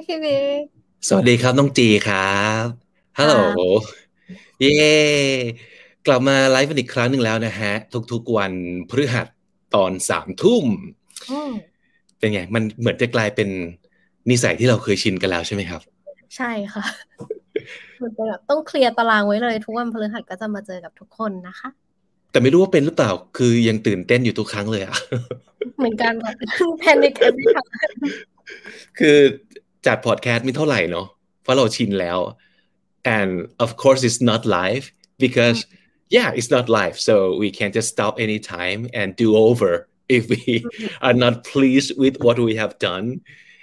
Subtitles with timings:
[0.00, 0.62] Hi พี่บิ๊ก
[1.08, 2.66] สวัสดีครับน้องจีครับ
[3.18, 3.36] ฮัลโหล
[4.60, 4.70] เย้
[6.06, 7.72] กลับมาไลฟ์กันอีกครั้งหนึ่งแล้วนะฮะ
[8.12, 8.52] ทุกๆวัน
[8.90, 9.26] พฤหัส
[9.74, 10.64] ตอนสามทุ่ม
[12.18, 13.48] เป็นไง มันเหมือนจะกลายเป็น
[14.30, 15.80] นิสัยที่เราเคยชินกันแล้วใช่ไหมครับ
[16.36, 16.84] ใช่ค่ะ
[18.02, 21.68] มันเป็นแบบต้องเคลียร์ตารางไว้เลย ทุกวันพฤหัสก็จะมาเจอกับทุกคนนะคะ
[22.30, 24.94] แต่ไม่รู้ว่าเป็นหรือเปล่า คือยังตื่นเต้นอยู่ทุกครั้งเลยอะ
[25.78, 26.36] เหมือนกันแบบ
[26.78, 27.66] แพนิคเอฟครั้ง
[28.98, 29.18] คือ
[29.86, 31.06] จัดพอดแคสต์ไม่เท่าไหร่เนาะ
[31.42, 32.18] เพราะเราชินแล้ว
[33.16, 33.30] and
[33.64, 34.84] of course it's not live
[35.24, 35.58] because
[36.16, 39.70] yeah it's not live so we can just stop anytime and do over
[40.16, 40.44] if we
[41.06, 43.06] are not pleased with what we have done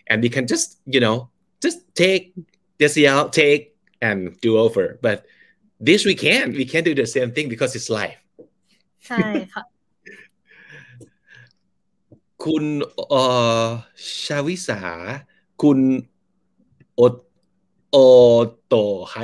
[0.10, 1.18] and we can just you know
[1.66, 2.24] just take
[2.82, 3.64] this out take
[4.08, 5.18] and do over but
[5.88, 8.20] this we can't we can't do the same thing because it's live
[9.08, 9.64] ใช่ค่ะ
[12.44, 12.66] คุณ
[13.10, 13.22] เอ่
[13.64, 13.66] อ
[14.26, 14.82] ชาวิสา
[15.62, 15.80] คุณ
[16.96, 17.02] โอ
[17.92, 17.98] โอ
[18.68, 18.76] โต
[19.12, 19.16] ไฮ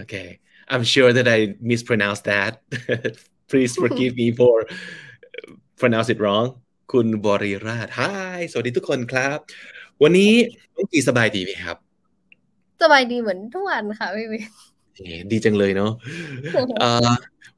[0.00, 0.28] Okay
[0.72, 1.38] I'm sure that I
[1.70, 2.52] mispronounced that
[3.50, 4.56] please forgive me for
[5.80, 6.46] pronounce it wrong
[6.92, 9.38] คุณบริราช Hi สวัสดีทุกคนครับ
[10.02, 10.32] วันนี้
[10.74, 11.76] น้องจีสบายดีไหมครับ
[12.82, 14.40] สบายดีเหมือนทุกวันค่ะพี่วิ
[15.30, 15.92] ดีจังเลยเนาะ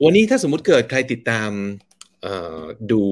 [0.04, 1.50] วันนี้ถ้าสมมุติเกิดใครติดตาม
[2.92, 3.02] ดู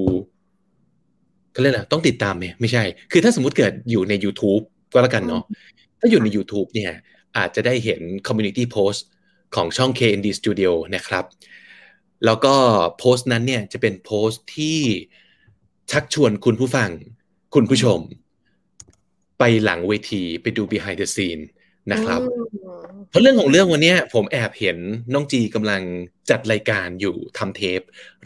[1.57, 4.63] เขาเรียกอะไรต้องติดตามไหมไม่ใช่ คือถ้าสมมติเกิดอยู่ใน YouTube
[4.93, 5.43] ก็แล้วกันเนาะ
[5.99, 6.91] ถ้าอยู่ใน YouTube เนี่ย
[7.37, 9.01] อาจจะได้เห็น Community Post
[9.55, 11.25] ของช่อง KND Studio นะครับ
[12.25, 12.55] แล้วก็
[12.97, 14.79] โพสต์นั้นเนี่ยจะเป็นโพสต์ที่
[15.91, 16.89] ชักชวนคุณผู้ฟัง
[17.55, 17.99] คุณผู้ชม
[19.39, 21.43] ไปหลังเวทีไปดู behind the scene
[21.91, 22.21] นะครับ
[23.09, 24.77] เพราะเรื่องของเรื่องวันนี้ผมแอบเห็น
[25.13, 25.81] น้องจีกำลัง
[26.29, 27.81] จัดรายการอยู่ทำเทป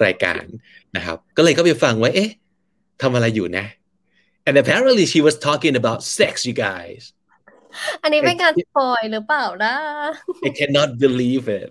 [0.06, 0.44] รายการ
[0.96, 2.32] นะครับ ก็เลยก็ไปฟังไว้เอ๊ะ
[3.02, 3.66] ทำอะไรอยู่นะ
[4.48, 7.02] and apparently she was talking about sex you guys
[8.04, 9.76] อันนี้เป็นการ spoil หรือเปล่านะ
[10.48, 11.70] I cannot believe it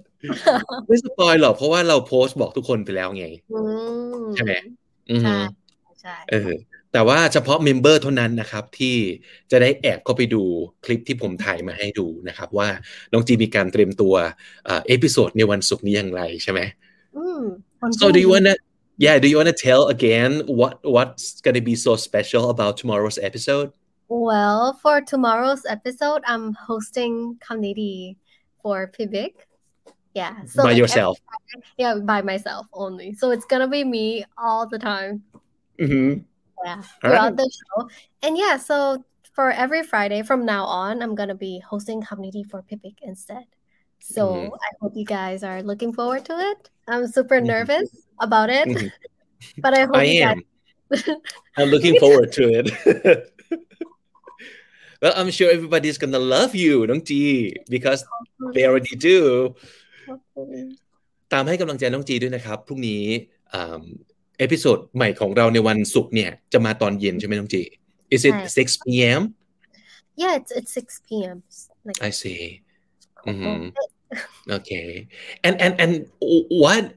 [0.86, 3.26] ไม่ spoil หรอกเพราะว่าเราโพสต์บอกทุกคนไปแล้วไง
[4.34, 4.52] ใช่ไหม
[5.22, 5.36] ใช่
[6.02, 6.52] ใช่เออ
[6.92, 8.96] แต่ว่าเฉพาะ member เท่านั้นนะครับ ที่
[9.50, 10.42] จะได้แอบเข้าไปดู
[10.84, 12.68] คลิปที่ผมถ่ายมาให้ดูนะครับ ว่า
[13.12, 14.14] น้องจีมีการเตรียมตัว
[14.66, 16.60] เอพิโซดในวันศุกร์นี้อย่างไรใช่ไหม
[18.00, 18.54] so do you wanna
[19.00, 23.72] yeah do you wanna tell again what what's gonna be so special about tomorrow's episode?
[24.08, 28.18] Well for tomorrow's episode I'm hosting community
[28.62, 29.48] for Pivik.
[30.14, 31.18] Yeah so by like yourself.
[31.78, 33.14] Yeah by myself only.
[33.14, 35.24] So it's gonna be me all the time.
[35.80, 36.20] Mm-hmm.
[36.66, 37.36] Yeah throughout right.
[37.36, 37.88] the show.
[38.22, 42.62] And yeah so for every friday from now on i'm gonna be hosting community for
[42.62, 43.44] pipic instead
[43.99, 44.53] so mm-hmm.
[44.67, 47.53] i hope you guys are looking forward to it i'm super mm-hmm.
[47.53, 48.25] nervous mm-hmm.
[48.25, 48.87] about it mm-hmm.
[49.63, 50.43] but i hope i am
[50.89, 51.09] guys...
[51.57, 52.67] i'm looking forward to it
[55.01, 58.05] well i'm sure everybody's gonna love you don't you because
[58.53, 59.19] they already do
[61.33, 63.03] ตามให้กำลังใจน้องจีด้วยนะครับพรุ่งนี้
[64.39, 67.63] เอพิโซดใหม่ของเราในวันศุกร์เนี่ยจะมาตอนเย็นใช่ไหมน้องจี
[68.15, 69.21] Is it 6 p.m.
[70.21, 71.37] Yeah it's it's 6 p.m.
[71.85, 72.39] Like, I see
[73.25, 73.69] mm-hmm.
[74.49, 75.07] okay
[75.43, 75.91] and and and
[76.21, 76.95] what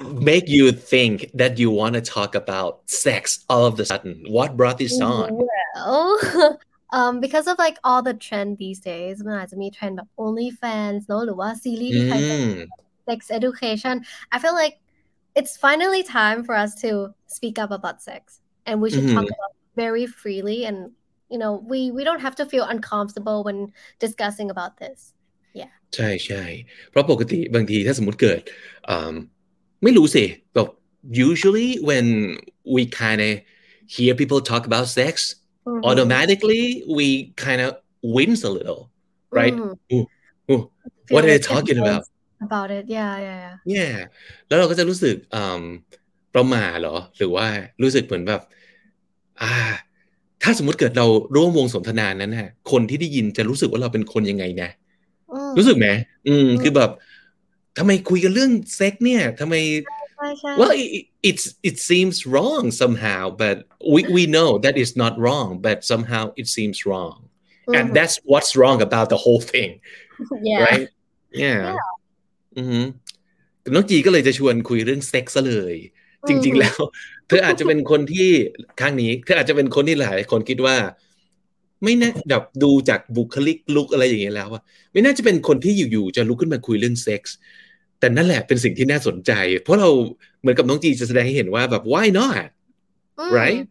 [0.00, 4.56] make you think that you want to talk about sex all of a sudden what
[4.56, 6.58] brought this on well
[6.92, 12.16] um because of like all the trend these days มันอาจจะมีเทรนด์แบบ only fans เนอะหรือว่าซีรีส์ที่ใคร
[13.08, 13.94] sex education
[14.34, 14.74] I feel like
[15.38, 16.90] it's finally time for us to
[17.36, 18.22] speak up about sex
[18.66, 19.16] and we should mm-hmm.
[19.16, 19.52] talk about
[19.82, 20.78] very freely and
[21.32, 23.58] you know we we don't have to feel uncomfortable when
[24.04, 24.98] discussing about this
[25.59, 26.43] yeah ใช่ใช่
[26.89, 28.39] เพราะปกติบางทีถ้าสมมติเกิด
[29.83, 30.25] ไม่รู้สิ
[30.55, 30.67] แบบ
[31.27, 32.05] usually when
[32.73, 33.33] we kind of
[33.95, 35.13] hear people talk about sex
[35.67, 35.81] mm-hmm.
[35.89, 36.65] automatically
[36.97, 37.07] we
[37.45, 37.69] kind of
[38.15, 38.81] wince a little
[39.39, 39.93] right mm-hmm.
[39.93, 40.05] ooh,
[40.51, 40.61] ooh,
[41.13, 42.03] what are they talking about
[42.47, 43.97] about it yeah yeah yeah yeah
[44.47, 45.15] แล้วเราก็จะรู้สึก
[46.33, 47.47] ประมาเหรอ หรือว่า
[47.81, 48.41] รู้สึกเหมือนแบบ
[49.41, 49.53] อ่า
[50.43, 54.69] ถ้าสมมติเกิดเราร่วมวงสนทนานั้นฮะคนที่ได้ยินจะรู้สึกว่าเราเป็นคนยังไงนะ
[55.57, 55.87] รู้สึกไหม
[56.27, 56.91] อืม คือแบบ
[57.77, 59.55] ทำไมคุยกันเรื่องเซ็กเนี่ยทำไม
[60.59, 63.55] well it, it's it seems wrong somehow but
[63.93, 67.17] we we know that is not wrong but somehow it seems wrong
[67.77, 69.71] and that's what's wrong about the whole thing
[70.49, 70.87] yeah right
[71.43, 71.75] yeah, yeah.
[72.57, 72.85] อือ
[73.75, 75.75] น้องจีก็เลยจะชวนคุยเรื่องเซ็กซ์เลย
[76.27, 76.77] จริง ๆ แล้ว
[77.27, 78.29] เธออาจจะเป็นคนที่
[78.81, 80.75] ข้างนี้ เธออาจจะเป็นคนที่หลายคนคิดว่า
[81.83, 87.35] ไม่น่าแบบดูจากบุคลิกลุกอะไรอย่างเงี้ยแล้วว่าไม่น่าจะเป็นคนที่อยู่ๆจะลุกขึ้นมาคุยเรื่องเซ็กส์
[87.99, 89.31] แต่นั่นแหละเป็นสิ่งที่น่าสนใจ
[89.61, 89.89] เพราะเรา
[90.39, 92.45] เหมือนกับน้องจีจะแสดงให้เห็นว่าแบบ why not
[93.37, 93.61] right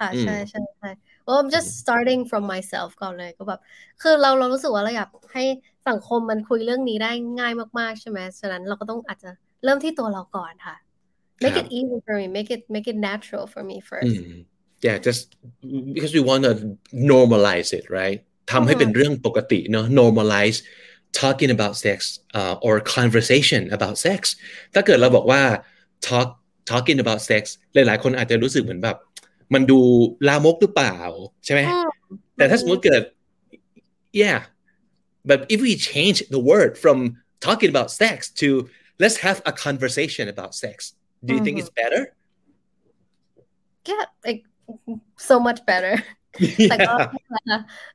[0.00, 0.90] ค่ะใช่ใช่ใช่
[1.26, 3.60] well I'm just starting from myself ก่อนเลยก็แบบ
[4.02, 5.44] คือเราเรารู้สึกว่าเราอยากให้
[5.88, 9.30] สังคมมันคุยเรื่องนี้ได้ง่ายมากๆใช่ไหมฉะนั้นเราก็ต้องอาจจะ
[9.64, 10.76] เริ่มที่ตัวเราก่อนค่ะ
[11.42, 14.14] make it easy for me make it make it natural for me first
[14.85, 15.21] yeah just
[15.95, 16.53] because we want to
[17.11, 18.19] normalize it right
[18.51, 20.57] ทำให้เป็นเรื่องปกติเนาะ normalize
[21.21, 21.99] talking about sex
[22.39, 24.21] uh, or conversation about sex
[24.73, 25.41] ถ้าเกิดเราบอกว่า
[26.07, 26.27] talk
[26.71, 27.43] talking about sex
[27.73, 28.97] หลายๆคนอาจจะรู้สึกเหมือนแบบ
[29.53, 29.79] มันดู
[30.27, 30.97] ลามกหรือเปล่า
[31.45, 31.61] ใช่ไหม
[32.37, 33.03] แต่ถ้าสมมติเกิด
[34.23, 34.39] yeah
[35.29, 36.97] but if we change the word from
[37.45, 38.47] talking about sex to
[39.01, 40.75] let's have a conversation about sex
[41.27, 42.01] do you think it's better
[43.89, 44.41] yeah like
[45.28, 45.94] so much better
[46.70, 46.94] แต่ก็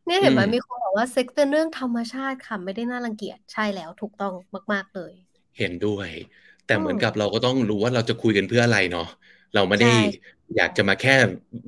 [0.05, 4.33] เนี่ยเห็นไหมมีคนบอกว่าเซ็กเป็นเรื่องธรรมชาติค่ะไม่ได้น่ารังเกียจใช่แล้วถูกต้อง
[4.73, 5.13] มาก ๆเลย
[5.57, 6.07] เห็นด้วย
[6.65, 9.07] แต่เหมือนกับเราก็ต้องรู้ว่าเราจะคุยกันเพื่ออะไรเนาะ
[9.55, 9.93] เราไม่ได้
[10.55, 11.15] อยากจะมาแค่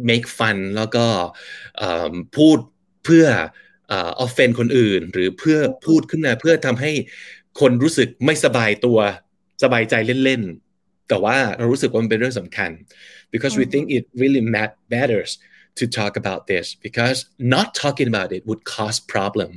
[0.09, 1.05] make fun แล้วก็
[2.37, 2.57] พูด
[3.05, 3.25] เพื่อ
[4.25, 6.91] offend คนอื่น หรือเพื่อพูดขึ้นมาเพื่อทำให้
[7.59, 8.99] คนรู้สึกไม่สบายตัว
[9.63, 10.62] สบายใจเล่นๆ
[11.13, 12.71] แต่ว่าเรารู้สึกว่ามันเป็นเรื่องสำคัญ
[13.33, 14.43] because we think it really
[14.93, 15.31] matters
[15.79, 17.17] to talk about this because
[17.55, 19.51] not talking about it would cause problem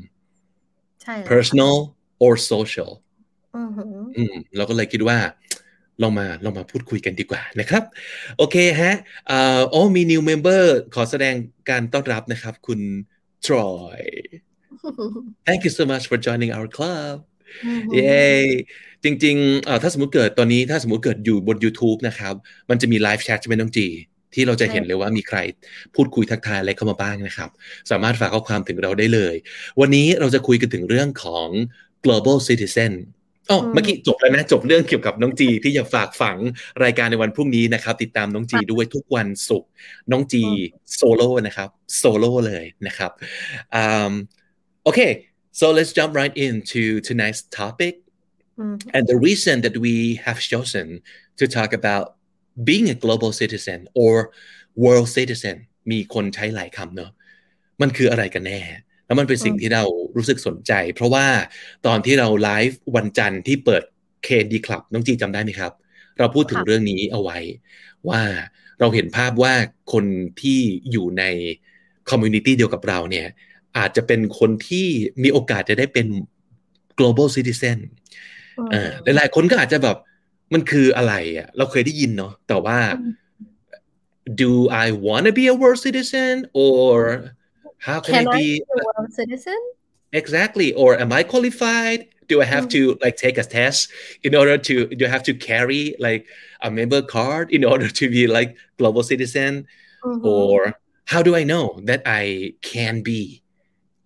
[1.33, 1.77] personal
[2.25, 2.91] or social
[4.17, 5.19] อืมเราก็เลยคิดว่า
[6.03, 7.83] ลองมาลองมาพูดคุยกันดีกว่านะครับ
[8.37, 8.95] โอเคฮะ
[9.31, 10.63] อ๋อมี new member
[10.95, 11.35] ขอแสดง
[11.71, 12.81] การต้อนรับนะครับ คุณ
[13.47, 14.01] Troy
[15.47, 17.15] thank you so much for joining our club
[17.95, 18.21] เย้
[19.05, 22.35] จริงๆถ้าสมมติเกิดตอนนี้ถ้าสมมติเกิดอยู่บน YouTube นะครับ
[22.71, 23.87] มันจะมี live chat ใช่ไหมน้องจี
[24.35, 25.39] ที่เราจะเห็นเลยว่ามีใคร
[25.95, 27.51] พูดคุยทักทายอะไรเข้ามาบ้างนะครับ
[27.91, 29.35] สามารถฝากข้อความถึงเราได้เลย
[29.81, 31.49] วันนี้เราจะคุยกันถึงเรื่องของ
[32.05, 32.93] global citizen
[33.51, 36.37] อ๋อเมื่อกี้จบแล้วนะ จบเรื่องเกี่ยวกับน้องจีที่จะฝากฝัง
[36.85, 39.69] รายการในวันพรุ่งนี้นะครับ ติดตามน้องจีด้วยทุกวันศุกร์
[40.11, 40.43] น้องจี
[40.95, 43.11] โซโล่นะครับโซโล่เลยนะครับ
[44.85, 45.01] โอเค
[45.59, 47.95] so let's jump right into tonight's topic
[48.63, 48.77] mm.
[48.95, 49.95] and the reason that we
[50.27, 50.87] have chosen
[51.41, 52.05] to talk about
[52.69, 54.15] being a global citizen or
[54.85, 55.57] world citizen
[55.91, 57.11] มีคนใช้หลายคำเนอะ
[57.81, 58.61] มันคืออะไรกันแน่
[59.07, 59.85] แล้วมันเป็นสิ่งที่เรา
[60.17, 61.27] รู้สึกสนใจ เพราะว่า
[61.87, 63.83] ตอนที่เราไลฟ์วันจันทร์ที่เปิด
[64.25, 65.73] เคดีคลับน้องจีจำได้ไหมครับ
[66.19, 67.39] เราพูดถึงเรื่องนี้เอาไว้
[68.09, 68.23] ว่า
[68.81, 69.55] เราเห็นภาพว่า
[69.93, 70.05] คน
[70.41, 70.61] ที่
[70.91, 71.25] อยู่ใน
[72.11, 73.27] คอมมูนิตี้เดียวกับเราเนี่ย
[73.79, 74.87] อาจจะเป็นคนที่
[75.23, 76.07] มีโอกาสจะได้เป็น
[76.99, 77.79] global citizen
[78.73, 79.97] อ่าหลายๆคนก็อาจจะแบบ
[80.53, 82.79] มันคืออะไรอะเราเคยได้ยินเนาะแต่ว่า
[84.43, 84.53] do
[84.85, 86.93] I want to be a world citizen or
[87.79, 89.59] How can, can I be a world citizen?
[90.13, 90.73] Exactly.
[90.73, 92.09] Or am I qualified?
[92.29, 92.97] Do I have mm-hmm.
[92.97, 93.91] to like take a test
[94.25, 96.27] in order to do I have to carry like
[96.61, 99.67] a member card in order to be like global citizen?
[100.05, 100.27] Mm-hmm.
[100.27, 100.75] Or
[101.05, 103.43] how do I know that I can be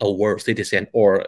[0.02, 0.88] a world citizen?
[0.94, 1.26] Or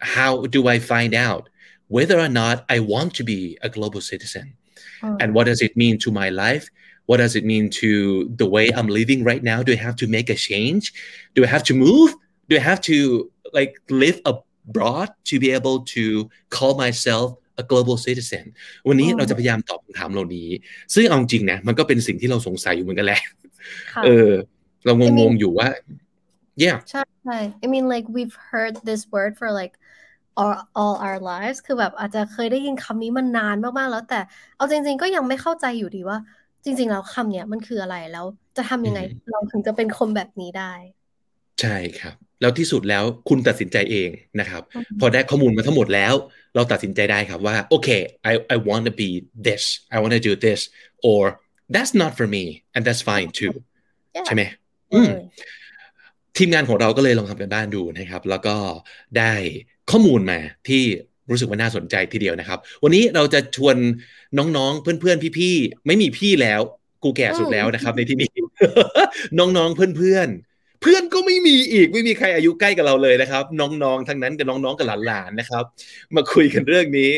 [0.00, 1.48] how do I find out
[1.88, 4.54] whether or not I want to be a global citizen?
[5.02, 5.16] Mm-hmm.
[5.20, 6.68] And what does it mean to my life?
[7.06, 9.62] what does it mean to the way I'm living right now?
[9.62, 10.92] Do I have to make a change?
[11.34, 12.14] Do I have to move?
[12.48, 17.96] Do I have to like live abroad to be able to call myself a global
[18.06, 18.44] citizen
[18.88, 20.48] วันนี้เราจะพยายามตอบคำถามเหล่านี้
[20.94, 23.22] ซึ่งเอาจริงนะมันก็เป็นสิ่งที่เราสงสัยอยู่เหมือนกันแหละ
[24.04, 24.30] เออ
[24.84, 25.68] เรางงๆอยู่ว่า
[26.63, 29.73] yeah ใช่ I mean like we've heard this word for like
[30.39, 34.19] all all our lives คือแบบอาจจะเคยได้ยินคำนี้มานานมากๆแล้วแต่
[34.57, 36.17] เอาจริง ๆ ก็ยังไม่เข้าใจอยู่ดีว่า
[36.63, 38.25] จริง ๆ แล้วคำเนี้ยมันคืออะไรแล้ว
[38.57, 38.99] จะทำยังไง
[39.31, 40.73] เราถึงจะเป็นคนแบบนี้ได้
[41.61, 44.61] ใช่ครับ แล้วที่สุดแล้วคุณตัดสินใจเองนะครับ
[44.99, 46.13] พอได้ข้อมูลมาทั้งหมดแล้ว
[46.55, 47.89] เราตัดสินใจได้ครับว่าโอเค
[48.31, 49.09] I I want to be
[49.47, 49.63] this
[49.95, 50.59] I want to do this
[51.09, 51.21] or
[51.73, 52.43] that's not for me
[52.73, 53.53] and that's fine too
[54.25, 54.43] ใช่ไหม
[56.37, 58.55] ทีมงานของเราก็เลยลองทำกันบ้านดูนะครับ แล้วก็
[59.17, 59.33] ได้
[59.91, 60.83] ข้อมูลมาที่
[61.29, 63.75] รู้สึกว่าน่าสนใจทีเดียวนะครับ วันนี้เราจะชวน
[64.37, 66.61] น้องๆ เพื่อนๆ พี่ๆ ไม่มีพี่แล้ว
[67.03, 68.29] กูแก่สุดแล้วนะครับในที่นี้
[69.39, 70.50] น้องๆ เพื่อนๆ
[70.81, 75.63] เพื่อนก็ไม่มีอีกไม่มีใครอายุใกล้กับเราเลยนะครับ น้องๆ ทั้งนั้นกับน้องๆกับหลานๆนะครับ
[76.15, 77.11] มาคุยกันเรื่องนี้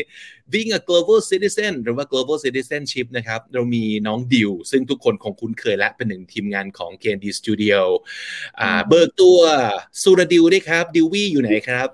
[0.52, 7.80] being a global citizen หรือว่า global citizenship นะครับ เรามีน้องดิว ซึ่งทุกคนคงคุ้นเคยและเป็นหนึ่งทีมงานของ KND Studio
[8.60, 9.38] อ่าเบิกตัว
[10.02, 11.88] สุรดิวด้วยครับ ดิววี่อยู่ไหนครับ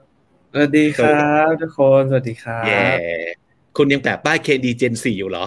[0.53, 2.89] สวัสดีครับทุกคน สวัสดีครับแย่
[3.77, 5.47] คุณยังแปะป้าย KD Gen 4อยู่เหรอ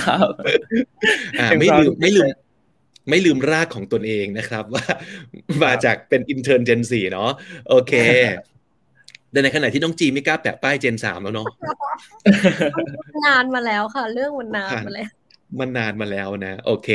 [0.00, 0.28] ครับ
[1.40, 2.26] อ่าไม่ลืมไม่ลืม
[3.08, 4.84] ไม่ลืมรากของตนเองนะครับ ว่า
[5.64, 7.30] มาจากเป็นอินเทอร์เจนสี่เนาะ
[7.68, 7.92] โอเค
[9.30, 11.48] แต่ในขณะที่น้องจีไม่กล้าแปะป้ายเจนสามแล้วเนาะ
[13.26, 15.08] นานมาแล้วค่ะ เรื่องมันนานมาแล้ว
[15.60, 16.88] มันนานมาแล้วนะ โอเค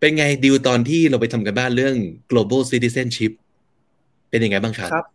[0.00, 1.96] เป็นไงดิวตอนที่เราไปทำกันบ้านเรื่อง
[2.30, 3.32] global citizenship
[4.30, 5.06] เป็นยังไงบ้างครับครับ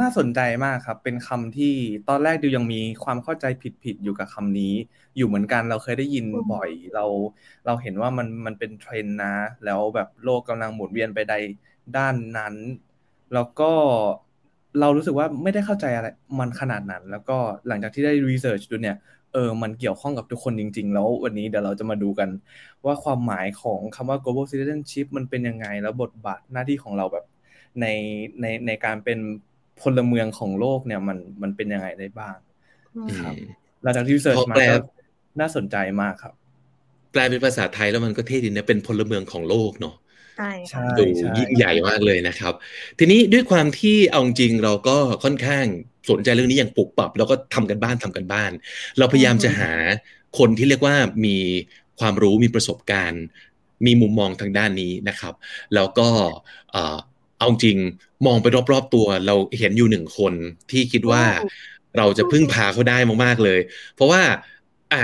[0.00, 1.74] น่าสนใจมากครับ เป็นคำที่
[2.08, 3.44] ตอนแรกดิวยังมีความเข้าใจ
[3.84, 4.74] ผิดๆอยู่กับคำนี้
[5.16, 7.04] อยู่เหมือนกันเราเคยได้ยินบ่อย เรา
[7.66, 11.34] เราเห็นว่ามันมันเป็นเทรนนะ แล้วแบบโลกกำลังหมุนเวียนไปใด
[11.96, 12.54] ด้านนั้น
[13.34, 13.72] แล้วก็
[14.80, 18.96] เรารู้สึกว่าไม่ได้เข้าใจอะไร มันขนาดนั้น แล้วก็หลังจากที่ได้รีเสิร์ชดูเนี่ย
[19.32, 22.28] เออมันเกี่ยวข้องกับทุกคนจริง ๆ แล้ววันนี้เดี๋ยวเราจะมาดูกัน
[22.84, 27.24] ว่าความหมายของคำว่า global citizenship มันเป็นยังไงแล้วบทบาทหน้าที่ของเราแบบ
[27.80, 27.86] ใน
[28.40, 29.18] ในในการเป็น
[29.80, 32.36] พลเมืองของโลกเนี่ยมันมันเป็นยังไงได้บ้าง
[33.20, 33.34] ครับ
[33.82, 34.76] หลังจากที่รีเสิร์ชมาก็
[35.40, 36.34] น่าสนใจมากครับ
[37.12, 39.94] แปลเป็นภาษาไทยแล้วมันก็เท่ดีนะเป็นพลเมืองของโลกเนาะ
[40.38, 40.50] ใช่
[40.98, 41.04] ดู
[41.38, 42.54] ยิ่งใหญ่มากเลยนะครับ
[42.98, 45.64] ทีนี้ด้วยความที่เอาจริงเราก็ค่อนข้าง
[46.10, 48.50] สนใจเรื่องนี้อย่างปลุกปรับ แล้วก็ทำกันบ้านทำกันบ้าน
[48.98, 49.72] เราพยายามจะหา
[50.38, 51.36] คนที่เรียกว่ามี
[52.00, 53.24] ความรู้มีประสบการณ์
[53.86, 55.34] มีมุมมองทางด้านนี้นะครับ
[55.74, 56.08] แล้วก็
[57.44, 57.78] เอาจริง
[58.26, 60.34] มองไปรอบๆตัว เราเห็นอยู่หนึ่งคน
[60.70, 61.24] ที่คิดว่า
[61.96, 63.60] เราจะพึ่งพาเขาได้มากๆเลย
[63.94, 64.22] เพราะว่า
[64.92, 65.02] อะ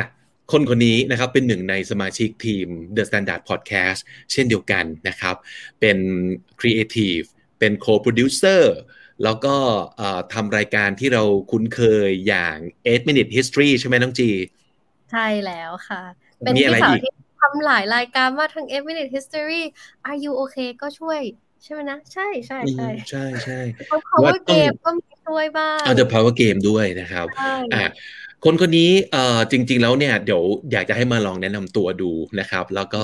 [0.53, 2.67] คนคนนี้นะครับเป็นหนึ่งในสมาชิกทีม
[2.97, 4.01] The Standard Podcast
[4.33, 5.37] เช่นเดียวกันนะครับ
[5.81, 5.99] เป็น
[6.61, 7.27] Creative
[7.59, 8.63] เป็น Co-Producer
[9.25, 9.57] แล้วก็
[10.33, 14.31] ทำรายการที่เราคุ้นเคยอย่าง 8 Minute History ใช่ไหมน้องจี
[15.11, 16.03] ใช่แล้วค่ะ
[16.39, 19.63] เป็นพี่สาวที่ทำหลายรายการมาทั้ง 8 Minute History
[20.09, 21.21] Are You Okay ก็ช่วย
[21.63, 23.61] ใช่ไหมนะ ใช่ใช่ใช่ใช่ใช่
[24.11, 27.27] Power Game ก็มีช่วยบ้างเอาจะ Power Game ด้วยนะครับ
[27.75, 27.85] อ่า
[28.45, 33.03] คนคนนี้เอ่อจริง ๆ แล้วเนี่ยเดี๋ยวอยากจะให้มาลองแนะนำตัวดูนะครับ แล้วก็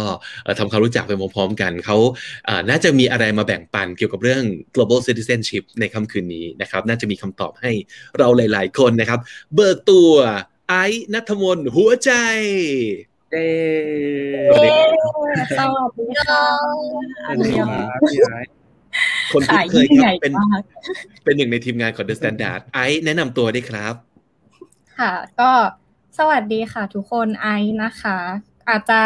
[0.59, 1.97] ทำความรู้จักไปพร้อมๆกันเขา
[2.69, 4.43] น่าจะมีอะไรมาแบ่งปันเกี่ยวกับเรื่อง
[4.75, 7.73] global citizenship ในค่ำคืนนี้นะครับ น่าจะมีคำตอบให้
[8.19, 9.21] เราหลาย ๆ คนนะครับ
[9.55, 10.11] เบิกตัว
[10.69, 10.85] ไอ้
[11.15, 12.11] นัทมนหัวใจ
[13.30, 13.50] เด้
[15.59, 16.45] สวัสดีค่ะ
[17.25, 18.40] สวัสดีครับพี่ไอ้
[19.33, 20.33] คนที่เคยเป็น
[21.25, 23.95] เป็นหนึ่งในทีมงานของ The Standard ไอ้แนะนำตัวได้ครับ
[24.99, 25.50] ค่ะ ก็
[26.18, 27.49] สวัสดีค่ะ ทุกคนไอ
[27.83, 28.18] นะคะ
[28.68, 29.02] อาจจะ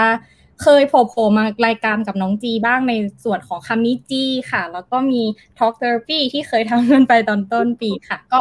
[0.62, 5.22] เคยโผล่มารายการกับน้องจีบ้างในส่วนของคำนี้จีค่ะ แล้วก็มี
[5.58, 8.38] Talk Therapy ที่เคยทำกันไปตอนต้นปีค่ะ ก็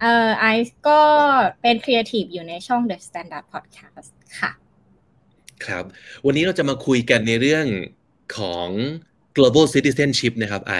[0.00, 1.00] เอ่อไอซ์ก็
[1.62, 4.50] เป็นครีเอทีฟอยู่ในช่อง The Standard Podcast ค่ะ
[5.66, 5.84] ครับ
[6.26, 7.66] วันนี้เราจะมาคุยกันในเรื่อง
[8.38, 8.68] ของ
[9.36, 10.74] global citizenship นะครับไอ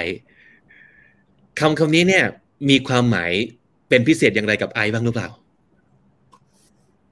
[1.61, 2.25] คำคำนี้เนี่ย
[2.69, 3.33] มีความหมาย
[3.89, 5.29] เป็นพิเศษอย่างไรกับไอบ้างหรือเปล่า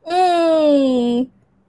[0.08, 0.20] อื
[0.68, 1.06] ม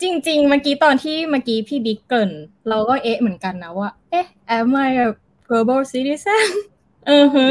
[0.02, 2.32] จริง ๆ เมื่อกี้ตอนที่เมื่อกี้พี่บิ๊กเกิน
[2.70, 4.26] เราก็เอ๊ะเหมือนกันนะว่า เอ๊ะ
[4.56, 5.08] am I a
[5.48, 6.48] global citizen
[7.08, 7.46] เออฮึ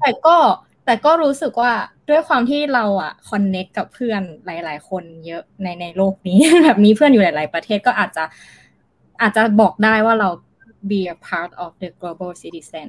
[0.00, 0.36] แต่ก็
[0.84, 1.72] แต่ก็รู้สึกว่า
[2.10, 8.24] ด้วยความที่เราอะคอนเน็กกับเพื่อนหลาย ๆ คนเยอะในในโลกนี้ แบบมีเพื่อนอยู่หลาย ๆ ประเทศก็อาจจะ
[9.22, 10.28] อาจจะบอกได้ว่าเรา
[10.90, 12.88] be a part of the global citizen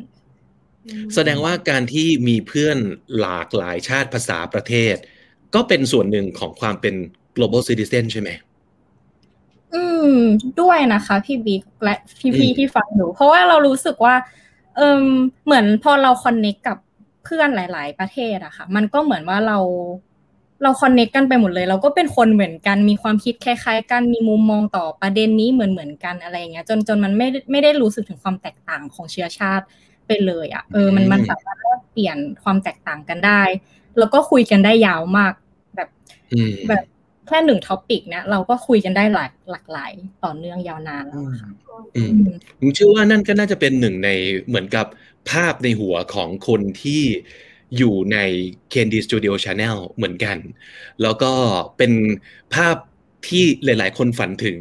[1.15, 2.77] แสดงว่าการที่มีเพื่อน
[3.19, 4.95] หลากหลายชาติภาษาประเทศ
[5.55, 6.95] ก็เป็นส่วนหนึ่งของความเป็น
[7.35, 8.29] global citizen ใช่ไหม
[9.73, 10.15] อืม
[10.61, 11.95] ด้วยนะคะ พี่บิ๊กและ
[12.37, 14.15] พี่ๆที่ฟังอยู่เพราะว่าเรารู้สึกว่า
[14.75, 15.01] เออ
[15.45, 16.77] เหมือนพอเราคอนเน็กกับ
[17.23, 19.59] เพื่อนหลาย ๆ ประเทศอะค่ะ มันก็เหมือนว่าเรา
[20.63, 29.65] เราคอนเน็กกันไปหมดเลย เราก็เป็นคนเหมือนกันมีความคิดคล้าย ๆ กันมีมุมมองต่อประเด็นนี้เหมือนเหมือนกันอะไรเงี้ย จนจนมันไม่ไม่ได้รู้สึกถึงความแตกต่างของเชื้อชาติ
[30.07, 33.41] ไปเลยอะเออมันมันสามารถเปลี่ยนความแตกต่างกันได้
[33.97, 35.33] แล้วก็คุยกันได้ยาวมาก
[35.75, 35.89] แบบ
[37.27, 39.91] แค่หนึ่ง topic เนี่ยเราก็คุยกันได้หลายหลากหลาย
[40.23, 41.49] ต่อเนื่องยาวนานแล้วค่ะ
[42.59, 44.09] ผมเชื่อว่านั่นก็น่าจะเป็นหนึ่งใน
[44.47, 44.85] เหมือนกับ
[45.29, 47.03] ภาพในหัวของคนที่
[47.77, 48.17] อยู่ใน
[48.73, 50.37] KND Studio Channel เหมือนกัน
[51.01, 51.31] แล้วก็
[51.77, 51.93] เป็น
[52.55, 52.75] ภาพ
[53.27, 54.57] ที่หลาย ๆ คนฝันถึง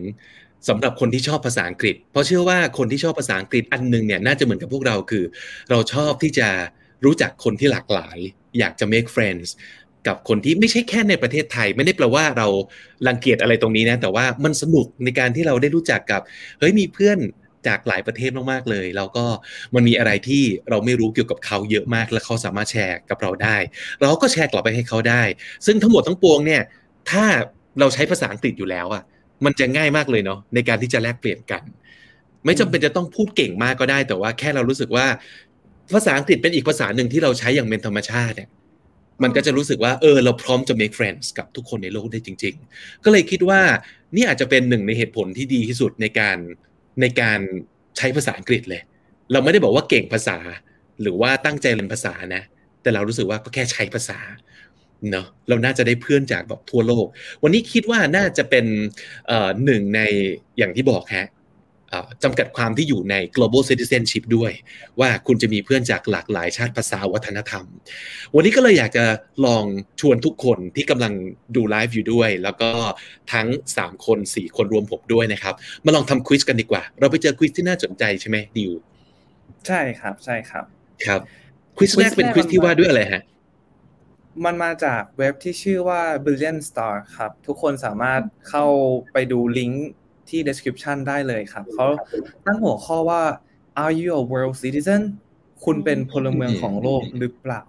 [0.68, 5.24] สำหรับคนที่ชอบภาษาอังกฤษ เพราะเชื่อว่าคนที่ชอบภาษาอังกฤษอันนึงเนี่ยน่าจะเหมือนกับพวกเราคือ
[5.70, 6.48] เราชอบที่จะ
[7.04, 8.18] รู้จักคนที่หลากหลาย
[8.58, 9.48] อยากจะ make friends
[10.06, 12.48] กับคนที่ไม่ใช่แค่ในประเทศไทย ไม่ได้แปลว่าเรา
[13.06, 16.20] รังเกียจอะไรตรงนี้นะ แต่ว่ามันสนุกในการที่เราได้รู้จักกับ
[16.58, 17.18] เฮ้ยมีเพื่อน
[17.66, 19.26] จากหลายประเทศมากๆเลย แล้วก็
[19.74, 23.56] มันมีอะไรที่เราไม่รู้เกี่ยวกับเขาเยอะมาก และเขาสามารถแชร์กับเราได้
[24.00, 25.22] เราก็แชร์กลับไปให้เขาได้
[25.66, 26.62] ซึ่งทั้งหมดทั้งปวงเนี่ย
[27.10, 27.24] ถ้า
[27.80, 29.02] เราใช้ภาษาอังกฤษอยู่แล้วอะ
[29.44, 31.62] มันจะง่ายมากเลยเนาะในการที่จะแลกเปลี่ยนกัน
[32.44, 35.06] ไม่จำเป็นจะต้องพูดเก่งมากก็ได้ แต่ว่าแค่เรารู้สึกว่า
[35.94, 38.50] ภาษาอังกฤษเป็นอีกภาษาหนึ่งที่เราใช้อย่างเป็นธรรมชาติเนี่ย
[39.22, 43.60] มันก็จะรู้สึกว่าเออเราพร้อมจะ make friends กับทุกคนในโลกได้จริง ๆ ก็เลยคิดว่า
[44.16, 46.38] นี่อาจจะเป็นหนึ่งในเหตุผลที่ดีที่สุดในการ
[47.00, 47.40] ในการ
[47.96, 48.82] ใช้ภาษาอังกฤษเลย
[49.32, 50.38] เราไม่ได้บอกว่าเก่งภาษา
[51.02, 52.42] หรือว่าตั้งใจเรียนภาษานะ
[52.82, 54.18] แต่เรารู้สึกว่าก็แค่ใช้ภาษา
[55.10, 57.06] เนาะเราน่าจะได้เพื่อนจากแบบทั่วโลก
[57.42, 58.64] วันนี้คิดว่าน่าจะเป็น
[59.64, 60.00] หนึ่งใน
[60.58, 61.28] อย่างที่บอกฮะ
[62.22, 64.52] จำกัดความที่อยู่ใน global citizenship ด้วย
[65.00, 67.64] ว่าคุณจะมีเพื่อนจากหลากหลายชาติภาษาวัฒนธรรม
[68.34, 69.04] วันนี้ก็เลยอยากจะ
[69.46, 69.64] ลอง
[70.00, 71.12] ชวนทุกคนที่กำลัง
[71.56, 72.70] ดูไลฟ์อยู่ด้วย แล้วก็
[73.32, 75.54] ทั้ง 3 คน 4 คนรวมผมด้วยนะครับ
[75.84, 78.72] มาลองทำ quiz กันดีกว่า เราไปเจอ quiz ที่น่าสนใจใช่ไหมดิว
[79.66, 80.64] ใช่ครับใช่ครับ
[81.06, 81.20] ครับ
[81.76, 83.22] quiz แรกเป็น quiz ที่ว่าด้วยอะไรฮะ
[84.44, 88.66] มันมาจากเว็บที่ชื่อว่า Billion Star ครับ ทุกคนสามารถเข้า
[89.12, 89.88] ไปดูลิงก์
[90.30, 91.86] ที่ description ได้เลยครับ เขา
[92.46, 93.22] ตั้งหัวข้อว่า
[93.82, 95.02] are you a world citizen
[95.64, 97.62] คุณเป็นพลเมืองของโลกหรือเปล่า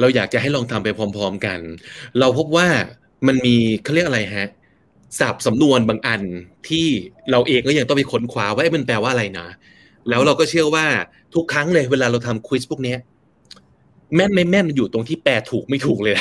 [0.00, 1.58] เราอยากจะให้ลองทำไปพร้อม ๆกัน
[2.20, 2.66] เราพบว่า
[3.26, 4.48] มันมีเขาเรียกอะไรฮะ
[5.18, 6.22] สับสำนวนบางอัน
[6.68, 6.86] ที่
[7.30, 9.48] เราเองก็ยังต้องไปค้นคว้าว่ามันแปลว่าอะไรนะ
[10.08, 10.86] แล้วเราก็เชื่อว่า
[11.34, 12.94] ทุกครั้งเลยเวลาเราทำควิสพวกนี้
[14.14, 16.16] แม่นไม่แม่นอยู่ตรงที่แปลถูกไม่ถูกเลย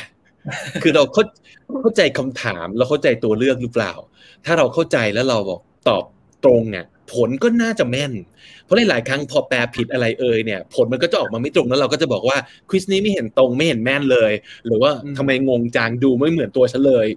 [0.83, 1.23] คือเราเข้า
[1.81, 3.93] เข้าใจคำถามเราเข้าใจตัวเลือกหรือเปล่า
[4.45, 6.03] ถ้าเราเข้าใจแล้วเราบอกตอบ
[6.45, 8.13] ตรงเนี่ยผลก็น่าจะแม่น
[8.63, 12.37] เพราะหลายๆครั้งพอแปลผิดอะไรเอ่ยเนี่ย ผลมันก็จะออกมาไม่ตรงแล้วเราก็จะบอกว่า
[12.69, 14.31] ควิสนี้ไม่เห็นตรงไม่เห็นแม่นเลย
[14.65, 17.07] หรือว่าทำไมงงจางดูไม่เหมือนตัวฉันเลย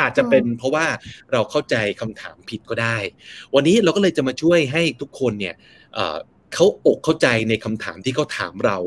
[0.00, 0.86] อาจจะเป็นเพราะว่า
[1.32, 2.96] เราเข้าใจคำถามผิดก็ได้
[3.54, 5.54] วันนี้เราก็เลยจะมาช่วยให้ทุกคนเนี่ย
[6.54, 8.78] เขาอกเข้าใจในคำถามที่เขาถามเรา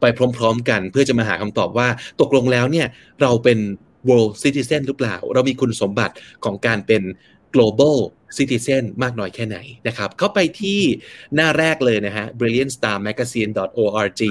[0.00, 0.04] ไป
[0.36, 1.88] พร้อม ๆ กัน เพื่อจะมาหาคำตอบว่า
[2.20, 2.86] ตกลงแล้วเนี่ย
[3.22, 3.58] เราเป็น
[4.08, 7.02] world citizen หรือเปล่า เรามีคุณสมบัติของการเป็น
[7.54, 7.96] global
[8.38, 9.58] citizen มากน้อยแค่ไหน
[9.88, 10.80] นะครับเข้าไปที่
[11.34, 14.22] หน้าแรกเลยนะฮะ brilliantstarmagazine.org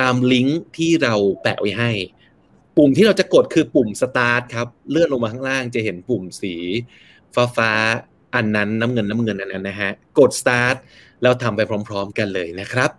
[0.00, 1.90] ตามลิงก์ที่เราแปะไว้ให้
[2.76, 6.54] ปุ่มที่เราจะกดคือปุ่ม start ครับ เลื่อนลงมาข้างล่างจะเห็นปุ่มสี
[7.34, 7.72] ฟ้าฟ้า
[8.34, 10.76] อันนั้นน้ำเงินน้ำเงินอันนั้นนะฮะกด start
[11.22, 12.90] แล้วทำไปพร้อม ๆ กันเลยนะครับ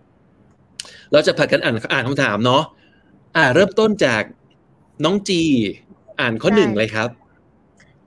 [1.12, 2.62] เราจะผัดกันอ่านอ่านคำถามเนาะ
[3.36, 4.22] อ่าเริ่มต้นจาก
[5.04, 5.42] น้องจี
[6.20, 7.08] อ่านข้อหนึ่งเลยครับ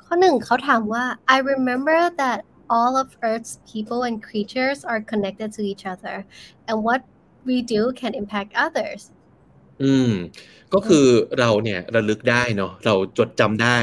[0.06, 1.04] ข้อหนึ่งเขาถามว่า
[1.36, 2.40] I remember that
[2.78, 6.16] all of Earth's people and creatures are connected to each other
[6.68, 7.02] and what
[7.48, 9.02] we do can impact others
[9.84, 10.12] อืม
[10.74, 11.06] ก็คือ
[11.40, 13.78] เราเนี่ยระลึกได้เนาะเราจดจำได้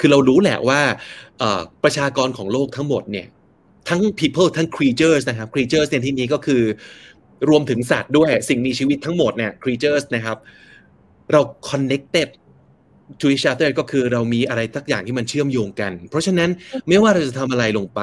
[0.00, 0.80] คือเรารู้แหละว่า
[1.84, 3.26] ประชากรของโลกทั้งหมดเนี่ย
[3.88, 6.62] ทั้ง people ทั้ง creatures นะครับ creatures ในที่นี้ก็คือ
[7.48, 10.38] รวมถึงสัตว์ด้วยสิ่งมีชีวิตทั้งหมดเนี่ย creatures นะครับ
[11.32, 12.28] เรา connected
[13.20, 16.50] to each other ก็คือเรามีอะไรสักอย่างที่มันเชื่อมโยงกัน เพราะฉะนั้น
[16.88, 18.02] ไม่ว่าเราจะทำอะไรลงไป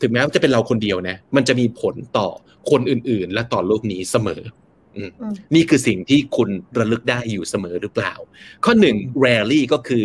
[0.00, 2.28] ถึงแม้ว่าจะเป็นเราคนเดียวนะ มันจะมีผลต่อ
[2.70, 4.42] คนอื่นๆ และต่อโลกนี้เสมอ
[5.54, 8.14] นี่คือสิ่งที่คุณระลึกได้อยู่เสมอหรือเปล่า
[8.64, 10.04] ข้อหนึ่ง rarely ก็คือ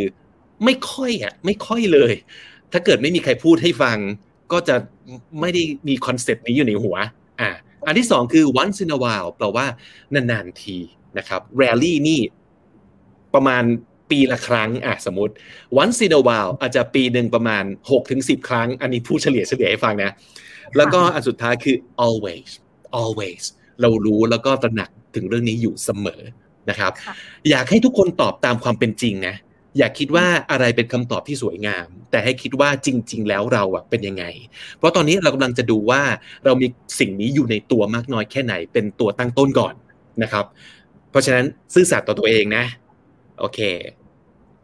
[0.65, 2.13] ไม่ค่อยอะไม่ค่อยเลย
[2.72, 3.98] ถ้าเกิดไม่มีใครพูดให้ฟัง
[4.52, 4.76] ก็จะ
[5.39, 6.96] ไม่ได้มีคอนเซปต์นี้อยู่ในหัว
[7.42, 7.50] อ่า
[7.88, 9.65] อันที่สองคือ once in a while แปลว่า
[10.13, 10.78] นานๆที
[11.18, 12.22] นะครับ rarely นี่
[13.34, 13.63] ประมาณ
[14.12, 15.34] ปีละครั้งอะสมมติ
[15.82, 20.12] once in a while อาจจะปีหนึ่งประมาณ6ถึง10 ครั้ง อันนี้ผู้เฉลี่ยเฉลี่ยให้ฟังนะ
[20.78, 22.50] แล้วก็อันสุดท้ายคือ always
[23.02, 23.43] always
[23.82, 26.22] เรารู้แล้วก็ตระหนักถึงเรื่องนี้อยู่เสมอ
[26.69, 26.91] นะครับ
[27.50, 29.36] อยากให้ทุกคนตอบตามความเป็นจริงนะ
[29.78, 34.26] อย่าคิดว่าอะไรเป็นคำตอบที่สวยงาม แต่ให้คิดว่าจริง ๆ แล้วเราอะเป็นยังไง
[34.78, 36.02] เพราะตอนนี้เรากำลังจะดูว่า
[36.45, 36.67] เรามี
[37.00, 39.74] สิ่งนี้อยู่ในตัวมากน้อยแค่ไหน เป็นตัวตั้งต้นก่อน
[40.24, 40.45] นะครับ
[41.12, 42.63] เพราะฉะนั้นซื่อสัตย์ต่อตัวเองนะ
[43.39, 43.60] โอเค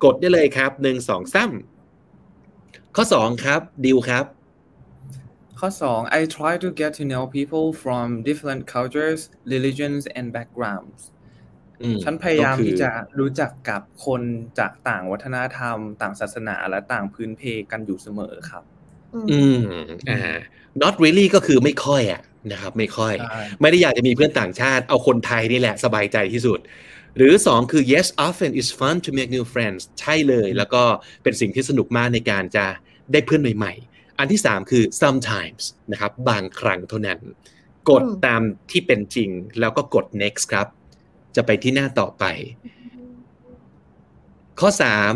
[0.04, 4.26] กดได้เลยครับหนึ่งสองซ้ำข้อสองครับดิวครับ
[5.60, 9.22] ข้อสอง I try to get to know people from different cultures
[9.54, 11.02] religions and backgrounds
[12.04, 14.22] ฉันพยายามที่จะรู้จักกับคน
[14.60, 18.64] จากต่างวัฒนธรรม ต่างศาสนาและต่างพื้นเพกันอยู่เสมอครับ
[19.32, 19.60] อืม
[20.10, 20.20] อ่า
[20.84, 23.14] not really ก็คือไม่ค่อยอะนะครับ ไม่ค่อย
[23.62, 26.60] ไม่ได้อยากจะมีเพื่อนต่างชาติ เอาคนไทยนี่แหละสบายใจที่สุด
[27.18, 30.84] หรือสองคือ yes often is fun to make new friends ใช่เลย แล้วก็
[31.24, 32.66] เป็นสิ่งที่สนุกมากในการจะ
[33.12, 37.20] ได้เพื่อนใหม่ ๆ อันที่สามคือ sometimes นะครับ บางครั้งเท่านั้น
[37.90, 40.68] กดตามที่เป็นจริง แล้วก็กด next ครับ
[41.36, 42.24] จะไปที่หน้าต่อไป
[44.60, 45.14] ข้อสาม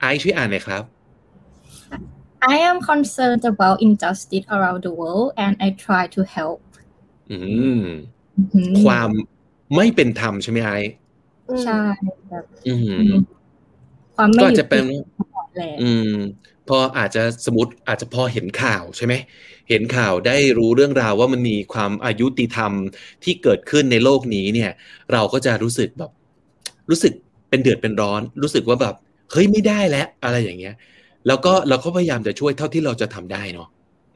[0.00, 0.84] ไอช่วยอ่านหน่อยครับ
[2.54, 6.60] I am concerned about injustice around the world and I try to help
[7.30, 7.38] อื
[7.82, 7.84] ม
[8.84, 9.10] ความ
[9.76, 10.70] ไม่เป็นธรรมใช่ไหมไอ
[11.64, 11.80] ใช่
[12.28, 12.44] แบบ
[14.16, 14.84] ความไม่ยุติธรรม
[15.82, 16.14] อืม
[16.68, 19.14] พออาจจะสมมติอาจจะพอเห็นข่าวใช่ไหม
[19.68, 22.72] เห็นข่าวได้รู้เรื่องราวว่ามันมีความอายุติธรรม
[23.24, 24.70] ที่เกิดขึ้นในโลกนี้เนี่ย
[25.12, 26.10] เราก็จะรู้สึกแบบ
[26.90, 27.12] รู้สึก
[27.48, 28.94] เป็นเดือดเป็นร้อน รู้สึกว่าแบบ
[29.32, 30.74] เฮ้ยไม่ได้แล้ว อะไรอย่างเงี้ย
[31.26, 33.68] แล้วก็เราก็พยายามจะช่วยเท่าที่เราจะทำได้เนาะ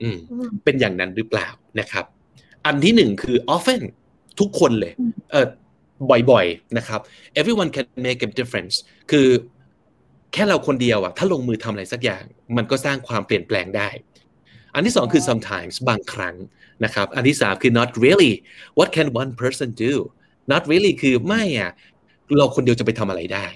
[0.03, 0.16] อืม
[0.64, 1.49] เป็นอย่างนั้นหรือเปล่า
[1.81, 2.05] นะครับ
[2.66, 3.83] อันที่หนึ่งคือ often
[4.40, 4.92] ทุกคนเลย
[5.33, 5.47] เออ
[6.11, 7.01] บ่อยๆนะครับ
[7.40, 8.75] everyone can make a difference
[9.11, 9.29] คือ
[10.33, 12.25] แค่เราคนเดียวอะถ้าลงมือทำอะไรสักอย่าง
[12.57, 13.88] มันก็สร้างความเปลี่ยนแปลงได้
[14.75, 16.37] อันที่สองคือ sometimes บางครั้ง
[16.85, 18.33] นะครับ อันที่สามคือ not really
[18.79, 19.93] what can one person do
[20.53, 21.73] not really คือไม่อะ
[22.37, 23.47] เราคนเดียวจะไปทำอะไรได้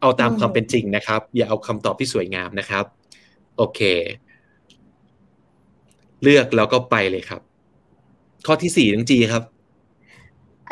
[0.00, 2.84] เอาตามความเป็นจริงนะครับ อย่าเอาคำตอบที่สวยงามนะครับ
[3.56, 3.80] โอเค
[6.22, 7.40] เลือกแล้วก็ไปเลยครับ
[8.46, 9.42] ข้อที่สี่ทั้งจีครับ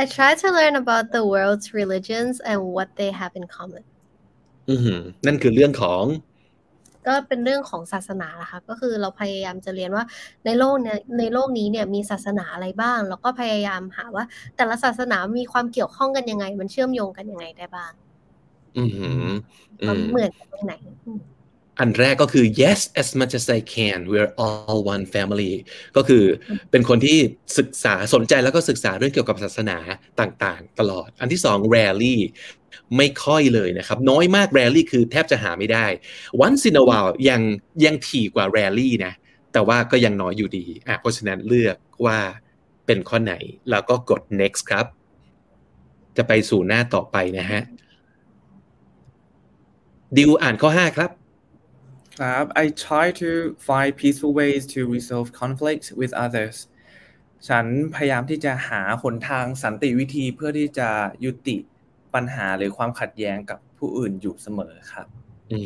[0.03, 3.85] I try to learn about the world's religions and what they have in common
[4.71, 6.05] อือหือนั่นคือเรื่องของ
[7.07, 10.05] ก็เป็นเรื่องของศาสนาละค่ะ ก็คือเราพยายามจะเรียนว่า
[10.47, 14.25] ในโลกเนี่ยในโลกนี้เนี่ยมีศาสนาอะไรบ้าง แล้วก็พยายามหาว่า
[14.57, 17.93] แต่ละศาสนามีความเกี่ยวข้องกันยังไง มันเชื่อมโยงกันยังไงได้บ้าง
[18.79, 19.31] อือหือ
[19.83, 20.75] อืความมเหมือนกันตรงไหน
[21.81, 25.55] อันแรกก็คือ yes as much as I can we're all one family
[25.97, 26.25] ก็คือ
[26.71, 27.19] เป็นคนที่
[27.59, 29.79] ศึกษาสนใจแล้วก็ศึกษาเรื่องเกี่ยวกับศาสนา
[30.21, 32.17] ต่างๆ ตลอด อันที่สอง rarely
[32.97, 35.87] ไม่ค่อยเลยนะครับ น้อยมาก rarely คือแทบจะหาไม่ได้
[36.47, 37.41] once in a while ยัง
[37.85, 39.13] ยังถี่กว่า rarely นะ
[39.53, 42.19] แต่ว่าก็ยังน้อยอยู่ดีอะเพราะฉะนั้นเลือกว่า
[42.87, 43.35] เป็นข้อไหน
[43.71, 44.87] แล้วก็กด next ครับ
[46.17, 47.63] จะไปสู่หน้าต่อไปนะฮะ
[50.17, 51.11] ดิวอ่านข้อ 5 ครับ
[52.21, 53.31] ครับ I try to
[53.69, 56.57] find peaceful ways to resolve conflicts with others
[57.49, 60.89] ฉันพยายามที่จะหาหนทางสันติวิธีเพื่อที่จะ
[61.25, 61.57] ยุติ
[62.15, 65.07] ปัญหาหรือความขัดแย้งกับผู้อื่นอยู่เสมอครับ
[65.53, 65.59] อื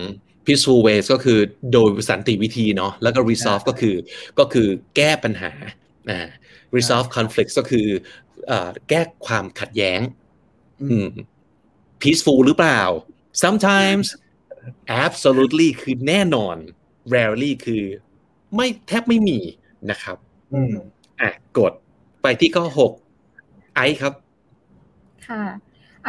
[0.00, 0.04] ม
[0.46, 1.38] peaceful ways ก็คือ
[1.72, 3.96] โดยสันติวิธีเนาะแล้วก็ resolve ใช่ก็คือ
[4.38, 5.52] ก็คือแก้ปัญหา
[6.10, 6.28] อ่า
[6.76, 7.86] resolve conflicts ก็คือ
[8.46, 10.00] เอ่อแก้ความขัดแย้ง
[10.82, 11.08] อืม
[12.02, 12.82] peaceful หรือเปล่า
[13.42, 14.06] sometimes
[15.04, 16.56] absolutely คือแน่นอน
[17.14, 17.84] rarely คือ
[18.54, 19.38] ไม่แทบไม่มี
[19.90, 20.16] นะครับ
[20.54, 20.74] อืม
[21.20, 21.72] อะกด
[22.22, 22.64] ไปที่ข้อ
[23.18, 24.14] 6ไอซ์ครับ
[25.28, 25.44] ค่ะ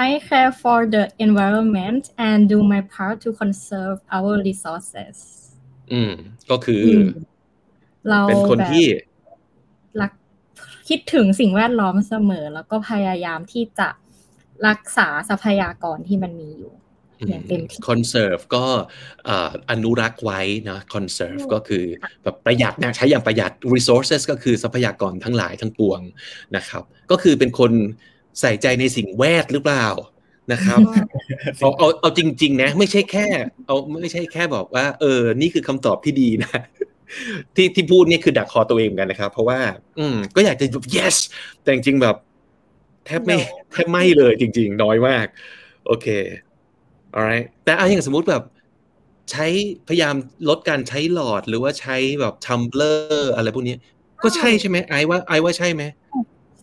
[0.07, 5.17] I care for the environment and do my part to conserve our resources
[5.91, 6.13] อืม
[6.51, 7.03] ก็คือม
[8.09, 8.85] เราเป็นคนแบบที่
[10.01, 10.11] รัก
[10.89, 13.89] คิดถึงสิ่งแวดล้อมเสมอ แล้วก็พยายามที่จะ
[14.67, 16.73] รักษาทรัพยากรที่มันมีอยู่
[17.27, 18.65] อย่างเต็มที่ conserve ก็
[19.25, 21.83] เอ่ออนุรักษ์ไว้นะ conserve อืมก็คือ
[22.23, 26.01] แบบประหยัดนะใช้อย่างประหยัด resources ก็คือทรัพยากรทั้งหลายทั้งปวง
[26.55, 27.71] นะครับ ก็คือเป็นคน
[28.39, 29.87] ใส่ใจในสิ่งแวดหรือเปล่า
[30.53, 30.79] นะครับ
[31.59, 33.27] เอาเอาเอาจริง ๆ นะ ไม่ใช่แค่
[33.67, 36.51] เอาไม่ใช่แค่บอกว่า เออ นี่คือคำตอบที่ดีนะ
[37.55, 39.59] ที่ที่พูดนี่คือดักคอตัวเองเหมือนกันนะครับ เพราะว่า
[39.99, 41.15] อืม ก็อยากจะแบบ yes
[41.61, 42.15] แต่จริงๆแบบ
[43.05, 45.25] แทบไม่ No แทบไม่เลยจริง ๆ น้อยมาก
[45.87, 46.07] โอเค
[47.17, 48.43] alright แต่เอาอย่างสมมุติแบบ
[49.31, 49.47] ใช้
[49.87, 50.15] พยายาม
[50.49, 53.75] ลดการใช้หลอดหรือว่าใช้แบบทัมเบลอร์อะไรพวกนี้
[54.23, 55.83] ก็ใช่ใช่ไหมไอว่าไอว่าใช่ไหม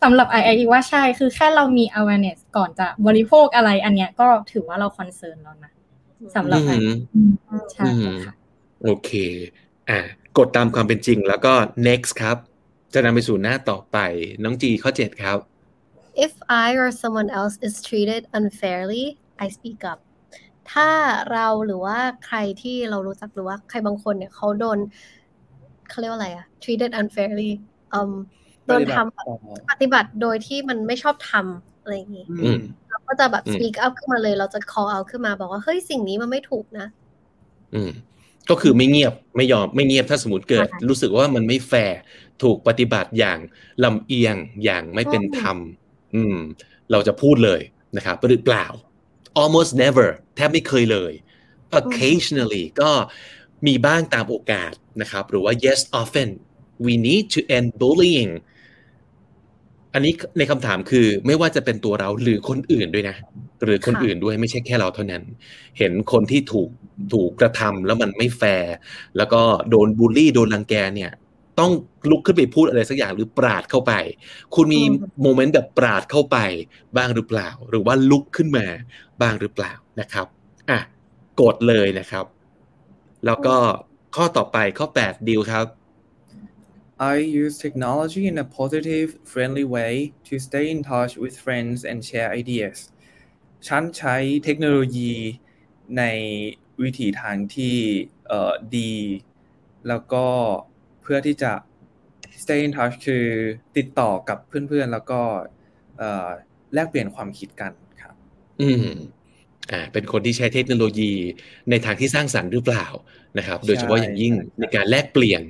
[0.03, 5.73] สำหรับไอไอว่าใช่คือแค่เรามี awareness ก่อนจะบริโภคอะไรอันเนี้ยก็ถือว่าเราคอนเซิร์นแล้วนะ
[6.37, 6.73] สำหรับไอ
[7.15, 7.33] อืม
[7.73, 8.35] ใช่อืมค่ะ
[8.83, 9.11] โอเค
[9.91, 9.99] อะ
[10.39, 11.53] กดตามความเป็นจริงแล้วก็
[11.89, 12.37] next ครับ
[12.95, 13.99] จะนำไปสู่หน้าต่อไป
[14.45, 15.39] น้องจีข้อเจ็ดครับ
[16.27, 16.33] If
[16.65, 19.05] I or someone else is treated unfairly
[19.45, 19.99] I speak up
[20.73, 20.89] ถ้า
[21.33, 24.79] เราหรือว่าใครที่เรารู้จักหรือว่าใครบางคนเนี่ยเขาโดน
[25.91, 27.51] เขาเรียกว่าอะไรอะ treated unfairly
[27.95, 28.13] อืม
[28.67, 36.87] โดนทำปฏิบัติโดยที่มันไม่ชอบทำอะไรอย่างงี้อืมเราก็จะแบบอืม speak up ขึ้นมาเลย เราจะ call out ขึ้นมาบอกว่า เฮ้ยสิ่งนี้มันไม่ถูกนะ
[37.75, 37.91] อืม
[38.51, 41.99] ก็คือไม่เงียบไม่ยอมไม่เงียบถ้าสมมติเกิดค่ะรู้สึกว่ามันไม่แฟร์
[42.43, 43.39] ถูกปฏิบัติอย่าง
[43.85, 45.57] ลำเอียงอย่างไม่เป็นอืมธรรม
[46.15, 46.37] อืม
[46.91, 47.61] เราจะพูดเลย
[47.97, 48.67] นะครับหรือเปล่า
[49.41, 51.13] almost never แทบไม่เคยเลย
[51.79, 52.91] occasionally ก็
[53.67, 56.29] มีบ้างตามโอกาสนะครับ หรือว่า yes often
[56.87, 58.33] we need to end bullying
[59.95, 63.17] อันนี้ในคำถามคือไม่ว่าจะเป็นตัวเราหรือคนอื่นด้วยนะ
[63.65, 65.23] หรือคนค่ะอื่นด้วยไม่ใช่แค่เราเท่านั้น
[65.79, 66.69] เห็นคนที่ถูก
[67.13, 68.75] ถูกกระทำแล้วมันไม่แฟร์
[69.17, 71.13] แล้วก็โดนบูลลี่โดนรังแกเนี่ย
[71.61, 71.73] ต้อง
[72.11, 73.93] ลุกขึ้นไปพูดอะไรสักอย่างหรือปราดเข้าไป
[74.55, 74.93] คุณมีอืม
[75.23, 76.39] โมเมนต์แบบปราดเข้าไป
[76.97, 78.67] บ้างหรือเปล่า หรือว่าลุกขึ้นมา
[79.21, 80.27] บ้างหรือเปล่านะครับ
[80.71, 80.79] อะ
[81.41, 82.25] กดเลยนะครับ
[83.27, 83.57] แล้วก็
[84.17, 85.67] ข้อต่อไปข้อ 8ดิวครับ
[87.15, 89.93] I use technology in a positive, friendly way
[90.29, 92.79] to stay in touch with friends and share ideas.
[93.69, 95.13] ฉันใช้เทคโนโลยี
[95.99, 96.03] ใน
[96.83, 97.77] วิถีทางที่
[98.29, 98.95] เอ่อดี
[99.89, 100.27] แล้วก็
[100.78, 101.53] เพื่อที่จะ
[102.43, 103.25] stay in touch คือ
[103.77, 105.21] ติดต่อกับเพื่อนๆ แล้วก็
[105.99, 106.29] เอ่อ
[106.75, 108.15] แลกเปลี่ยนความคิดกันครับ
[108.61, 108.97] อืม
[109.73, 111.13] อ่าเป็นคนที่ใช้เทคโนโลยี
[111.71, 112.87] ในทางที่สร้างสรรค์หรือเปล่า
[113.39, 115.43] นะครับ โดยเฉพาะอย่างยิ่งใช่ในการแลกเปลี่ยน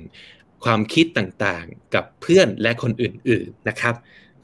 [0.65, 3.95] ความคิดต่างๆ กับเพื่อนและคนอื่น ๆนะครับ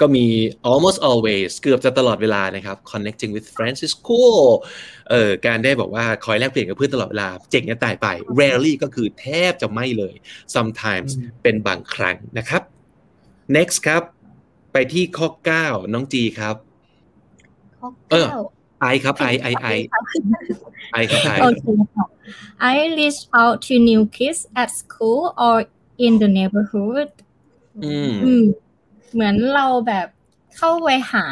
[0.01, 0.25] ก็มี
[0.71, 4.45] almost always เกือบจะตลอดเวลานะครับ connecting with friends is cool
[5.09, 8.07] เอ่อการได้บอกว่าคอยแลกเปลี่ยนกับเพื่อนตลอดเวลา เจ๋งจะตายไป
[8.39, 10.15] rarely ก็คือแทบจะไม่เลย
[10.55, 11.09] sometimes
[11.43, 12.61] เป็นบางครั้งนะครับ
[13.55, 14.03] next ครับ
[14.73, 15.27] ไปที่ข้อ
[15.61, 16.55] 9 น้องจีครับ
[17.79, 18.43] ข้อเออเก้า
[18.81, 19.67] ไอครับไอไอไอ
[20.93, 22.05] ไอครับไอโอเคค่ะ
[22.73, 25.55] I reach out to new kids at school or
[26.05, 27.09] in the neighborhood
[27.83, 28.45] อืมอืม
[29.13, 30.07] เหมือนเราแบบ
[30.57, 31.25] เข้าไปหา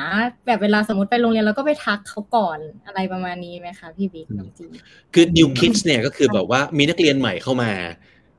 [0.45, 4.65] แบบเวลาสมมติไปโรงเรียนเราก็ไปทักเขาก่อนอะไรประมาณนี้ไหมคะพี่บิ๊กน้องจี
[5.13, 7.71] คือ new kids เนี่ยก็คือแบบว่ามีนักเรียนใหม่เข้ามา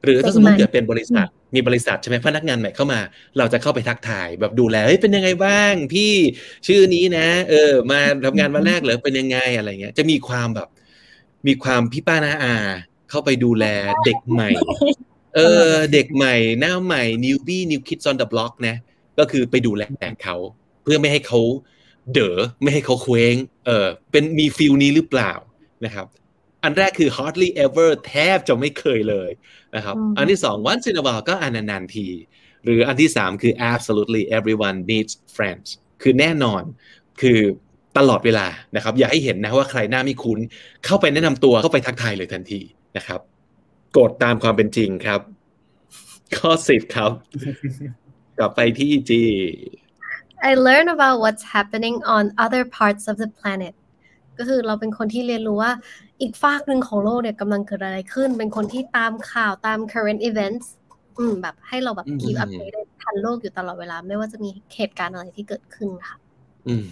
[0.04, 3.00] หรือถ้าสมมติเกิดเป็นบริษัทมีบริษัทใช่ไหมพนักงานใหม่เข้ามา
[3.38, 6.12] เราจะเข้าไปทักทายแบบดูแลเฮ้ยเป็นยังไงบ้างพี่
[6.66, 10.68] ชื่อนี้นะ เออ มาทำงานวันแรกเหรอเป็นยังไงอะไรเงี้ยจะมีความแบบ
[11.46, 12.56] มีความพี่ป้าน้าอา
[13.10, 13.64] เข้าไปดูแล
[14.04, 14.48] เด็กใหม่
[15.36, 18.76] เออ เด็กใหม่หน้าใหม่ newbie new kids on the block นะ
[19.18, 19.82] ก็คือไปดูแล
[20.24, 20.36] เขา
[20.82, 21.40] เพื่อไม่ให้เขา
[22.12, 23.34] เด๋อไม่ให้เขาเคว้ง
[23.66, 25.32] เออเป็นมีฟิลนี้หรือเปล่า
[25.84, 26.06] นะครับ
[26.62, 29.30] อันแรกคือ hardly ever แทบจะไม่เคยเลย
[29.76, 32.08] นะครับอืมอันที่สอง once in a while ก็อนานๆที
[32.64, 35.68] หรืออันที่สามคือ absolutely everyone needs friends
[36.02, 36.62] คือแน่นอน
[37.20, 37.40] คือ
[37.98, 38.46] ตลอดเวลา
[38.76, 40.38] นะครับ อย่าให้เห็นนะว่าใครหน้าไม่คุ้น
[40.84, 42.60] เข้าไปแนะนำตัวเข้าไปทักทายเลยทันที
[42.96, 43.20] นะครับ
[43.96, 45.20] กดตามความเป็นจริงครับ
[46.36, 47.10] ข้อสิบครับ
[48.38, 49.22] กลับไปที่จี
[50.50, 53.74] I learn about what's happening on other parts of the planet
[54.38, 55.72] ก็คือเราเป็นคนที่เรียนรู้ว่า
[56.20, 60.66] อีกฝากหนึ่งของโลกเนี่ยกำลังเกิดอะไรขึ้น เป็นคนที่ตามข่าวตาม current events
[61.18, 66.16] อืมแบบให้เราแบบอืม keep updated ทันโลกอยู่ตลอดเวลา ไม่ว่าจะมีเหตุการณ์อะไรที่เกิดขึ้นค่ะ
[66.68, 66.84] อืม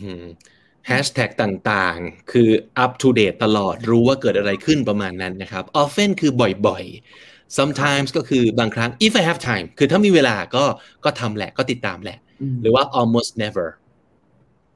[0.87, 2.49] แฮชแท็กต่างๆ คือ
[2.85, 6.33] up to date ตลอดรู้ว่าเกิดอะไรขึ้นประมาณนั้นนะครับ often คือ
[6.67, 10.65] บ่อยๆ sometimes ก็คือบางครั้ง if I have time คือถ้ามีเวลาก็
[11.05, 12.19] ก็ทำแหละก็ติดตามแหละ
[12.63, 13.69] หรือว่า almost never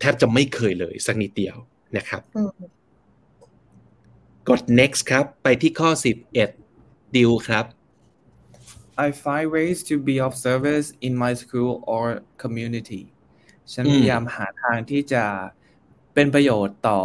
[0.00, 1.56] แทบจะไม่เคยเลยสักนิดเดียว
[1.96, 2.50] นะครับอืม
[4.48, 5.90] กด next ครับ ไปที่ข้อ
[6.52, 7.64] 11 ดิวครับ
[9.06, 12.04] I find ways to be of service in my school or
[12.42, 13.02] community
[13.72, 15.24] ฉันอืมพยายามหาทางที่จะ
[16.14, 17.00] เป็นประโยชน์ต่อ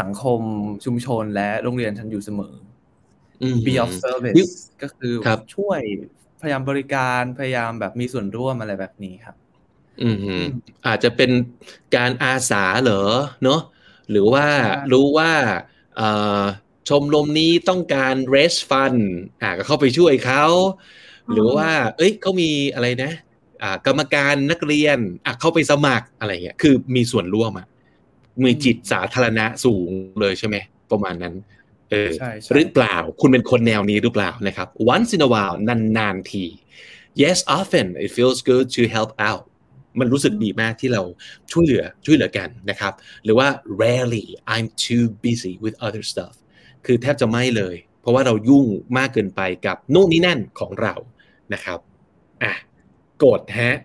[0.00, 0.40] สังคม
[0.84, 2.71] ชุมชนและโรงเรียนฉันอยู่เสมออืม
[3.66, 4.52] be of ดิว service
[4.82, 5.80] ก็คือครับช่วย
[6.40, 9.36] พยายามบริการพยายามแบบมีส่วนร่วมอะไรแบบนี้ครับ
[10.02, 10.36] อืมฮึ
[10.86, 11.30] อาจจะเป็น
[11.96, 13.02] การอาสาเหรอ
[13.44, 13.60] เนอะ
[14.10, 15.30] หรือว่าใช่รู้ว่า
[15.96, 16.08] เอ่
[16.40, 16.42] อ
[16.88, 19.00] ชมรมนี้ต้องการ raise fund
[19.42, 20.44] อ่าก็เข้าไปช่วยเขา
[21.32, 23.12] หรือว่า เอ้ยเขามีอะไรนะ
[23.62, 27.66] อ่ากรรมการนักเรียนอะเข้าไปสมัครอะไรเงี้ยคือมีส่วนร่วมอะ
[28.44, 30.56] มีจิตสาธารณะสูงเลยใช่ไหม
[30.90, 31.34] ประมาณนั้น
[31.92, 36.44] เออใช่ใช่หรือเปล่าคุณเป็นคนแนวนี้หรือเปล่านะครับ once in a while นานๆที
[37.22, 39.42] yes often it feels good to help out
[40.00, 41.02] มันรู้สึกดีมากที่เรา
[41.50, 42.92] ช่วยเหลือช่วยเหลือกันนะครับ
[43.24, 43.48] หรือว่า
[43.82, 46.34] rarely I'm too busy with other stuff
[46.86, 48.66] คือแทบจะไม่เลย เพราะว่าเรายุ่ง
[48.98, 50.94] มากเกินไปกับโน่นนี่นั่นของเรา
[51.52, 51.78] นะครับ
[52.42, 52.52] อะ
[53.24, 53.76] กดฮะ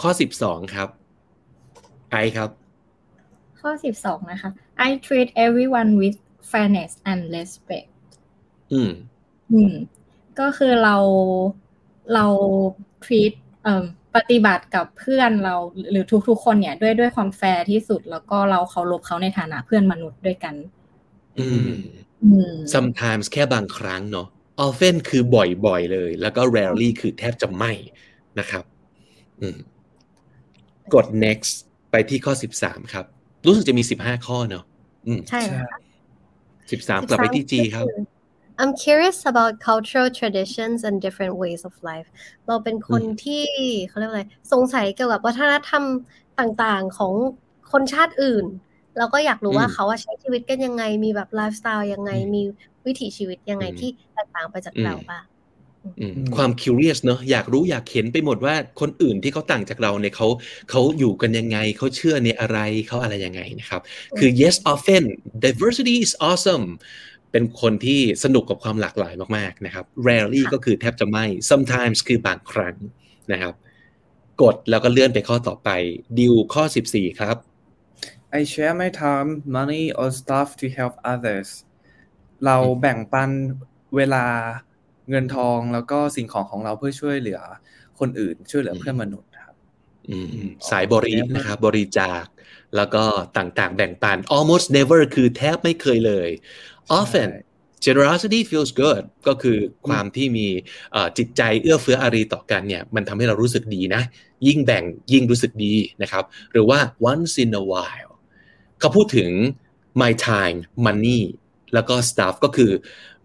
[0.00, 0.10] ข้อ
[0.42, 0.88] 12 ครับ
[2.10, 2.50] ไอครับ
[3.68, 4.50] ข้อสิบสองนะคะ
[4.88, 6.16] I treat everyone with
[6.50, 7.88] fairness and respect
[8.72, 8.92] อืม
[9.52, 9.74] อืม
[10.40, 10.96] ก็คือเรา
[12.14, 12.26] เรา
[13.04, 13.32] treat
[13.64, 13.84] เอ่อ
[14.16, 15.54] ปฏิบัติกับเพื่อนเรา
[15.90, 20.54] หรือทุกๆคนเนี่ย ด้วยด้วยความแฟร์ที่สุด แล้วก็เราเคารพเขาในฐานะเพื่อนมนุษย์ด้วยกัน
[21.38, 21.70] อืม
[22.22, 24.28] อืม sometimes แค่บางครั้งเนาะ
[24.66, 27.72] often คือบ่อยๆเลย แล้วก็ rarely คือแทบจะไม่
[28.38, 28.64] นะครับ
[29.40, 29.58] อืม
[30.94, 31.52] กด next
[31.90, 33.06] ไปที่ข้อ 13 ครับ
[33.46, 34.64] รู้สึกจะมี15ข้อเนาะ
[35.06, 35.68] อืมใช่ค่ะ
[36.70, 37.86] 13กลับไปที่ G ครับ
[38.60, 42.08] I'm curious about cultural traditions and different ways of life
[42.46, 43.44] เราเป็นคนอืมที่
[43.88, 45.82] เขาเรียกว่าอะไรสงสัยเกี่ยวกับวัฒนธรรม
[46.40, 47.14] ต่างๆของ
[47.72, 48.46] คนชาติอื่น
[48.98, 52.42] เราก็อยากรู้ว่าอืมเขาว่าใช้ชีวิตกันยังไง มีแบบไลฟ์สไตล์ยังไงอืมมี
[52.86, 55.24] วิถีชีวิตยังไงอืมที่แตกต่างไปจากอืมเราบ้าง
[55.84, 60.28] อืมอืมความ curious เนอะอยากรู้อยากเห็นไปหมดว่าคนอื่นที่เขาต่างจากเราเนี่ยเขา
[60.70, 63.82] เขาอยู่กันยังไงเขาเชื่อในอะไรเขาอะไรยังไงนะครับ
[64.18, 65.04] คือ yes often
[65.44, 66.66] diversity is awesome
[67.32, 72.76] เป็นคนที่สนุกกับความหลากหลายมากๆนะครับ rarely ค่ะก็คือแทบจะไม่ sometimes คือบางครั้ง
[73.32, 73.54] นะครับ
[74.42, 75.70] กดแล้วก็เลื่อนไปข้อต่อไป
[76.18, 77.36] ดิวข้อ 14 ครับ
[78.38, 81.48] I share my time money or stuff to help others
[82.44, 83.30] เราอืมแบ่งปัน
[83.96, 84.24] เวลา
[85.10, 87.40] เงินทองแล้วก็สิ่งของของเราเพื่อช่วยเหลือ
[88.00, 89.54] คนอื่นช่วยเหลือเพื่อนมนุษย์ครับ
[90.08, 92.24] อืมอืมสายบริ never นะครับ บริจาค
[92.76, 93.02] แล้วก็
[93.38, 96.28] ต่างๆ แบ่งปัน almost never คือแทบไม่เคยเลย
[97.00, 97.44] often ใช่
[97.86, 100.46] generosity feels good ก็คือความที่มี
[101.18, 104.02] จิตใจเอื้อเฟื้ออารีต่อกันเนี่ย มันทำให้เรารู้สึกดีนะ
[104.46, 106.78] ยิ่งแบ่งยิ่งรู้สึกดีนะครับ หรือว่า
[107.10, 108.12] once in a while
[108.80, 109.30] เขาพูดถึง
[110.02, 111.22] my time money
[111.74, 112.72] แล้วก็ stuff ก็คือ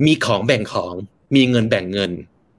[0.05, 0.93] มีของแบ่งของ
[1.35, 2.11] มีเงินแบ่งเงิน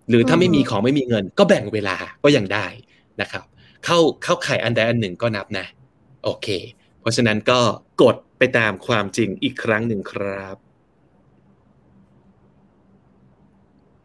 [0.08, 2.66] หรือถ้าไม่มีของไม่มีเงิน ก็แบ่งเวลาก็ยังได้
[3.20, 3.44] นะครับ
[3.84, 5.66] เข้าเข้าไข่อันใดอันหนึ่งก็นับนะ
[6.24, 6.48] โอเค
[7.00, 7.60] เพราะฉะนั้นก็
[8.02, 10.56] กดไปตามความจริงอีกครั้งหนึ่งครับ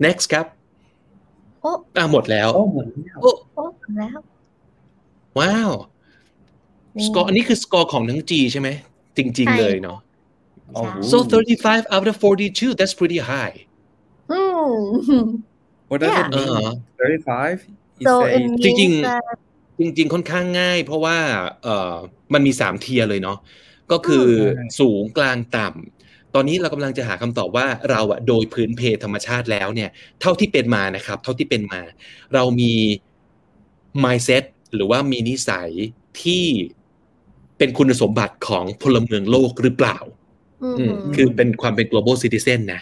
[0.05, 0.45] next ครับ
[1.61, 3.65] โอ้อะหมดแล้ว โอ้หมดแล้วโอ้โอ้
[3.97, 4.19] แล้ว
[5.39, 5.71] ว้าว
[7.05, 8.69] สกอร์อันนี้คือสกอร์ของทั้ง G ใช่ไหม
[9.17, 9.99] จริง ๆ เลยเนาะ
[10.73, 13.55] โอ้โห so 35 out of 42 that's pretty high
[14.31, 14.41] อื
[15.21, 15.25] ม
[15.89, 16.57] What does it เอ mean อ
[16.99, 19.23] 35 He so say it means จริงๆ that
[19.79, 21.17] จริง ๆ ค่อนข้างง่าย เพราะว่า
[21.63, 21.95] เอ่อ
[22.33, 23.37] มันมีสามเทียร์เลยเนาะ
[23.91, 29.89] ก็คืออมสูงกลางต่ำตอนนี้เรากำลังจะหาคำตอบว่าเราอะโดยพื้นเพธรรมชาติแล้วเนี่ย
[30.21, 31.81] เท่าที่เป็นมานะครับ เท่าที่เป็นมา
[32.33, 32.73] เรามี
[34.03, 34.43] mindset
[34.75, 35.69] หรือว่ามีนิสัย
[36.21, 36.45] ที่
[37.57, 39.97] เป็นคุณสมบัติของพลเมืองโลกหรือเปล่า
[40.63, 42.81] อืมอืมคือเป็นความเป็น global citizen นะ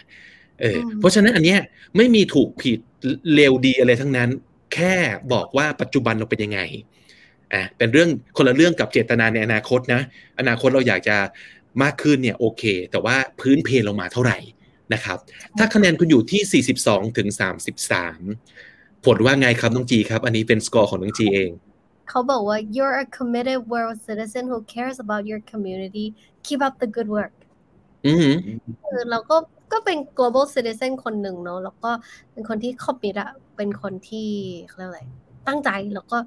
[0.61, 1.59] เอออมเพราะฉะนั้นอันเนี้ย
[1.97, 2.79] ไม่มีถูกผิด
[3.33, 4.29] เลวดีอะไรทั้งนั้น
[4.73, 4.95] แค่
[5.33, 6.59] บอกว่าปัจจุบันเราเป็นยังไง
[7.53, 10.01] อะเป็นเรื่องคนละเรื่องกับเจตนาในอนาคตนะ
[10.39, 11.17] อนาคตเราอยากจะ
[11.83, 14.37] มากขึ้นเนี่ยโอเค แต่ว่าพื้นเพเรามาเท่าไหร่
[14.93, 15.17] นะครับ
[15.57, 17.27] ถ้าคะแนนคุณอยู่ที่ 42ถึง
[18.17, 21.51] 33 ผลว่าไงครับน้องจีครับ อันนี้เป็นสกอร์ของน้องจีเอง
[22.09, 26.05] เขาบอกว่า you're a committed world citizen who cares about your community
[26.45, 27.35] keep up the good work
[28.05, 28.35] อือหือ
[28.89, 29.37] คือเราก็
[29.71, 31.91] ก็เป็น global citizen คนหนึ่งเนาะแล้วก็
[32.31, 34.27] เป็นคนที่ commit อะเป็นคนที่
[34.67, 35.01] เขาเรียกอะไร
[35.47, 36.17] ตั้งใจแล้วก็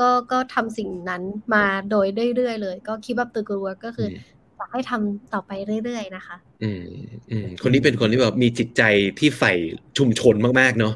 [0.00, 1.22] ก็ก็ทำสิ่งนั้น
[1.54, 4.14] มาโดยเรื่อยๆเลย ก็ keep up the good work ก็คืออ
[4.56, 5.50] อยากให้ทำต่อไป
[5.84, 6.82] เรื่อยๆนะคะ อืม
[7.30, 8.82] อืมคนนี้เป็นคนที่แบบมีจิตใจ
[9.18, 9.52] ที่ใฝ่
[9.98, 10.94] ชุมชนมากๆเนาะ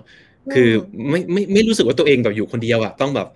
[0.55, 0.69] คือ
[1.11, 3.29] ไม่ไม่ไม่รู้สึกว่าตัวเองแบบอยู่คนเดียวอะต้องแบบ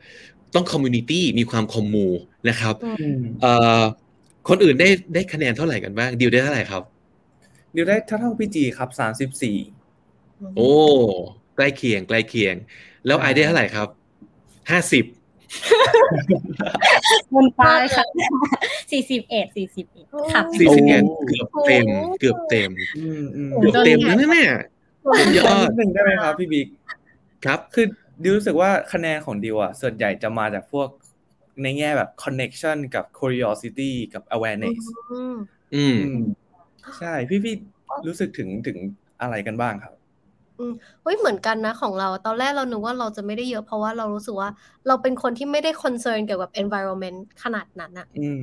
[0.54, 2.06] ต้องคอมมูนิตี้มีความคอมมู
[2.48, 3.82] นะครับอืมเอ่อ
[4.48, 6.82] คนอื่นได้ได้คะแนนเท่าไหร่กันบ้างดิวได้เท่าไหร่ครับ
[7.74, 9.58] ดิวได้เท่าเท่าพี่จีครับสามสิบสี่
[10.56, 10.70] โอ้
[11.56, 12.54] ใกล้เคียง ใกล้เคียง
[13.06, 13.88] แล้วไอได้เท่าไหร่ครับ
[14.70, 15.04] ห้าสิบ
[17.34, 17.62] บนไป
[17.96, 18.04] ค่ะ
[18.90, 21.86] สี่สิบเอ็ดสี่สิบเอ็ดค่ะสี่สิบเอ็ดโอ้เกือบเต็ม
[22.20, 24.52] เกือบเต็มอืมอืมเกือบเต็มแล้วนะเนี่ย
[25.18, 26.66] สุดยอดนิดนึงได้ไหมครับพี่บิ๊ก
[27.44, 27.86] ครับ คือ
[28.22, 30.88] ดิวรู้สึกว่าคะแนนของดิวอะส่วนใหญ่จะมาจากพวก
[31.62, 34.80] ในแง่แบบ connection กับ curiosity กับ awareness
[35.12, 35.36] อืม
[35.74, 36.22] อืมอืม
[36.98, 37.54] ใช่พี่พี่
[38.06, 38.78] รู้สึกถึงถึง
[39.20, 39.94] อะไรกันบ้างครับ
[41.02, 44.48] เฮ้ยเหมือนกันนะของเรา ตอนแรกเรานึกว่าเราจะไม่ได้เยอะเพราะว่าเรารู้สึกว่า
[44.86, 48.40] เราเป็นคนที่ไม่ได้ concern เกี่ยวกับ environment ขนาดนั้นอะอืม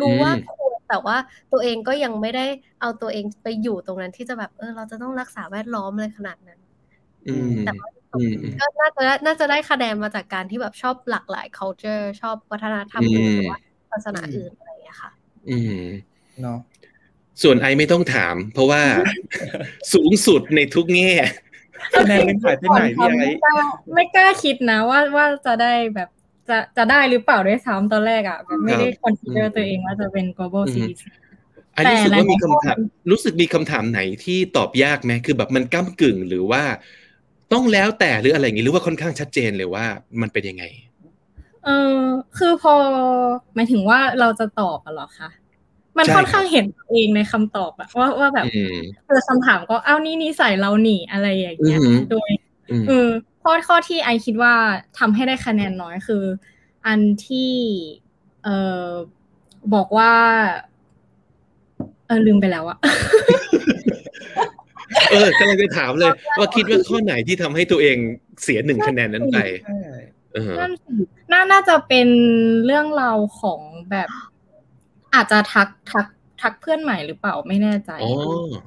[0.00, 1.16] รู้ว่าควรแต่ว่า
[1.52, 2.46] ตัวเองก็ยังไม่ได้
[2.80, 6.58] เอาตัวเองไปอยู่ตรงนั้นที่จะแบบเออ เราจะต้องรักษาแวดล้อมอะไรขนาดนั้น
[7.28, 13.58] อืมแต่ว่าอืมอืมก็น่าจะได้น่าจะได้คะแนนมาจากการที่แบบชอบหลากหลาย culture ชอบวัฒนธรรมอื่นอืมหรือว่า
[13.90, 15.10] ศาสนาอื่นอะไรอย่างเงี้ยค่ะ
[15.50, 15.74] อืม
[16.42, 16.58] เนาะ
[17.42, 18.82] ส่วนไอไม่ต้องถาม เพราะว่า
[19.94, 21.12] สูงสุดในทุกแง่
[21.94, 23.56] คะแนนนึงหายไปไหนพี่ไอ้ไม่กล้า
[23.94, 26.08] ไม่กล้าคิดนะว่าว่าจะได้แบบ
[26.48, 31.10] จะจะได้หรือเปล่าด้วยซ้ำตอนแรกอะแบบไม่ได้คอนซิเดอร์ตัวเองว่าจะเป็น global อืม citizen
[31.74, 32.78] ไอรู้สึกว่ามีแต่คำถาม
[33.10, 36.62] รู้สึกมีคำถามไหนที่ตอบยากไหมคือแบบมันก้ากึ่งหรือว่า
[37.52, 39.84] ต้องแล้วแต่หรืออะไรอย่างงี้หรือว่าค่อนข้างชัดเจนเลยว่า
[40.20, 40.64] มันเป็นยังไง
[41.64, 42.00] เออ
[42.38, 42.74] คือพอ
[43.54, 45.28] หมายถึงว่าเราจะตอบอะเหรอคะ
[45.98, 48.76] มันใช่ค่อนข้างเห็นตัวเองในคำตอบอะว่าว่าแบบอืม
[49.06, 52.30] เออคำถามก็อ้าวนี่นิสัยเราหนีอะไรอย่างเงี้ยอือหือโดย
[52.70, 53.08] อืมเออ
[53.42, 54.54] ข้อข้อที่ไอคิดว่า
[54.98, 56.24] ทำให้ได้คะแนนน้อยคือ
[56.86, 57.52] อันที่
[58.44, 58.48] เอ
[58.84, 58.88] อ
[59.74, 60.12] บอกว่า
[62.06, 62.78] เออลืมไปแล้วอะ
[65.10, 67.96] เออกำลังจะถามเลย ว่าคิดว่าข้อไหนที่ทำให้ตัวเอง
[68.42, 69.82] เสียหนึ่งคะแนนนั้นไปใช่
[70.34, 70.92] เออนั่นสิ
[71.32, 72.08] น่าน่าจะเป็น
[72.64, 73.60] เรื่องราวของ
[73.90, 74.08] แบบ
[75.14, 76.06] อาจจะทักทัก
[76.40, 78.10] ทักเพื่อนใหม่หรือเปล่าไม่แน่ใจอ๋อ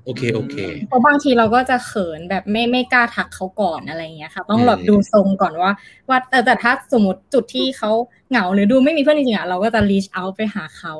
[0.03, 0.55] โอเคโอเค
[0.87, 5.71] เพราะบางทีเราก็จะเขินแบบไม่ไม่กล้าทักเขาก่อนอะไรอย่างเงี้ยค่ะ ต้องแบบอืมดูทรงก่อนว่า
[6.09, 7.91] ว่าแต่แต่ถ้าสมมติจุดที่เขา
[8.29, 10.93] เหงาหรือดูไม่มีเพื่อนจริงๆอะเราก็จะ reach out ไปหาเขา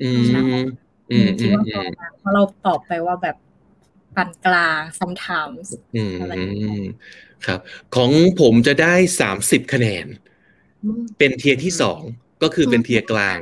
[0.00, 0.40] อืมใช่
[1.10, 3.36] อืมคิอืดมว่าอืตอมบมาเพราะเราตอบไปว่าแบบ
[4.16, 6.32] ปานกลาง sometimes อืมอะไร
[7.46, 7.60] ครับ
[7.96, 10.06] ของผมจะได้สามสิบคะแนน
[10.82, 12.00] อืมเป็นเทียร์ที่สอง
[12.42, 13.38] ก็คือเป็นเทียร์กลาง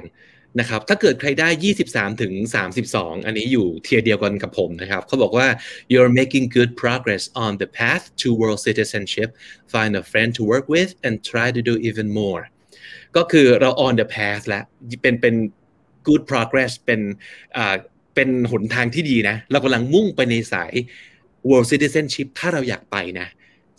[0.61, 1.49] นะครับถ้าเกิดใครได้
[1.85, 2.33] 23 ถึง
[2.77, 5.47] 32 อันนี้อยู่เทียร์เดียวกันกับผมนะครับเขาบอกว่า
[5.93, 9.29] you're making good progress on the path to world citizenship
[9.75, 12.43] find a friend to work with and try to do even more
[13.17, 14.65] ก็คือเรา on the path แล้ว
[15.03, 15.35] เป็นเป็น
[16.09, 17.01] good progress เป็น
[17.57, 17.75] อ่า
[18.15, 20.73] เป็นหนทางที่ดีนะ เรากำลังมุ่งไปในสาย
[21.49, 23.29] world citizenship ถ้าเราอยากไปนะ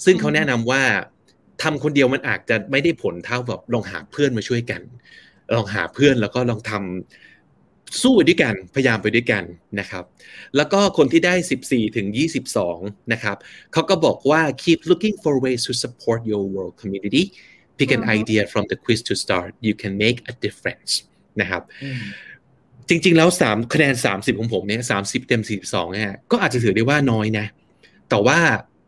[0.06, 0.84] ซึ่งเขาแนะนำว่า
[1.64, 4.82] ทำคนเดียวมันอาจจะไม่ได้ผลเท่าแบบลองหาเพื่อนมาช่วยกัน
[5.56, 9.44] ลองหาเพื่อนแล้วก็ลองทำสู้ไปด้วยกันพยายามไปด้วยกัน
[9.80, 10.04] นะครับ
[10.56, 11.34] แล้วก็คนที่ได้
[11.66, 12.08] 14 ถึง
[12.60, 13.38] 22 นะครับ
[13.74, 17.24] เขาก็บอกว่า keep looking for ways to support your world community
[17.78, 20.92] pick an idea from the quiz to start you can make a difference
[21.42, 21.64] นะครับ
[22.90, 27.46] จริง ๆ แล้ว 3 คะแนน 30 ของผมเนี่ย 30 เต็ม 42 เนี่ยก็อาจจะถือได้ว่าน้อยนะ
[28.10, 28.40] แต่ว่า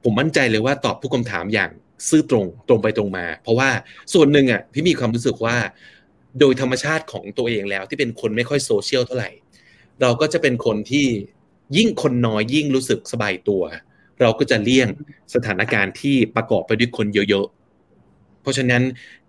[0.03, 1.71] ผมมั่นใจเลยว่าตอบผู้คำถามอย่าง
[2.09, 3.69] ซื่อตรงตรงไปตรงมา เพราะว่า
[4.13, 5.57] ส่วนหนึ่งอะพี่มีความรู้สึกว่า
[6.39, 9.31] โดยธรรมชาติของตัวเองแล้ว ที่เป็นคนไม่ค่อยโซเชียลเท่าไหร่
[10.01, 11.07] เราก็จะเป็นคนที่
[11.77, 13.63] ยิ่งคนน้อยยิ่งรู้สึกสบายตัว
[14.21, 14.89] เราก็จะเลี่ยง
[15.35, 18.83] สถานการณ์ที่ประกอบไปด้วยคนเยอะๆ เพราะฉะนั้น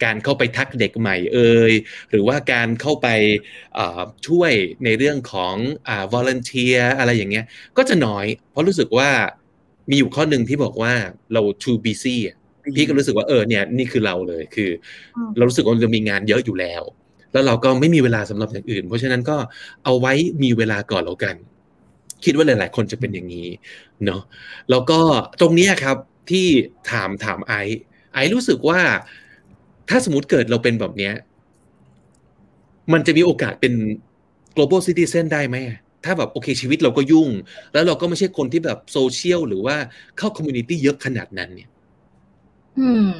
[0.04, 1.72] การเข้าไปทักเด็กใหม่เอ่ย
[2.10, 3.08] หรือว่าการเข้าไป
[4.26, 4.52] ช่วย
[4.84, 5.54] ในเรื่องของ
[5.88, 7.44] อ volunteer อะไรอย่างเงี้ย
[7.76, 9.10] ก็จะน้อย เพราะรู้สึกว่า
[9.90, 10.94] มีอยู่ข้อหนึ่งที่บอกว่า
[11.32, 12.16] เรา too busy
[12.76, 14.70] พี่ก็รู้สึกว่าเออเนี่ยนี่คือเราเลยคือ
[15.36, 16.82] เรารู้สึกว่าเรามีงานเยอะอยู่แล้ว
[17.32, 19.36] แล้วเราก็ไม่มีเวลาสำหรับอย่างอื่น เพราะฉะนั้นก็
[19.84, 21.34] เอาไว้มีเวลาก่อนแล้วกัน
[22.24, 23.48] คิดว่าหลาย ๆ คนจะเป็นอย่างนี้
[24.04, 24.22] เนาะ
[24.70, 24.98] แล้วก็
[25.40, 25.96] ตรงนี้ครับ
[26.30, 26.46] ที่
[26.90, 27.54] ถามถามไอ
[28.14, 28.80] ไอรู้สึกว่า
[29.88, 31.14] ถ้าสมมติเกิดเราเป็นแบบเนี้ย
[32.92, 33.74] มันจะมีโอกาสเป็น
[34.56, 35.56] global citizen ได้ไหม
[36.04, 37.28] ถ้าแบบโอเคชีวิตเราก็ยุ่ง
[37.72, 39.76] แล้วเราก็ไม่ใช่คนที่แบบโซเชียลหรือว่า
[40.18, 41.68] เข้า community เยอะขนาดนั้นเนี่ย
[42.78, 43.10] อืม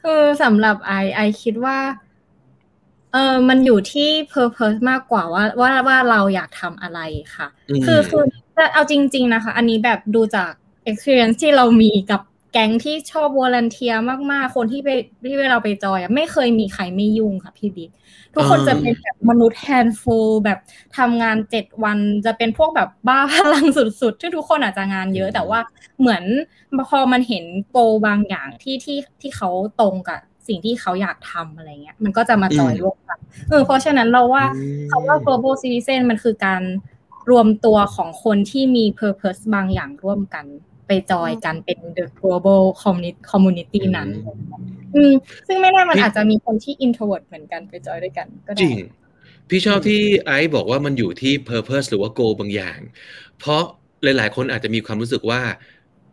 [0.00, 1.78] คือสำหรับไอไอคิดว่า
[3.12, 7.00] เออมันอยู่ที่ purpose มากกว่าว่า ว่าว่าเราอยากทำอะไร
[7.36, 7.48] ค่ะ
[7.86, 8.24] คือคือ
[8.72, 10.52] เอาจริง ๆ นะคะ อันนี้แบบดูจาก
[10.90, 12.20] experience ที่เรามีกับ
[12.56, 13.92] แก๊งที่ชอบ volunteer
[14.32, 14.88] มากๆ คนที่ไป
[15.26, 17.90] ที่เราไปจอยอะไม่เคยมีใครไม่ยุ่งค่ะพี่บิ๊ก
[18.34, 20.58] ทุกคนจะเป็นแบบมนุษย์ hands full แบบ
[20.98, 25.60] ทำงานเจ็ดวันจะเป็นพวกแบบบ้าพลังสุดๆที่ทุกคนอาจจะงานเยอะ แต่ว่า
[26.00, 26.24] เหมือน
[26.88, 29.50] พอมันเห็น goal บางอย่างที่ที่ที่เขา
[29.80, 33.18] ตรงกับสิ่งที่เขาอยากทำอะไรเงี้ย มันก็จะมาจอยร่วมกัน
[33.50, 34.44] เออเพราะฉะนั้นเราว่า
[34.90, 36.62] คาว่า global citizen มันคือการ
[37.30, 40.46] รวมตัวของคนที่มี purpose บางอย่างร่วมกัน
[40.86, 42.62] ไปจอยกันเป็น the global
[43.30, 44.08] community นั้น
[44.96, 45.12] อืม
[45.46, 48.78] ซึ่งไม่แน่มันอาจจะมีคนที่ introvert เหมือนกันไปจอยด้วยกัน ก็ได้จริง
[49.48, 52.78] พี่ชอบที่ไอซ์บอกว่ามันอยู่ที่ purpose หรือว่า goal บางอย่าง
[53.38, 53.62] เพราะ
[54.02, 55.40] หลาย ๆ คนอาจจะมีความรู้สึกว่า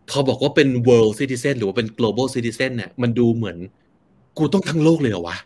[0.09, 3.57] พอบอกว่าเป็น world citizen หรือว่าเป็น global citizen เนี่ยมันดูเหมือน
[4.37, 5.37] กูต้องทั้งโลกเลยเหรอวะ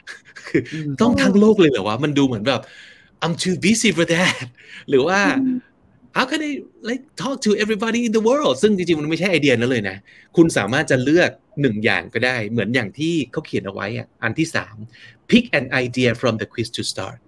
[1.01, 2.61] ต้องทั้งโลกเลยเหรอวะ มันดูเหมือนแบบ
[3.23, 4.45] I'm too busy for that
[4.89, 5.19] หรือว่า
[6.17, 6.51] how can I
[6.89, 9.97] like talk to everybody in the world ซึ่งจริงๆ มันไม่ใช่ไอเดียนั้นเลยนะ
[10.35, 14.75] คุณสามารถจะเลือกหนึ่งอย่างก็ได้ เหมือนอย่างที่เขาเขียนเอาไว้อะอันที่สาม
[15.31, 17.19] pick an idea from the quiz to start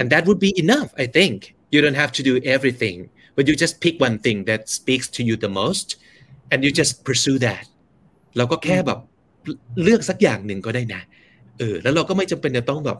[0.00, 1.36] and that would be enough I think
[1.72, 2.98] you don't have to do everything
[3.36, 5.88] but you just pick one thing that speaks to you the most
[6.50, 7.64] and you just pursue that
[8.36, 8.98] เราก็แค่แบบ
[9.82, 11.02] เลือกสักอย่างหนึ่งก็ได้นะ
[11.58, 12.98] เออ แล้วเราก็ไม่จำเป็นจะต้องแบบ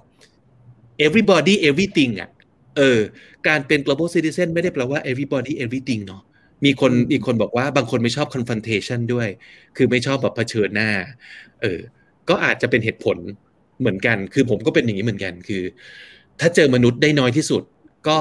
[1.06, 2.30] everybody everything อะ
[2.76, 3.00] เออ
[3.48, 6.22] การเป็น global citizen ไม่ได้แปลว่า everybody everything เนาะ
[6.64, 9.28] มีคนอีกคนบอกว่าบางคนไม่ชอบ confrontation ด้วย
[9.76, 10.90] คือไม่ชอบแบบเผชิญหน้า
[11.62, 11.80] เออ
[12.28, 13.16] ก็อาจจะเป็นเหตุผล
[13.80, 15.62] เหมือนกัน คือผมก็เป็นอย่างนี้เหมือนกัน คือ
[16.40, 17.62] ถ้าเจอมนุษย์ได้น้อยที่สุด
[18.08, 18.18] ก็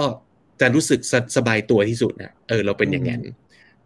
[0.62, 1.00] จะรู้สึก
[1.38, 3.22] สบายตัวที่สุดนะเออ เราเป็นอย่างนั้น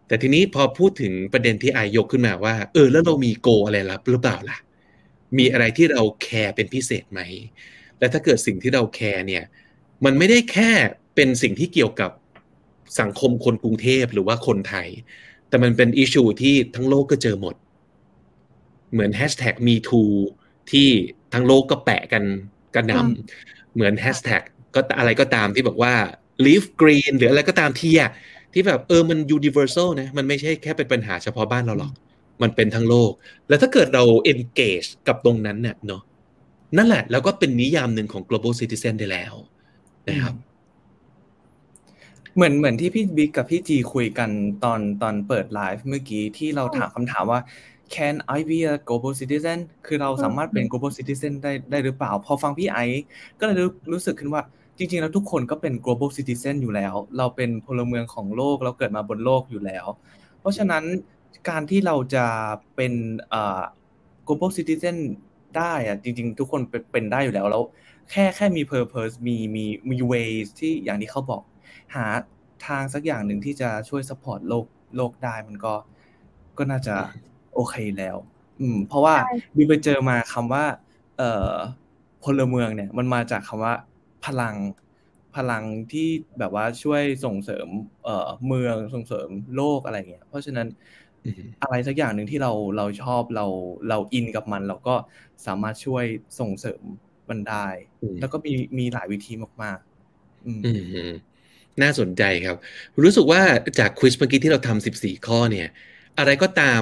[0.08, 4.58] แต่ทีนี้พอพูดถึงประเด็นที่อายยกขึ้นมาว่า เออ แล้วเรามีโกอะไรลับหรือเปล่าล่ะ
[5.38, 7.22] มีอะไรที่เราแคร์เป็นพิเศษไหม
[8.00, 9.44] และถ้าเกิดสิ่งที่เราแคร์เนี่ย
[10.06, 10.72] มันไม่ได้แค่
[11.16, 12.12] เป็นสิ่งที่เกี่ยวกับ
[13.00, 14.88] สังคมคนกรุงเทพหรือว่าคนไทย
[15.50, 17.56] แต่มันเป็นอิชูที่ทั้งโลกก็เจอหมด
[18.92, 20.14] เหมือนแฮชแท็ก me too
[20.72, 20.88] ที่
[21.34, 22.24] ทั้งโลกก็แปะกัน
[22.76, 24.44] กันนำเหมือนแฮชแท็ก
[24.76, 25.94] ก็อะไรก็ตามที่บอกว่า
[26.46, 28.12] live green หรืออะไรก็ตามที่อะ
[28.54, 31.94] ที่แบบเออมัน universal นะ มันไม่ใช่แค่เป็นปัญหาเฉพาะบ้านเราหรอก
[32.42, 33.12] มันเป็นทั้งโลก
[33.50, 36.02] แล้วถ้าเกิดเรา engage กับตรงนั้นเนี่ยเนาะ
[36.78, 39.34] นั่นแหละ แล้วก็เป็นนิยามหนึ่งของ global citizen ได้แล้ว
[40.08, 40.36] นะครับ
[42.36, 44.30] เหมือนเหมือนที่พี่บิ๊กกับพี่จีคุยกัน
[44.64, 47.40] ตอนตอนเปิดไลฟ์เมื่อกี้ที่เราถามคำถามว่า
[47.96, 53.04] can I be a global citizen คือเราสามารถเป็น global citizen ได้ได้หรือเปล่า พอฟังพี่ไอซ์
[53.40, 53.58] ก็เลย
[53.94, 54.42] รู้สึกขึ้นว่า
[54.78, 59.86] จริงๆ แล้วทุกคนก็เป็น global citizen อยู่แล้ว เราเป็นพลเมืองของโลก เราเกิดมาบนโลกอยู่แล้ว
[60.40, 60.84] เพราะฉะนั้น
[61.50, 62.26] การที่เราจะ
[62.76, 62.94] เป็น
[63.30, 63.62] เอ่อ
[64.28, 64.98] global citizen
[65.58, 67.64] ได้อะจริง ๆ ทุกคนเป็นเป็นได้อยู่แล้วแล้ว
[68.12, 71.42] แค่แค่มี purpose มีมีมี ways ที่อย่างที่เขาบอก
[71.96, 72.06] หา
[72.68, 75.74] ทางสักอย่างหนึ่งที่จะช่วย support โลกโลกได้มันก็
[76.58, 76.96] ก็น่าจะ
[77.56, 78.18] โอเคแล้ว
[78.62, 79.16] อืม เพราะว่า
[79.56, 80.66] บีไปเจอมาคำว่า
[81.18, 81.54] เอ่อ
[82.24, 83.74] พลเมืองเนี่ยมันมาจากคำว่า
[84.26, 84.56] พลัง
[85.36, 87.68] พพลังที่แบบว่าช่วยส่งเสริม
[88.04, 90.68] เอ่อเมืองส่งเสริมโลกอะไรเงี้ย เพราะฉะนั้น
[91.62, 93.46] อะไรสักอย่างหนึ่งที่เราเราชอบเรา
[93.90, 94.96] เราอินกับมัน เราก็
[95.46, 96.06] สามารถช่วย
[96.40, 96.82] ส่งเสริม
[97.30, 97.68] มันได้
[98.20, 100.62] แล้วก็มีมีหลายวิธีมากๆอืม
[101.82, 102.58] น่าสนใจครับ
[103.04, 103.42] รู้สึกว่า
[103.80, 105.68] จาก quiz เมื่อกี้ที่เราทำสิบสี่ข้อเนี่ย
[106.18, 106.82] อะไรก็ตาม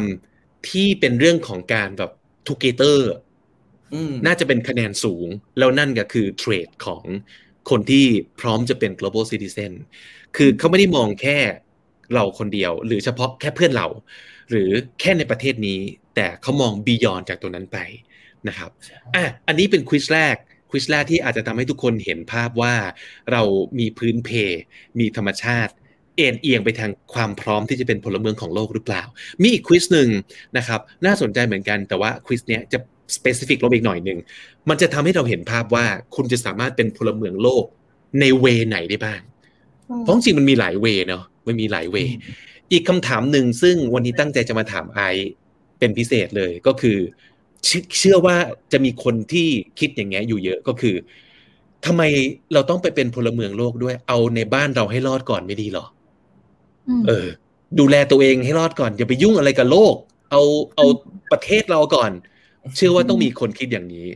[0.69, 2.11] ที่เป็นเรื่องของการแบบ
[2.47, 3.11] together
[4.25, 5.27] น่าจะเป็นคะแนนสูง
[5.57, 7.03] แล้วนั่นก็คือ trait ของ
[7.69, 8.05] คนที่
[8.41, 9.71] พร้อมจะเป็น global citizen
[10.35, 11.37] คือเขาไม่ได้มองแค่
[12.13, 13.87] เราคนเดียว หรือเฉพาะแค่เพื่อนเรา
[14.49, 14.69] หรือ
[14.99, 15.79] แค่ในประเทศนี้
[16.15, 17.77] แต่เขามอง beyond จากตัวนั้นไป
[18.47, 18.71] นะครับ
[19.15, 20.35] อะอันนี้เป็น quiz แรก
[20.71, 22.75] quiz แรกที่อาจจะทำให้ทุกคนเห็นภาพว่า
[23.31, 23.41] เรา
[23.79, 24.29] มีพื้นเพ
[24.99, 25.73] มีธรรมชาติ
[26.17, 29.03] เอ็นเอียงไปทางความพร้อมที่จะเป็นพลเมืองของโลกหรือเปล่า
[29.41, 30.09] มีอีก quiz หนึ่ง
[30.57, 32.79] นะครับน่าสนใจเหมือนกันแต่ว่า quiz เนี้ยจะ
[33.15, 34.19] specific ลงอีกหน่อยหนึ่ง
[34.69, 35.85] มันจะทำให้เราเห็นภาพว่า
[36.15, 37.65] คุณจะสามารถเป็นพลเมืองโลก
[38.19, 39.21] ใน way ไหนได้บ้าง
[40.01, 41.97] เพราะจริงมันมีหลาย way เนาะมันมีหลาย way
[42.71, 44.99] อีกคำถามหนึ่งซึ่งวันนี้ตั้งใจจะมาถามไอ
[45.79, 46.97] เป็นพิเศษเลยก็คือ
[47.99, 48.36] เชื่อว่า
[48.72, 49.47] จะมีคนที่
[49.80, 50.95] คิดอย่างเงี้ยอยู่เยอะก็คือ
[51.86, 52.03] ทำไม
[52.53, 55.86] เราต้องไปเป็นพลเมืองโลกด้วย เอาในบ้านเราให้รอดก่อนไม่ดีหรอ
[57.07, 57.28] เออ
[57.80, 59.95] ดูแลตัวเองให้รอดก่อนอย่าไปยุ่งอะไรกับโลก
[60.32, 60.41] เอา
[60.76, 60.86] เอา
[61.32, 62.11] ประเทศเราก่อน
[62.76, 64.07] เชื่อว่าต้องมีคนคิดอย่างนี้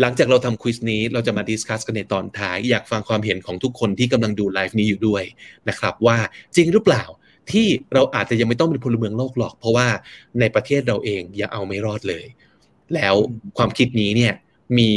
[0.00, 5.22] หลังจากเราทำ quiz นี้เราจะมา discuss กันในตอนท้าย อยากฟังความเห็นของทุกคนที่กำลังดูไลฟ์นี้อยู่ด้วย
[5.68, 6.18] นะครับ ว่า
[6.56, 7.04] จริงหรือเปล่า
[7.52, 9.88] ที่เราอาจจะยังไม่ต้องเป็นพลเมืองโลกหรอก เพราะว่า
[10.40, 12.24] ในประเทศเราเองยังเอาไม่รอดเลย
[12.94, 13.14] แล้ว
[13.58, 14.32] ความคิดนี้เนี่ย
[14.78, 14.90] มี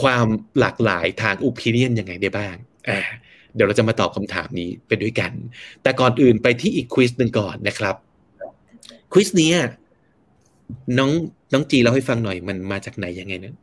[0.00, 0.26] ความ
[0.60, 2.54] หลากหลายทางอุปิเนียนยังไงได้บ้าง
[2.88, 2.98] อ่า
[3.54, 5.32] เดี๋ยวเราจะมาตอบคำถามนี้ไปด้วยกัน
[5.82, 7.96] แต่ก่อนอื่นไปที่อีกควิสหนึ่งก่อนนะครับ
[9.12, 9.52] ควิสนี้
[10.98, 11.10] น้อง
[11.52, 13.54] น้องจีเราให้ฟังหน่อยมันมาจากไหนยังไงนะ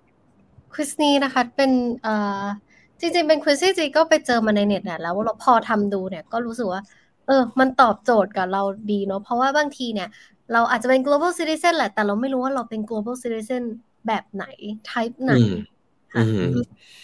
[0.74, 1.72] ควิสนี้นะคะเป็น
[2.04, 2.44] เอ่อ
[3.00, 6.82] จริงๆเป็นควิสที่จีก็ไปเจอมาในเน็ตแหละแล้วเราพอทำดูเนี่ยก็รู้สึกว่า
[7.28, 8.62] เออ มันตอบโจทย์กับเรา
[8.92, 10.10] ดีเนาะเพราะว่าบางทีเนี่ย
[10.54, 13.64] เราอาจจะเป็น global citizen แหละ แต่เราไม่รู้ว่าเราเป็น global citizen
[14.08, 14.46] แบบไหน
[14.92, 15.34] type ไหน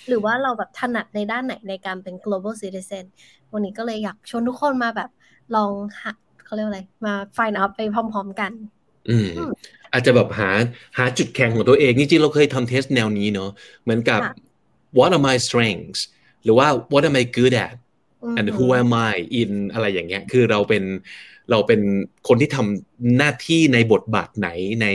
[0.08, 3.04] หรือว่าเราแบบถนัดในด้านไหนในการเป็น global citizen
[3.54, 5.10] วันนี้ก็เลยอยากชวนทุกคนมาแบบ
[5.56, 5.72] ลอง
[6.02, 6.12] หา
[6.46, 8.52] เขาเรียกอะไรมา find out ไปพร้อม ๆกัน
[9.10, 9.28] อืม
[9.92, 10.50] อาจจะแบบหา
[10.98, 13.50] หาจุดแข็งของตัวเองจริงๆเราเคยทำเทสแนวนี้เนาะ
[13.84, 14.22] เหมือนกับ
[14.98, 16.02] what are my strengths
[16.44, 17.76] หรือว่า what am I good at
[18.38, 20.84] and who am I in อะไรอย่างเงี้ย คือเราเป็น
[21.52, 21.82] เราเป็น
[22.28, 24.50] คนที่ทำหน้าที่ในบทบาทไหน
[24.82, 24.88] ใน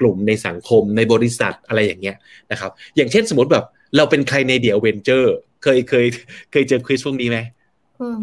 [0.00, 2.16] กลุ่มในสังคมในบริษัทอะไรอย่างเงี้ย
[2.52, 3.64] นะครับ อย่างเช่นสมมติแบบ
[3.96, 6.06] เราเป็นใครในเดียวเวนเจอร์เคยเคย
[6.50, 7.38] เคยเจอควิสพวกนี้ไหม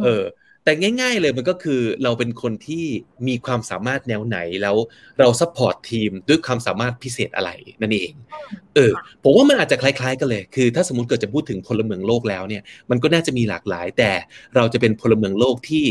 [0.04, 0.24] เออ
[0.64, 0.72] แต่
[1.02, 2.86] ง่าย ๆเลยมันก็คือเราเป็นคนที่
[3.28, 4.76] มีความสามารถแนวไหนแล้ว
[5.20, 8.14] เรา support ทีมด้วยความสามารถพิเศษอะไรนั่นเอง
[8.76, 8.92] เออ
[9.24, 14.12] ผมว่ามันอาจจะคล้าย ๆ กันเลย คือ ถ้าสมมติเกิดจะพูดถึงพลเมืองโลกแล้วเนี่ย มันก็น่าจะมีหลากหลาย แต่
[14.56, 15.86] เราจะเป็นพลเมืองโลกที่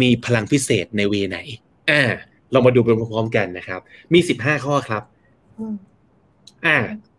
[0.00, 1.38] มีพลังพิเศษใน way ไหน
[1.90, 2.02] อ่า
[2.52, 3.80] เรามาดูไปพร้อมๆกันนะครับ
[4.12, 5.02] มีสิบห้าข้อครับ
[6.66, 6.78] อ่า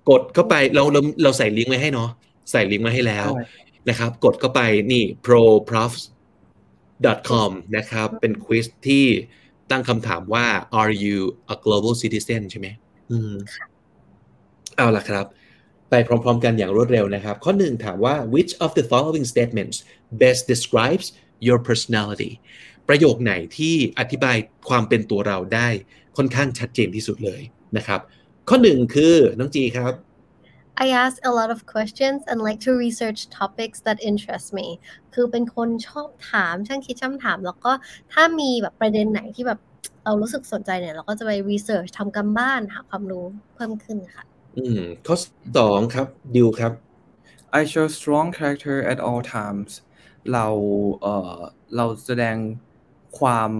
[0.09, 2.09] กดเข้าไปเราเราเราใส่ลิงก์ไว้ให้เนาะ
[2.51, 3.28] ใส่ลิงก์มาให้แล้ว
[3.89, 4.61] นะครับ กดเข้าไป
[4.91, 6.01] นี่ proprofs
[7.30, 9.05] com นะครับ เป็นควิสที่
[9.72, 10.45] ตั้งคำถามว่า
[10.82, 11.17] are you
[11.53, 12.67] a global citizen ใช่ไหม
[13.11, 13.34] อืม
[14.78, 15.26] เอาล่ะครับ
[15.89, 19.78] ไปพร้อมๆกันอย่างรวดเร็วนะครับ ข้อหนึ่งถามว่า which of the following statements
[20.22, 21.07] best describes
[21.48, 22.32] your personality
[22.88, 24.38] ประโยคไหนที่อธิบาย
[24.70, 25.68] ความเป็นตัวเราได้
[26.18, 27.42] ค่อนข้างชัดเจนที่สุดเลย
[27.78, 28.00] นะครับ
[28.50, 29.94] ข้อหนึ่งคือน้องจีครับ
[30.86, 34.68] I ask a lot of questions and like to research topics that interest me
[35.14, 37.72] คือเป็นคนชอบถามช่างคิดช่างถาม แล้วก็
[38.14, 39.60] ถ้ามีแบบประเด็นไหนที่แบบ
[40.06, 43.26] เรารู้สึกสนใจเนี่ย เราก็จะไป research ทำกันบ้านหาความรู้
[43.56, 44.24] เพิ่มขึ้นค่ะ
[44.58, 45.16] อืม ข้อ
[45.58, 46.74] สองครับดิวครับ
[47.60, 49.72] I show strong character at all times
[50.34, 50.45] เรา
[51.01, 51.38] เอ่อ
[51.78, 52.36] เราแสดง
[53.19, 53.51] ความ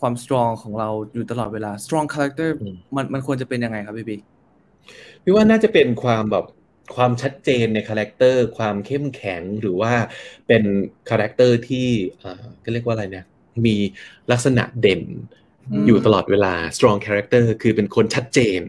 [0.00, 2.50] ความ strong ของเราอยู่ตลอดเวลา strong character
[2.96, 4.20] มันมันควรจะเป็นยังไงครับพี่บิ๊ก
[5.22, 6.44] พี่ว่าน่าจะเป็นความแบบ
[6.96, 9.92] ความชัดเจนในคาแรคเตอร์ความเข้มแข็งหรือว่า
[10.46, 10.62] เป็น
[11.10, 11.88] คาแรคเตอร์ที่
[12.22, 13.26] อ่าก็เรียกว่าอะไรเนี่ย
[13.66, 13.76] มี
[14.30, 15.02] ลักษณะเด่น
[15.86, 18.62] อยู่ตลอดเวลา strong character คือเป็นคนชัดเจน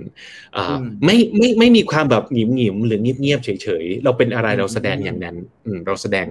[0.55, 0.75] อ่า
[1.05, 5.35] ไม่ไม่ไม่มีความแบบหงิมหงิมหรือเงียบเงียบเฉยเฉยเราเป็นอะไรเราแสดงอย่างนั้น
[5.85, 6.25] เราแสดง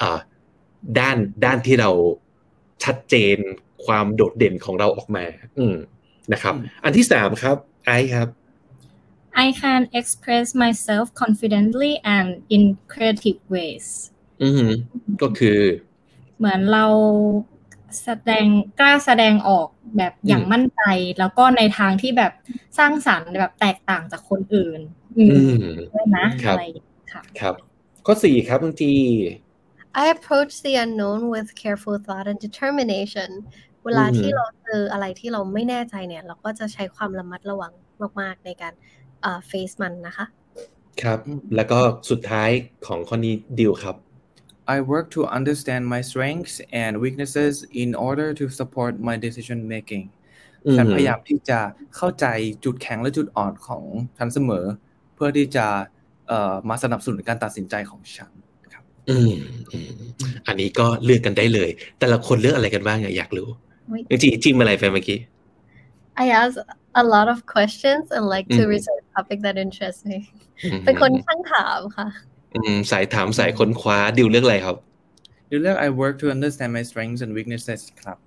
[0.00, 0.18] อ่า
[0.98, 1.90] ด้านด้านที่เรา
[2.84, 3.38] ชัดเจน
[3.86, 5.24] ความโดดเด่นของเราออกมา
[5.58, 5.76] อืม
[6.32, 6.54] นะครับ
[6.84, 7.56] อันที่สามครับ
[7.86, 8.28] ไอครับ
[9.44, 12.62] I can express myself confidently and in
[12.92, 13.86] creative ways
[14.42, 14.66] อืม
[15.22, 15.60] ก็คือ
[16.38, 16.86] เหมือนเรา
[18.02, 18.46] แสดง
[18.80, 20.82] กล้าแสดงออกแบบอย่างมั่นใจ
[21.18, 22.32] แล้วก็ในทางที่แบบ
[22.78, 24.80] สร้างสรรค์แบบแตกต่างจากคนอื่น
[25.18, 25.52] อืม
[25.92, 26.64] ด้วยนะอะไร
[27.12, 27.54] ค่ะครับ
[28.06, 28.92] ข้อสี่ครับบางที
[29.94, 33.30] I approach the unknown with careful thought and determination
[33.84, 37.72] เวลาที่เราเจออะไรที่เราไม่แน่ใจเนี่ย เราก็จะใช้ความระมัดระวัง
[38.20, 38.72] มากๆในการ
[39.22, 40.26] เอ่อ face มันนะคะ
[41.02, 41.18] ครับ
[41.56, 41.78] แล้วก็
[42.10, 42.50] สุดท้าย
[42.86, 43.96] ของข้อนี้ดิวครับ
[44.74, 50.04] I work to understand my strengths and weaknesses in order to support my decision making
[50.76, 51.60] ฉันพยายามที่จะ
[51.96, 52.26] เข้าใจ
[52.64, 53.84] จุดแข็งและจุดอ่อนของ
[54.18, 54.64] ฉันเสมอ
[55.14, 55.66] เพื่อที่จะ
[56.28, 58.41] เอ่อมาสนับสนุนการตัดสินใจของฉันครับ
[59.10, 59.32] อืม
[59.72, 59.90] อืม
[60.46, 63.48] อันนี้ก็เลือกกันได้เลย แต่ละคนเลือกอะไรกันบ้างอะอยากรู้
[63.90, 65.18] อุ๊ยจริงๆจิ้มอะไรไปเมื่อกี้
[66.24, 66.54] I ask
[67.02, 70.18] a lot of questions and like to อืม research topic that interests me
[70.64, 72.06] อืมเป็นคนช่างถามค่ะ
[72.54, 74.76] อืมสายถามสายค้นคว้าดิวเลือกอะไรครับ
[75.50, 78.18] ดิวเลือก I work to understand my strengths and weaknesses ครับ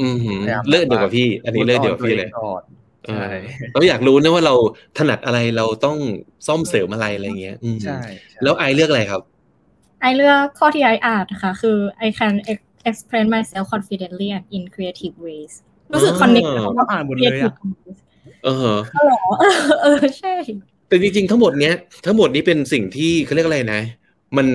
[0.00, 2.62] อืมหืมพยายามเลือกเดียวกับพี่ อันนี้เลือกเดียวกับพี่เลยก่อน
[3.06, 3.34] เอใช่อ
[3.72, 4.54] เราอยากรู้นะว่าเรา
[4.98, 5.98] ถนัดอะไรเราต้อง
[6.46, 8.00] ซ่อมเสริมอะไรอะไรเงี้ยอืมใช่
[8.42, 9.22] แล้วไอเลือกอะไรครับ
[10.00, 15.52] ไอเลือกข้อที่ไออ่านนะคะ คือ I can ex- express myself confidently and in creative ways
[15.92, 16.48] รู้สึกอ๋อ connect
[16.78, 17.54] ก็อ่านหมดเลยอะ
[18.44, 20.34] เอออ๋อเหรอเออเออใช่
[20.88, 21.74] แต่จริงๆ ทั้งหมดเนี้ย
[22.06, 23.82] ทั้งหมดนี้เป็นสิ่งที่เขาเรียกอะไรนะ
[24.36, 24.46] มัน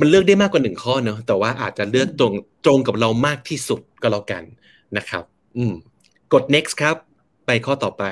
[0.00, 2.32] มันเลือกได้มากกว่าหนึ่งข้อเนอะแต่ว่าอาจจะเลือกตรง
[2.64, 4.42] ตรงกับเรามากที่สุดก็แล้วกัน
[4.96, 5.24] นะครับ
[5.56, 5.72] อืม
[6.32, 6.96] กด next ครับ
[7.46, 8.04] ไปข้อต่อไป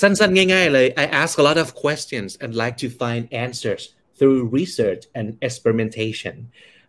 [0.00, 3.82] สั้นๆ ง่ายๆเลย I ask a lot of questions and like to find answers
[4.18, 6.36] through research and experimentation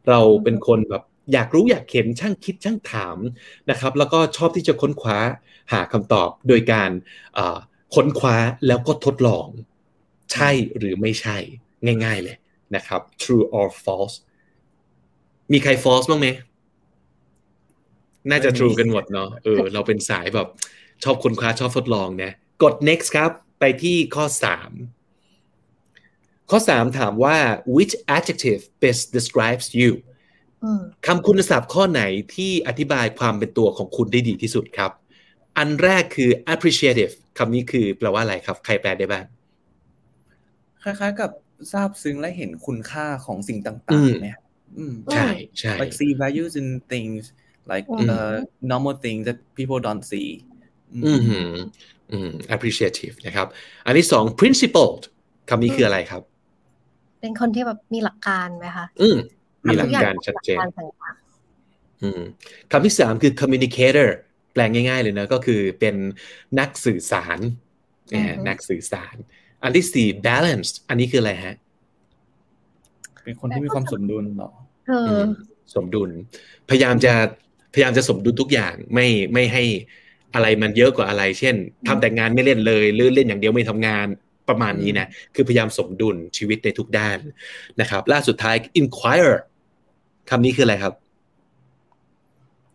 [0.09, 1.03] เราเป็นคนแบบ
[1.33, 3.17] อยากรู้อยากเห็นช่างคิดช่างถาม
[3.69, 5.17] นะครับ แล้วก็ชอบที่จะค้นคว้า
[5.73, 6.91] หาคำตอบโดยการ
[7.35, 7.57] เอ่อ
[7.95, 9.47] ค้นคว้าแล้วก็ทดลอง
[10.33, 11.37] ใช่หรือไม่ใช่
[12.05, 12.37] ง่ายๆเลย
[12.75, 14.15] นะครับ true or false
[15.51, 16.27] มีใคร false บ้างไหม
[18.29, 20.47] น่าจะ true กันหมดเนาะเออเราเป็นสายแบบ
[21.03, 22.31] ชอบค้นคว้าชอบทดลองนะ
[22.63, 24.96] กด next ครับ ไปที่ข้อ 3
[26.49, 27.37] ข้อ 3 ถามว่า
[27.75, 29.91] which adjective best describes you
[30.63, 32.03] อืมคำคุณศัพท์ข้อไหน
[32.35, 34.91] ที่อธิบายความเป็นตัวของคุณได้ดีที่สุดครับ
[35.57, 39.25] อันแรกคือ appreciative คำนี้คือแปลว่าอะไรครับ ใครแปลได้บ้าง
[40.83, 41.31] คล้ายๆกับ
[41.73, 44.37] ทราบซึ้งและเห็นคุณค่าของสิ่งต่อืางมๆเนี่ย
[44.77, 45.29] อืมใช่
[45.59, 47.23] ใช่ like see values in things
[47.71, 48.37] like อืม uh,
[48.71, 50.29] normal things that people don't see
[50.93, 51.55] อืมหืม
[52.11, 53.47] อืม appreciative นะครับ
[53.85, 55.01] อันที่สอง principled
[55.49, 56.21] คำนี้คืออะไรครับ
[57.21, 59.17] เป็นคนที่แบบมีหลักการไหมคะ อืม
[59.65, 61.15] มีหลัทุกอย่งการชัดเจนหลักการต่าง
[62.03, 62.21] อืม
[62.71, 64.09] คำที่สามคือ communicator
[64.53, 65.95] แปลงง่าย ๆ เลยนะ ก็คือเป็น
[66.59, 67.39] นักสื่อสาร
[68.11, 69.15] เอ่อนักสื่อสาร
[69.63, 71.55] อันที่สี่ balanced อันนี้คืออะไรฮะ
[73.23, 75.29] เป็นคนที่มีความสมดุลเหรอๆเอออม
[75.75, 76.09] สมดุล
[76.69, 77.13] พยายามจะ
[77.73, 79.63] พยายามจะสมดุลทุกอย่างไม่ไม่ให้
[80.33, 81.55] อะไรมันเยอะกว่าอะไร เช่น
[81.87, 84.07] ทำแต่งานไม่เล่นเลย หรือเล่นอย่างเดียวไม่ทำงาน
[84.49, 87.17] ประมาณนี้นะคือพยายามสมดุลชีวิตในทุกด้าน
[87.81, 89.33] นะครับล่าสุดท้าย inquire
[90.29, 90.93] คำนี้คืออะไรครับ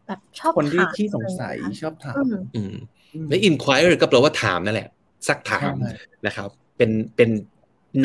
[0.07, 2.75] แบบชอบคนที่ถามขี้สงสัยอะไรอย่างเงี้ยชอบถามอืมอืม
[3.15, 4.89] อืมและ inquire ก็แปลว่าถามนั่นแหละ
[5.29, 5.93] ซักถามใช่
[6.27, 7.31] นะครับ เป็นเป็น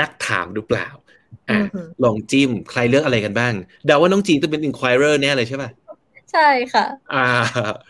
[0.02, 0.88] นักถามหรือเปล่า
[1.50, 3.54] อะอือหือลองจิ้มใครเลือกอะไรกันบ้าง
[3.86, 5.70] เดาว่าน้องจีนต้องเป็น inquirer แน่เลยใช่ป่ะ
[6.32, 7.28] ใช่ค่ะ อ่า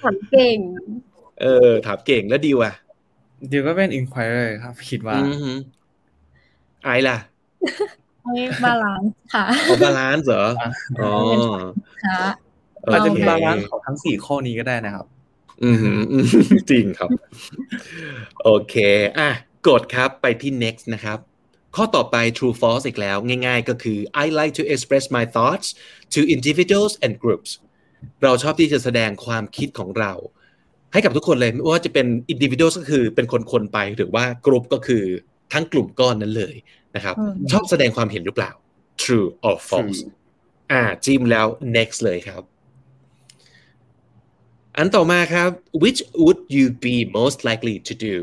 [0.04, 0.58] ถามเก่ง
[1.42, 5.58] เออ ถามเก่งแล้วดีว่ะเดี๋ยวก็เป็น inquirer ครับ คิดว่าอือหือ
[6.84, 7.18] ไอล่ะ
[8.24, 10.46] ให้ balance ค่ะขอ balance เหรอ
[11.00, 11.14] อ๋อ
[12.06, 12.22] ค่ะ
[12.92, 15.06] อาจจะมีโอเค balance ของทั้งสี่ข้อนี้ก็ได้นะครับ
[15.64, 16.26] อือหืออืม
[16.72, 17.10] จริงครับ
[18.44, 18.76] โอเค
[19.20, 19.30] อะ
[19.68, 21.20] กดครับไปที่ next นะครับ
[21.76, 23.18] ข้อต่อไป true false อีกแล้ว
[23.48, 25.68] ง่ายๆ ก็คือ I like to express my thoughts
[26.14, 27.52] to individuals and groups
[28.24, 30.14] เราชอบที่จะแสดงความคิดของเรา
[30.94, 35.04] ให้กับทุกคนเลยไม่ว่าจะเป็น individuals ก็คือเป็นคนๆไปหรือว่า group ก็คือ
[35.54, 36.56] ทั้งกลุ่มก้อนนั้นเลย
[36.96, 38.52] นะครับอืมชอบแสดงความเห็นหรือเปล่า
[39.02, 40.12] true or false True
[40.72, 42.42] อ่าจิ้มแล้ว next เลยครับ
[44.78, 45.50] อันต่อมาครับ
[45.84, 48.16] which would you be most likely to do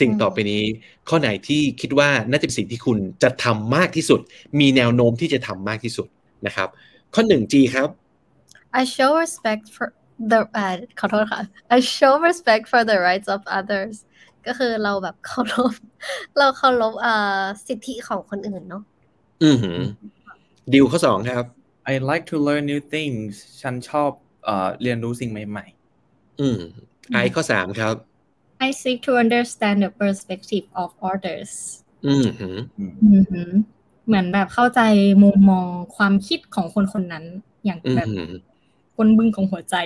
[0.00, 0.62] สิ่งต่อไปนี้
[1.08, 4.20] ข้อไหนที่คิดว่าน่าจะเป็นสิ่งที่คุณจะทำมากที่สุด
[4.60, 6.08] มีแนวโน้มที่จะทำมากที่สุด
[6.46, 6.68] นะครับ
[7.14, 7.88] ข้อหนึ่ง G ครับ
[8.80, 9.86] I show respect for
[10.30, 11.40] the เอ่อขอโทษค่ะ
[11.76, 13.94] I show respect for the rights of others
[14.46, 15.72] ก็คือเราแบบเคารพ
[16.38, 18.82] เราเคารพเอ่อสิทธิของคนอื่นเนาะ
[19.44, 19.78] อือหือ
[20.72, 21.44] ดิวข้อสองครับ
[21.92, 24.10] I like to learn new things ฉันชอบ
[24.44, 25.66] เอ่อเรียนรู้สิ่งใหม่
[26.40, 26.58] อืม
[27.12, 27.94] ไอข้อสามครับ
[28.66, 31.52] I seek to understand the perspective of others
[32.06, 33.50] อือหือๆอืมอือหือ
[34.06, 34.80] เหมือนแบบเข้าใจ
[35.22, 37.24] มุมมองความคิดของคนคนนั้น
[37.64, 38.08] อย่างอือแบบ
[38.96, 39.76] หือคนบึ้งของหัวใจ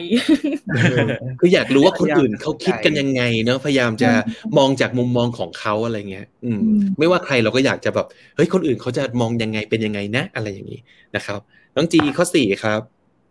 [1.41, 4.11] คืออยากรู้ว่าคนอื่นเขาคิดกันยังไงเนาะพยายามจะ
[4.59, 8.07] มองจากมุมมองของเขาอะไรเงี้ยอืมอืม ไม่ว่าใครเราก็อยากจะแบบ
[8.37, 10.81] เฮ้ยคนอื่นเขาจะมองยังไงเป็นยังไงนะ อะไรอย่างนี้
[11.17, 11.41] นะครับ
[11.77, 12.83] น้องจีข้อสี่ครับ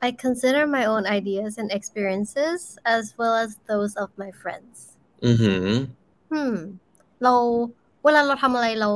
[0.08, 2.60] I consider my own ideas and experiences
[2.96, 4.76] as well as those of my friends
[5.26, 5.66] อือหือ
[6.32, 6.54] อืม
[7.24, 7.34] เรา
[8.04, 8.90] เวลาเราทำอะไรเรา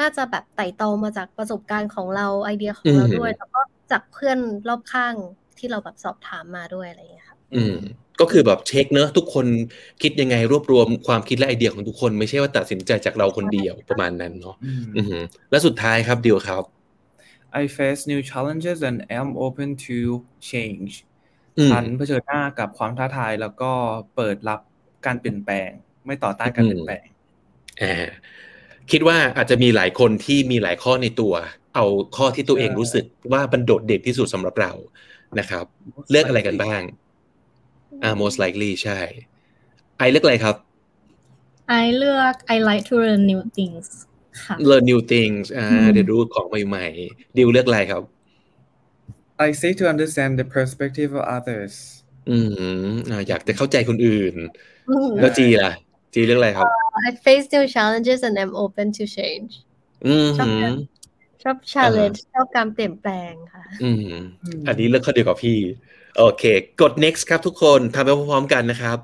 [0.00, 3.60] น่าจะแบบไต่ตองมาจากประสบการณ์ของเราไอเดียของเราด้วย แล้วก็
[3.90, 5.14] จากเพื่อนรอบข้าง
[5.60, 7.76] ที่เราแบบสอบถามมาด้วยอะไรอย่างเงี้ยค่ะอืม
[8.20, 9.46] ก็คือแบบเช็คเนอะทุกคน
[10.02, 16.64] คิดยังไงรวบรวมความคิดและไอเดียของทุกคนไม่ใช่ว่าตัดสินใจจากเราคนเดียวประมาณนั้นเนาะอืมอือหือและสุดท้ายครับเดียวครับ
[17.60, 19.98] I face new challenges and am open to
[20.50, 20.92] change
[21.58, 23.72] อืมฉันเผชิญหน้ากับความท้าทายแล้วก็
[24.16, 24.60] เปิดรับ
[25.06, 25.70] การเปลี่ยนแปลง
[26.06, 27.06] ไม่ต่อต้านการเปลี่ยนแปลง
[27.82, 28.06] อ่า
[28.90, 31.34] คิดว่าอาจจะมีหลายคนที่มีหลายข้อในตัว
[31.74, 31.86] เอา
[32.16, 34.72] ข้อที่ตัวเองรู้สึกว่ามันโดดเด่นที่สุดสำหรับเรา
[35.38, 35.64] นะครับ
[36.10, 36.82] เลือกอะไรกันบ้าง
[38.02, 38.98] อ่า most likely ใช่
[39.98, 40.56] ไอเลือกอะไรครับ
[41.68, 43.86] ไอเลือก I like to learn new things
[44.42, 48.02] ค่ะ learn new things อ่าอืมเรียนรู้ของใหม่ๆ ดิวเลือกอะไรครับ
[49.46, 51.74] I seek to understand the perspective of others
[52.30, 52.36] อื
[52.84, 54.34] มอ่าอยากจะเข้าใจคนอื่น
[54.90, 55.72] อืมแล้วจีล่ะ
[56.14, 56.66] จีเลือกอะไรครับ
[57.06, 59.50] I face new challenges and am open to change
[60.06, 60.28] อืม
[61.42, 64.16] ชอบการชอบ challenge ชอบการเปลี่ยนแปลงค่ะ อืม
[64.68, 65.58] อันนี้เลือกข้อเดียวกับพี่
[66.18, 66.44] โอเค
[66.82, 68.98] กด next ครับทุกคนทำไปพร้อมๆกันนะครับ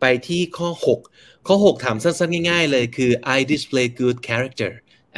[0.00, 0.70] ไปที่ข้อ
[1.10, 4.72] 6 ข้อ 6 ถามสั้นๆ ง่ายๆ เลยคือ I display good character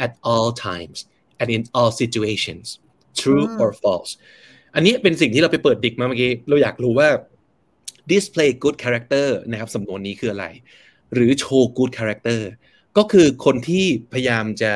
[0.05, 0.97] at all times
[1.39, 2.67] and in all situations
[3.19, 4.11] true อืม or false
[4.75, 7.09] อันนี้เป็นสิ่งที่เราไปเปิดดิกมาเมื่อกี้ เราอยากรู้ว่า
[8.11, 10.45] display good character นะครับสำนวนนี้คืออะไร
[11.13, 12.41] หรือโชว์ good character
[12.97, 14.73] ก็คือคนที่พยายามจะ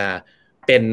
[0.68, 0.84] เป็น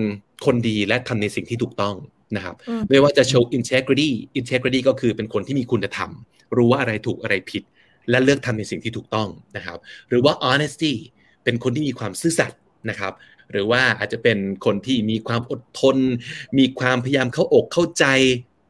[0.45, 1.95] คนดีและทำในสิ่งที่ถูกต้อง
[2.37, 6.11] นะครับอืมไม่ว่าจะโชว์ integrity integrity ก็คือเป็นคนที่มีคุณธรรม
[6.57, 7.63] รู้ว่าอะไรถูกอะไรผิด
[8.11, 9.79] และเลือกทำในสิ่งที่ถูกต้องนะครับ
[10.09, 10.93] หรือว่า honesty
[11.45, 13.13] เป็นคนที่มีความซื่อสัตย์นะครับ
[13.53, 15.97] หรือว่าอาจจะเป็นคนที่มีความอดทน
[16.59, 18.05] มีความพยายามเข้าอกเข้าใจ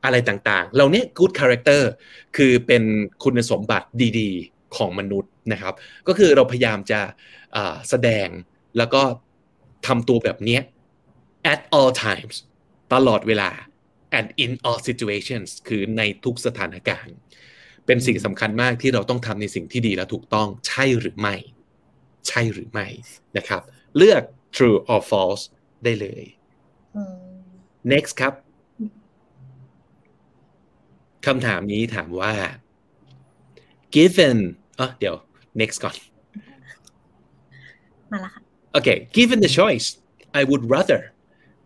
[0.04, 1.82] อะไรต่างๆ เหล่านี้ good character
[2.36, 2.82] คือเป็น
[3.22, 3.86] คุณสมบัติ
[4.18, 5.74] ดีๆ ของมนุษย์นะครับ
[6.08, 7.00] ก็คือเราพยายามจะ
[7.56, 8.28] อ่าแสดง
[8.78, 9.02] แล้วก็
[9.86, 10.62] ทำตัวแบบเนี้ย
[11.52, 12.36] at all times
[12.92, 13.50] ตลอดเวลา
[14.18, 17.16] and in all situations คือในทุกสถานการณ์
[17.86, 21.34] เป็นสิ่งสำคัญมากที่เราต้องทำในสิ่งที่ดีและถูกต้องใช่หรือไม่
[22.28, 22.86] ใช่หรือไม่
[23.36, 23.62] นะครับ
[23.96, 24.22] เลือก
[24.56, 25.42] true or false
[25.84, 26.24] ได้เลย
[26.96, 27.16] อืม
[27.92, 28.34] next ครับ
[31.26, 32.34] คำถามนี้ถามว่า
[33.96, 34.38] given
[34.78, 35.16] อะเดี๋ยว
[35.60, 35.96] next ก่อน
[38.10, 39.86] มาละค่ะโอเค given the choice
[40.40, 41.00] I would rather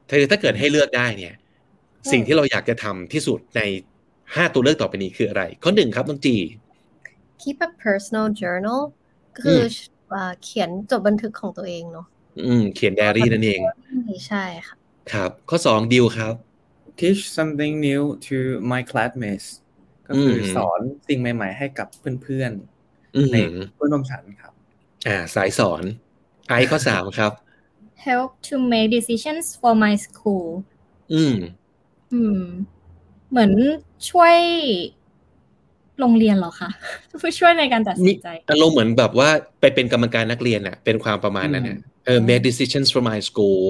[0.08, 1.34] เธอถ้าเกิดให้เลือกได้เนี่ย
[2.10, 3.60] สิ่งที่เราอยากจะทำที่สุดใน
[4.36, 6.36] 5ตัวเลือกต่อไปนี้คืออะไร ข้อหนึ่งครับน้องจี
[7.42, 8.80] keep a personal journal
[9.34, 9.60] ก็คือ
[10.14, 12.06] อ่าเขียนจดบันทึกของตัวเองเนาะ
[12.44, 13.60] อืม เขียนไดอารี่นั่นเอง
[14.28, 14.76] ใช่ค่ะ
[15.12, 16.34] ครับ ข้อสองดิวครับ
[17.00, 18.36] teach something new to
[18.72, 19.48] my classmates
[20.08, 21.88] ก็คืออมสอนสิ่งใหม่ๆ ให้กับ
[22.22, 22.52] เพื่อน
[23.16, 24.52] อือๆในหือเพื่อนร่วมชั้นครับ
[25.08, 25.82] อ่า สายสอน
[26.48, 27.32] ไอข้อสามครับ
[28.06, 30.48] help to make decisions for my school
[31.12, 31.36] อืม
[32.12, 32.42] อืม
[33.30, 33.52] เหมือน
[34.10, 34.36] ช่วย
[36.00, 36.70] โรงเรียนเหรอคะ
[37.38, 39.28] ช่วยในการตัดสินใจอารมณ์เหมือนแบบว่า
[39.60, 43.62] ไปเป็นกรรมการนักเรียนน่ะ เป็นความประมาณนั้นน่ะเออ make decisions for my school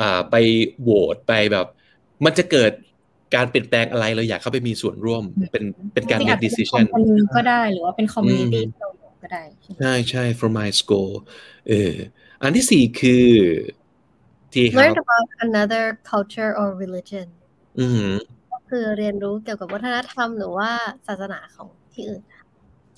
[0.00, 0.34] อ่า ไป
[0.80, 1.66] โหวตไปแบบ
[2.24, 2.72] มันจะเกิด
[3.34, 5.22] การเปลี่ยนแปลงอะไรเราอยากเข้าไปมีส่วนร่วม
[5.52, 5.64] เป็น
[5.94, 11.10] เป็นการจริงๆอา make จจะเป็น decision คอมม commune ก็ได้หรือว่าเป็น community อืมที่เราอยู่ก็ได้ใช่ไหมใช่ใช่ for my school
[11.68, 11.92] เออ
[12.42, 13.26] อันที่สี่คือ
[14.52, 17.26] ทีครั learn บ about another culture or religion
[17.80, 18.10] อืม
[18.52, 20.70] ก็คือเรียนรู้เกี่ยวกับวัฒนธรรมหรือว่า
[21.06, 22.42] ศาสนาของที่อื่นค่ะ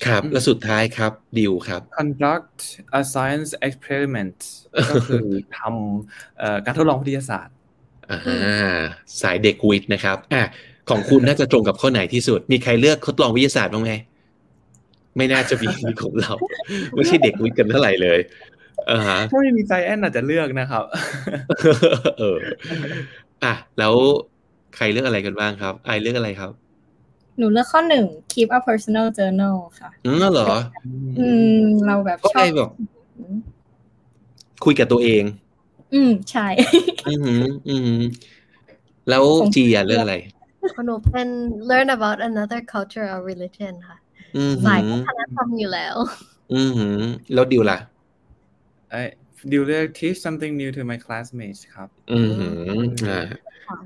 [0.07, 2.57] ครับอืมและสุดท้ายครับดิวครับ conduct
[2.99, 4.39] a science experiment
[4.91, 5.27] ก็คือ
[5.57, 7.55] ทำเอ่อการทดลองวิทยาศาสตร์
[8.11, 8.81] อ่า
[9.23, 10.43] สายเด็กวิทย์นะครับอะ
[10.91, 13.93] ของคุณน่าจะตรงกับข้อไหนที่สุด มีใครเลือกทดลองวิทยาศาสตร์บ้างไหม
[15.17, 16.33] ไม่น่าจะมีมีของเรา
[16.95, 18.58] ไม่ใช่เด็กวิทย์กันเท่าไหร่เลยอ่าฮะ
[19.31, 20.85] ถ้าไม่มีใจแอนอาจจะเลือกนะครับ
[22.19, 22.37] เออ
[23.45, 23.95] อะ แล้ว
[24.77, 26.53] ใครเลือกอะไรกันบ้างครับ ไอเลือกอะไรครับ
[27.39, 30.51] หนูเลือกข้อหนึ่ง keep a personal journal ค่ะอืมเหรอ
[31.19, 31.27] อื
[31.61, 32.69] ม เราแบบก็ชไออบแบบ
[34.65, 35.25] คุยกับตัวเอง
[35.95, 36.47] อืม ใช่
[37.07, 38.03] อือหืออือหือ
[39.09, 40.15] แล้วของจีอะเลือกอะไร
[40.75, 41.29] ของหนูเป็น
[41.71, 43.97] learn about another culture or religion ค่ะ
[44.37, 45.97] อือสาหืยอวัฒนธรรมอยู่แล้ว
[46.53, 46.97] อือหือ
[47.33, 47.79] แล้วดิวล่ะ
[48.91, 49.03] ไอ้
[49.53, 52.53] ดิวเลือก teach something new to my classmates ครับ อือหือ
[53.09, 53.21] อ่า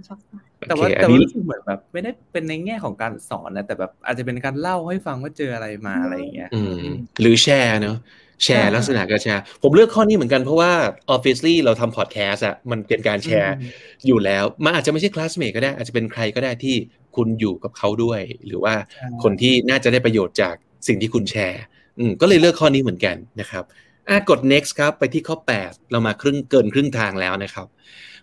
[0.08, 6.86] ชอบมากแต่ว่าโอเคอัแต่นว่านี้รู้สึกเหมือนแบบ ไม่ได้เป็นในแง่ของการสอนนะแต่แบบอาจจะเป็นการเล่าให้ฟังว่าเจออะไรมาอะไรอย่างเงี้ยอืม
[7.20, 7.98] หรือแชร์เนาะ
[8.44, 10.72] แชร์ลักษณะการแชร์ ผมเลือกข้อนี้เหมือนกันเพราะว่า
[11.14, 13.54] obviously เราทำพอดแคสต์อะมันเป็นการแชร์
[14.06, 16.74] อยู่แล้วมันอาจจะไม่ใช่คลาสเมทก็ได้ อาจจะเป็นใครก็ได้ที่
[17.16, 18.74] คุณอยู่กับเขาด้วย หรือว่า
[19.22, 20.54] คนที่น่าจะได้ประโยชน์จาก
[20.88, 21.62] สิ่งที่คุณแชร์
[21.98, 23.91] อืมก็เลยเลือกข้อนี้เหมือนกันนะครับอะ
[24.30, 27.68] กด next ครับ ไปที่ข้อ 8 เรามาครึ่งเกินครึ่งทางแล้วนะครับ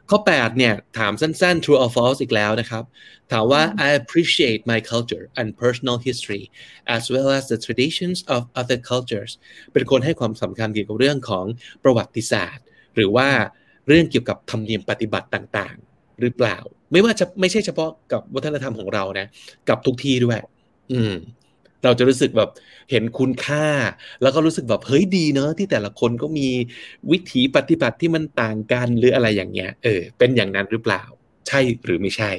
[0.09, 2.83] ข้อ 8 เนี่ย ถามสั้นๆ true or false อีกแล้วนะครับ
[3.31, 6.43] ถามว่า I appreciate my culture and personal history
[6.95, 9.31] as well as the traditions of other cultures
[9.73, 11.45] เป็นคนให้ความสำคัญเกี่ยวกับเรื่องของ
[11.83, 12.65] ประวัติศาสตร์
[12.95, 13.29] หรือว่า
[13.87, 16.57] เรื่องเกี่ยวกับธรรมเนียมปฏิบัติต่างๆ หรือเปล่า
[16.91, 19.27] ไม่ว่าจะไม่ใช่เฉพาะกับวัฒนธรรมของเรานะ
[19.69, 20.39] กับทุกที่ด้วย
[20.93, 21.15] อืม
[21.83, 22.49] เราจะรู้สึกแบบ
[22.91, 23.65] เห็นคุณค่า
[24.21, 26.47] แล้วก็รู้สึกแบบเฮ้ยดีเนอะที่แต่ละคนก็มี
[27.11, 31.03] วิถีปฏิบัติที่มันต่างกันหรืออะไรอย่างเงี้ยเออเป็นอย่างนั้นหรือเปล่า
[31.47, 32.31] ใช่หรือไม่ใช่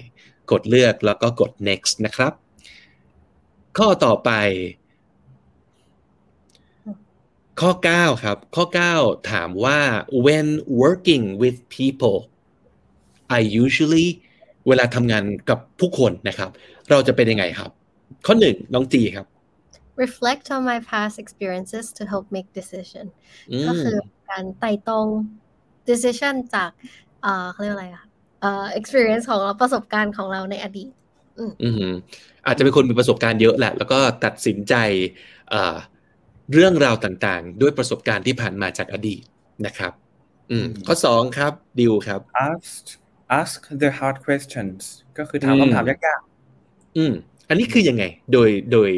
[0.50, 2.32] กดเลือกแล้วก็กด next นะครับ
[3.78, 4.30] ข้อต่อไป
[7.60, 8.64] ข้อ 9 ครับ ข้อ
[8.96, 9.78] 9 ถามว่า
[10.26, 10.48] when
[10.82, 12.18] working with people
[13.38, 14.08] I usually
[14.68, 16.50] เวลาทำงานกับผู้คนนะครับ
[16.90, 17.70] เราจะเป็นยังไงครับ
[18.26, 19.26] ข้อหนึ่งน้องจีครับ
[20.04, 23.06] reflect on my past experiences to help make decision
[23.68, 23.96] ก็คือ
[24.30, 25.06] การไต่ตรง
[25.90, 26.70] decision จาก
[27.22, 28.04] เอ่อเขาเรียกอะไรอะ
[28.40, 30.90] เอ่อ experience ของเราประสบการณ์ของเราในอดีต
[31.62, 31.92] อืม
[32.46, 34.74] อาจจะเป็นคนมีประสบการณ์เยอะแหละ แล้วก็ตัดสินใจ
[35.50, 35.76] เอ่อ
[36.52, 39.22] เรื่องราวต่างๆ ด้วยประสบการณ์ที่ผ่านมาจากอดีต
[39.66, 39.92] นะครับ
[40.50, 42.84] อืมข้อสองครับดิวครับ ask
[43.40, 44.80] ask the hard questions
[45.18, 47.12] ก็คือถามคำถามยากๆอืม
[47.50, 48.90] อันนี้คือยังไง โดยโดย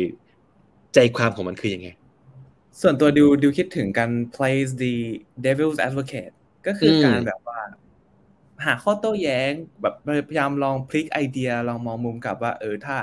[0.94, 1.88] ใจความของมันคือยังไง
[2.80, 4.94] ส่วนตัวดิวดิวคิดถึงการ play the
[5.44, 6.34] devil's advocate
[6.66, 7.60] ก็คือการแบบว่า
[8.64, 9.50] หาข้อโต้แย้ง
[9.82, 9.94] แบบ
[10.28, 12.96] พยายามลองพลิกไอเดียลองมองมุมกลับว่า เออถ้า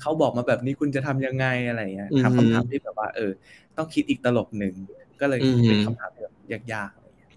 [0.00, 3.30] เขาบอกมาแบบนี้คุณจะทำยังไงอะไรเงี้ยถามคำถามที่แบบว่า เออ
[3.76, 4.74] ต้องคิดอีกตลบหนึ่ง
[5.20, 6.32] ก็เลยเป็นคำถามแบบ
[6.72, 7.30] ยากๆอะไรเงี้ย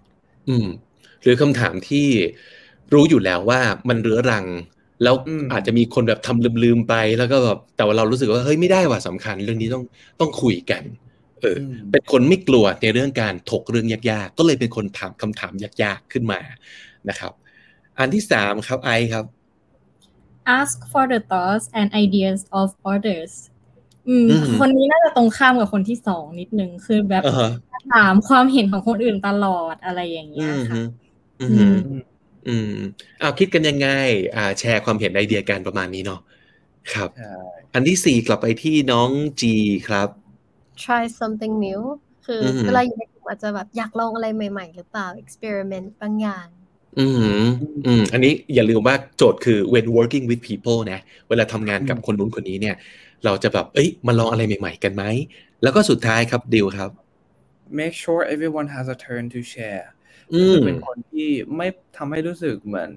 [0.48, 0.66] อืม
[1.22, 2.06] หรือคำถามที่
[2.92, 4.44] รู้อยู่แล้วว่ามันเรื้อรัง
[5.02, 5.14] แล้ว
[5.52, 9.84] อาจจะมีคนแบบทำลืมๆไปแล้วก็แบบแต่ว่าเรารู้สึกว่าเฮ้ยไม่ได้ว่ะสำคัญ เรื่องนี้ต้อง
[10.20, 10.82] ต้องคุยกัน
[11.42, 11.58] เออ
[11.90, 16.40] เป็นคนไม่กลัวในเรื่องการถกเรื่องยากๆ ก็เลยเป็นคนถามคำถามยากๆขึ้นมา
[17.08, 17.32] นะครับ
[17.98, 19.24] อันที่สามครับไอครับ
[20.58, 23.32] ask for the thoughts and ideas of others
[24.08, 24.28] อืม
[24.60, 27.24] คนนี้น่าจะตรงข้ามกับคนที่สองนิดนึงคือแบบ
[27.92, 30.82] ถามความเห็นของคนอื่นตลอดอะไรอย่างเงี้ยค่ะ
[32.48, 32.74] อืม
[33.20, 33.88] เอาคิดกันยังไง
[34.36, 36.20] อ่า แชร์ความเห็นไอเดียกันประมาณนี้เนาะ
[36.92, 37.10] ครับ
[37.74, 39.54] อันที่สี่กลับไปที่น้องจี
[39.88, 40.08] ครับ
[40.82, 41.80] try something new
[42.26, 46.46] คือเวลาอยู่ในกลุ่มอาจจะแบบอยากลองอะไรใหม่ ๆ หรือเปล่า experiment บางอย่าง
[46.98, 47.06] อื
[47.44, 47.46] ม
[47.86, 52.76] อืมอันนี้อย่าลืมว่าโจทย์คือ when working with people นะ เวลาทำงานกับคนนู้นคนนี้เนี่ย
[53.24, 55.04] เราจะแบบ เอ้ยมาลองอะไรใหม่ ๆ กันไหม
[55.62, 56.90] แล้วก็สุดท้ายครับดิวครับ
[57.80, 59.95] make sure everyone has a turn to share คือ
[60.64, 61.66] เป็นคนที่ไม่
[61.96, 62.88] ทำให้รู้สึกเหมือน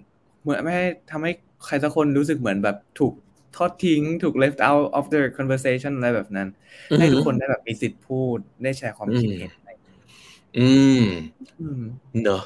[0.41, 1.31] เหมือนไม่ให้ทำให้
[1.65, 3.13] ใครสักคนรู้สึกเหมือนแบบถูก
[3.55, 6.47] ทอดทิ้ง ถูก left out of the conversation อะไรแบบนั้น
[6.97, 9.51] ให้ทุกคนได้แบบมีสิทธิ์พูดได้แชร์ความคิดเห็น
[10.57, 10.69] อื
[11.01, 11.03] ม
[12.23, 12.43] เนอะ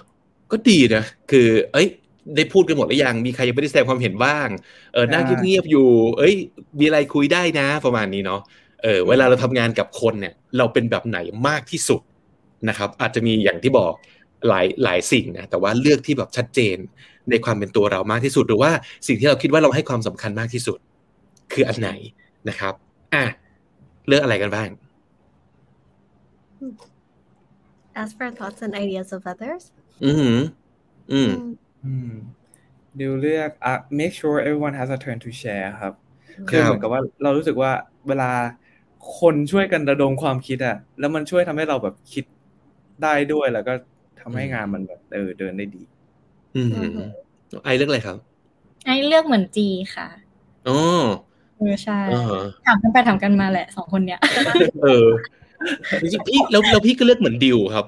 [0.52, 1.88] ก็ดีนะคือ เอ้ย
[2.36, 4.48] ได้พูดกันหมดหรือยังมีใครยังไม่ได้แสดงความเห็นบ้าง
[4.94, 6.34] เออน่าเงียบๆอยู่ เอ้ย
[6.80, 8.42] มีอะไรคุยได้นะ ประมาณนี้เนาะ
[8.84, 11.18] เออเวลาเราทำงานกับคนเนี่ย เราเป็นแบบไหน
[11.48, 12.02] มากที่สุด
[12.70, 13.94] นะครับ อาจจะมีอย่างที่บอก
[14.48, 16.78] หลายหลายสิ่งนะแต่ว่าเลือกที่แบบชัดเจน
[17.30, 18.72] ในความเป็นตัวเรามากที่สุด หรือว่า
[19.08, 20.80] สิ่งที่เราคิดว่าเราให้ความสำคัญมากที่สุด
[21.54, 21.92] คืออันไหน
[22.50, 22.74] นะครับ
[23.14, 23.24] อะ
[24.08, 24.70] เลือกอะไรกันบ้าง
[28.02, 29.64] As for thoughts and ideas of others
[30.04, 30.38] อืม
[31.12, 31.32] อืม
[31.86, 32.12] อืม
[33.00, 35.94] ดิวเลือก uh, make sure everyone has a turn to share ครับ
[36.50, 37.72] คือเหมือนกับว่าเรารู้สึกว่า
[38.08, 38.32] เวลา
[39.20, 42.26] คนช่วยกันระดมความคิดอะแล้วมันช่วยทำให้เราแบบคิด
[43.04, 43.74] ได้ด้วยแล้วก็
[44.24, 45.82] ทำให้งานมันแบบเออเดินได้ดี
[46.56, 46.70] อืม
[47.64, 48.18] ไอเลือกอะไรครับ
[48.86, 50.08] ไอเลือกเหมือนจีค่ะ
[50.68, 50.80] อ๋อ
[51.58, 52.00] เออใช่
[52.66, 54.20] ถามกันไปถามกันมาแหละสองคนเนี้ย
[54.84, 55.08] เออ
[56.02, 57.86] จริงพี่แล้วแล้วพี่ก็เลือกเหมือนดิวครับ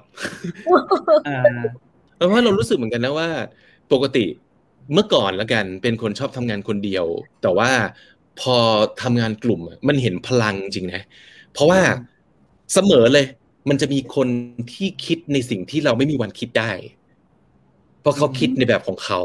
[2.15, 3.29] เพราะว่าเรารู้สึกเหมือนกันนะว่า
[3.93, 4.25] ปกติ
[4.93, 7.05] เมื่อก่อนแล้วกันเป็นคนชอบทำงานคนเดียว
[7.41, 7.71] แต่ว่า
[8.41, 8.57] พอ
[9.01, 11.01] ทำงานกลุ่มมันเห็นพลังจริงนะ
[11.53, 11.79] เพราะว่า
[12.73, 13.25] เสมอเลย
[13.69, 14.27] มันจะมีคน
[14.73, 16.71] ที่คิดในสิ่งที่เราไม่มีวันคิดได้
[18.01, 19.19] เพราะเขาคิดในแบบของเขา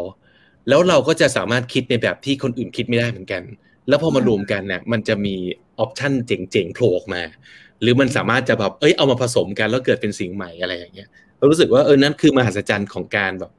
[0.69, 3.43] แล้วเราก็จะสามารถคิดในแบบที่คนอื่นคิดไม่ได้เหมือนกัน
[3.89, 5.35] แล้วพอมารวมกันเนี่ยมันจะมี
[5.79, 7.23] ออปชันเจ๋งๆโผล่ออกมา
[7.83, 13.51] หรือมันสามารถจะแบบเอ้ยเอามาผสมกันแล้วเกิดเป็นสิ่งใหม่อะไรอย่างเงี้ยเรารู้สึกว่าเออนั่นคือมหัศจรรย์ของการแบบ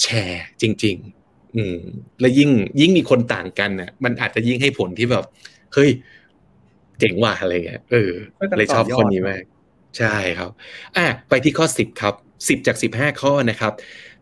[0.00, 0.96] แชร์จริง
[1.26, 1.78] ๆ อืม
[2.20, 2.50] แล้วยิ่ง
[2.80, 5.24] ยิ่งมีคนต่างกันเนี่ยมันอาจจะยิ่งให้ผลที่แบบ
[5.74, 5.90] เฮ้ย
[6.98, 8.10] เจ๋งว่ะอะไรเงี้ยเออ
[8.58, 9.42] เลยชอบคนนี้มาก
[9.98, 10.50] ใช่ครับ
[10.96, 12.14] อะไปที่ข้อ 10 ครับ
[12.48, 13.72] 10 จาก 15 ข้อนะครับ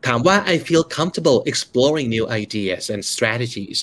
[0.07, 3.79] ถามว่า I feel comfortable exploring new ideas and strategies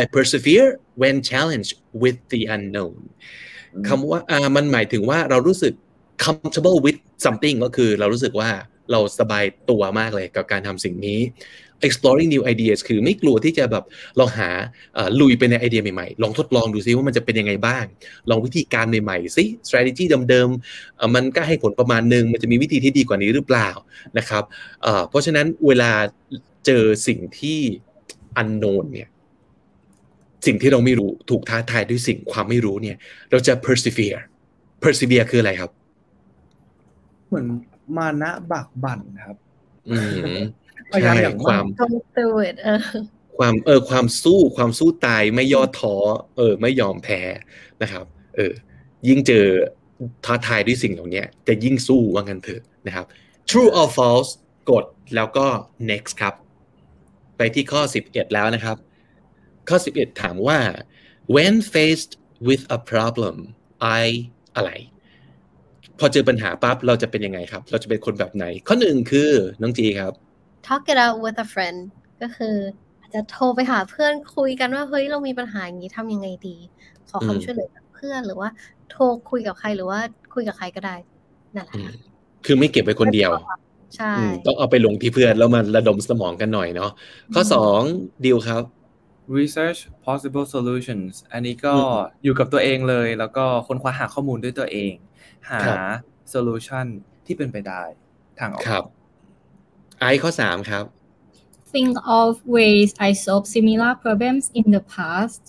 [0.00, 0.68] I persevere
[1.00, 1.72] when challenged
[2.02, 2.98] with the unknown
[3.88, 5.74] คำว่าอ่ามันหมายถึงว่าเรารู้สึก
[6.24, 8.50] comfortable with something ก็คือเรารู้สึกว่า
[8.92, 11.20] เราสบายตัวมากเลยกับการทำสิ่งนี้
[11.86, 13.84] exploring new ideas คือไม่กลัวที่จะแบบ
[14.18, 14.50] ลองหา
[15.20, 17.84] ลุยไปในไอเดียใหม่ๆ ลองทดลองดูซิว่ามันจะเป็นยังไงบ้าง
[18.30, 23.68] ลองวิธีการใหม่ๆซิ strategy เดิมๆมันก็ให้ผลประมาณนึงมันจะมีวิธีที่ดีกว่านี้หรือเปล่า
[24.18, 24.44] นะครับ
[25.08, 25.90] เพราะฉะนั้นเวลา
[26.66, 27.58] เจอสิ่งที่
[28.40, 29.08] unknown เนี่ย
[30.46, 32.96] สิ่งที่เราไม่รู้ถูกท้าทายด้วยสิ่งความไม่รู้เนี่ย
[33.30, 34.20] เราจะ persevere
[34.82, 35.70] persevere คืออะไรครับ
[37.28, 37.46] เหมือน
[37.96, 39.36] มานะบักบั่นครับ
[39.90, 39.96] อื
[40.36, 40.40] ม
[40.92, 42.80] พยายามอย่างความ go through it เออ
[43.38, 45.94] ความเออความสู้ความสู้ตายไม่ย่อท้อ
[46.36, 47.20] เออ ไม่ยอมแพ้
[47.82, 48.04] นะครับ
[48.36, 48.52] เออ
[49.08, 49.46] ยิ่งเจอ
[50.24, 53.06] ท้าทายด้วยสิ่งเหล่านี้จะยิ่งสู้ว่างั้นเถอะนะครับ
[53.50, 54.30] true or false
[54.70, 54.84] กด
[55.16, 55.46] แล้วก็
[55.90, 56.34] next ครับ
[57.36, 58.76] ไปที่ข้อ 11 แล้วนะครับ
[59.68, 60.58] ข้อ 11 ถามว่า
[61.34, 62.12] when faced
[62.48, 63.36] with a problem
[64.02, 64.04] I
[64.56, 64.70] อะไร
[65.98, 69.30] พอเจอปัญหาปั๊บเราจะเป็นยังไงครับ เราจะเป็นคนแบบไหน ข้อหนึ่งคือ
[69.62, 70.12] น้องจีครับ
[70.66, 71.78] talk it out with a friend
[72.22, 72.56] ก็คือ
[73.00, 76.56] อาจจะโทรไปหาเพื่อนคุยกันว่าเฮ้ยเรามีปัญหาอย่างนี้ทำยังไงดี
[77.10, 78.48] ขอความช่วยเหลือจากเพื่อนหรือว่า
[78.90, 80.00] โทรคุยกับใครหรือว่า
[80.34, 80.96] คุยกับใครก็ได้
[81.54, 81.90] นั่นแหละอืม
[82.44, 83.30] คือไม่เก็บไว้คนเดียว
[83.96, 86.90] ใช่อืมต้องเอาไปลงที่เพื่อนแล้วมาระดมสมองกันหน่อยเนาะ
[87.34, 87.80] ข้อสอง
[88.24, 88.62] ดิวครับ
[89.38, 91.94] research possible solutions อันนี้ก็อืม
[92.24, 94.94] อยู่กับตัวเองเลย แล้วก็ค้นคว้าหาข้อมูลด้วยตัวเอง
[95.50, 95.78] หาครับ
[96.34, 96.86] solution
[97.26, 97.82] ที่เป็นไปได้
[98.38, 98.84] ทางออกครับ
[100.00, 100.84] ไอข้อสามครับ
[101.72, 105.42] think of ways I solved similar problems in the past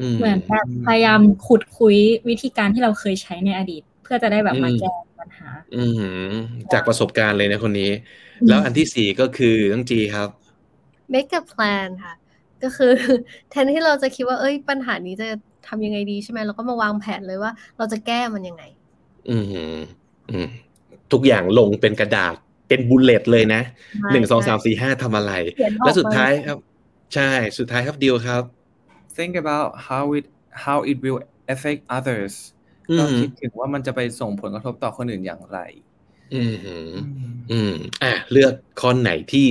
[0.00, 1.96] อืมเหมือนแบบพยายามขุดคุย
[2.28, 5.84] วิธีการที่เราเคยใช้ในอดีต เพื่อจะได้แบบมาอืมแก้ปัญหาอื
[6.30, 6.34] ม
[6.72, 7.90] จากประสบการณ์เลยนะคนนี้
[8.48, 10.28] แล้วอันที่สี่ก็คือน้องจีครับ
[11.14, 12.14] make a plan ค่ะ
[12.62, 12.92] ก็คือ
[13.50, 15.26] แทนที่เราจะคิดว่าเอ้ย ปัญหานี้จะ
[15.68, 18.62] ทำยังไงดีใช่ไหมเราก็มาวางแผนเลยว่า เราจะแก้มันยังไง
[19.30, 19.44] อืม
[20.30, 20.48] อืม
[21.12, 22.36] ทุกอย่างลงเป็นกระดาษ
[22.68, 23.62] เป็นบุลเลตเลยนะ
[24.02, 26.58] ใช่หนึ่งสองใช่สามสี่ห้าทำอะไรเขียนออกและสุดท้ายมาครับ
[27.14, 28.42] ใช่สุดท้ายครับดิวครับ
[29.16, 30.26] think about how it
[30.64, 31.20] how it will
[31.54, 32.34] affect others
[32.90, 35.58] อืก็มคิดถึงว่ามันจะไปส่งผลกระทบต่อคนอื่นอย่างไร
[36.34, 36.56] อืม
[37.50, 39.46] อืมอะเลือกข้อไหนที่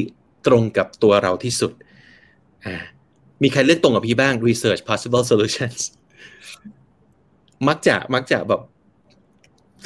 [0.48, 1.72] ตรงกับตัวเราที่สุด
[2.66, 2.76] อ่า
[3.44, 5.80] มีใครเลือกตรงกับพี่บ้าง research possible solutions
[7.68, 8.62] มักจะมักจะแบบ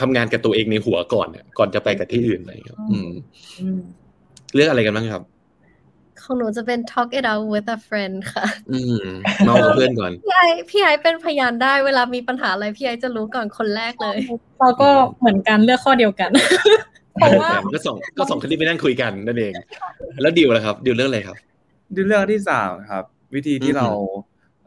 [0.02, 3.10] ทำงานกับตัวเองในหัวก่อนอะก่อนจะไปกับที่อื่นอะไรอย่างเงี้ยอืม
[3.62, 3.80] อืม
[4.54, 5.24] เลือกอะไรกันบ้างครับ
[6.24, 9.06] ของหนูจะเป็น talk it out with a friend ค่ะ อืม
[9.45, 14.18] เมากับเพื่อนก่อน พี่ไอพี่ไอเป็นพยานได้เวลามีปัญหาอะไรพี่ไอจะรู้ก่อนคนแรกเลย
[14.60, 14.89] เราก็
[15.20, 16.32] เหมือนกันเลือกข้อเดียวกัน
[17.14, 19.54] เพราะว่าก็ส่งก็ส่งคนที่ไปนั่งคุยกันนั่นเอง
[20.22, 21.38] แล้วดิวล่ะครับดิวเรื่องอะไรครับ
[21.95, 23.04] ดูเรื่องที่สามครับ
[23.36, 23.89] วิธีที่อืมเรา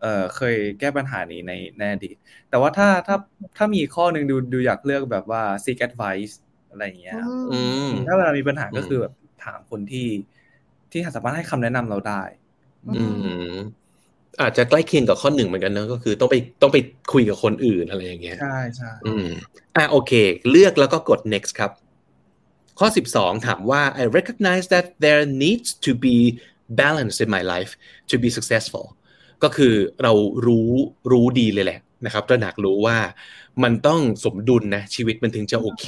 [0.03, 2.17] เอ่อเคยแก้ปัญหานี้ในในอดีต
[2.51, 3.17] แต่ว่าถ้าถ้า
[3.57, 6.35] ถ้ามีข้อหนึ่งดูดูอยากเลือกแบบว่า seek advice
[6.71, 10.09] อะไรอย่างเงี้ยครับอืมถ้าเวลามีปัญหาอืมก็คือแบบถามคนที่
[10.91, 12.23] ที่สามารถให้คำแนะนำเราได้
[12.97, 13.05] อื
[13.55, 13.57] ม
[14.41, 16.79] อาจจะใกล้เคียงกับข้อหนึ่งเหมือนกันเนอะก็คือต้องไปต้องไป
[17.13, 19.29] คุยกับคนอื่นอะไรอย่างเงี้ยใช่ใช่อืม
[19.77, 20.13] อะโอเค
[20.51, 21.71] เลือกแล้วก็กด next ครับ
[22.79, 26.17] ข้อ 12 ถามว่า I recognize that there needs to be
[26.83, 27.73] balance in my life
[28.11, 28.87] to be successful
[29.43, 30.13] ก็คือเรา
[30.47, 30.71] รู้
[31.11, 32.99] รู้ดีเลยแหละนะครับตระหนักรู้ว่า
[33.63, 35.87] มันต้องสมดุลนะชีวิตมันถึงจะโอเค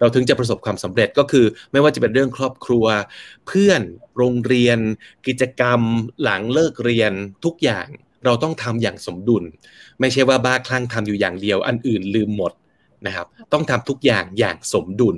[0.00, 2.86] เราถึงจะประสบความสำเร็จก็คือ ไม่ว่าจะเป็นเรื่องครอบครัว
[3.46, 3.82] เพื่อน
[4.16, 4.78] โรงเรียน
[5.26, 5.80] กิจกรรม
[6.22, 7.12] หลังเลิกเรียน
[7.44, 7.86] ทุกอย่าง
[8.24, 9.44] เราต้องทำอย่างสมดุล
[10.00, 12.52] ไม่ใช่ว่าบ้าคลั่งทำอยู่อย่างเดียว อันอื่นลืมหมด
[13.06, 15.16] นะครับ ต้องทำทุกอย่างอย่างสมดุล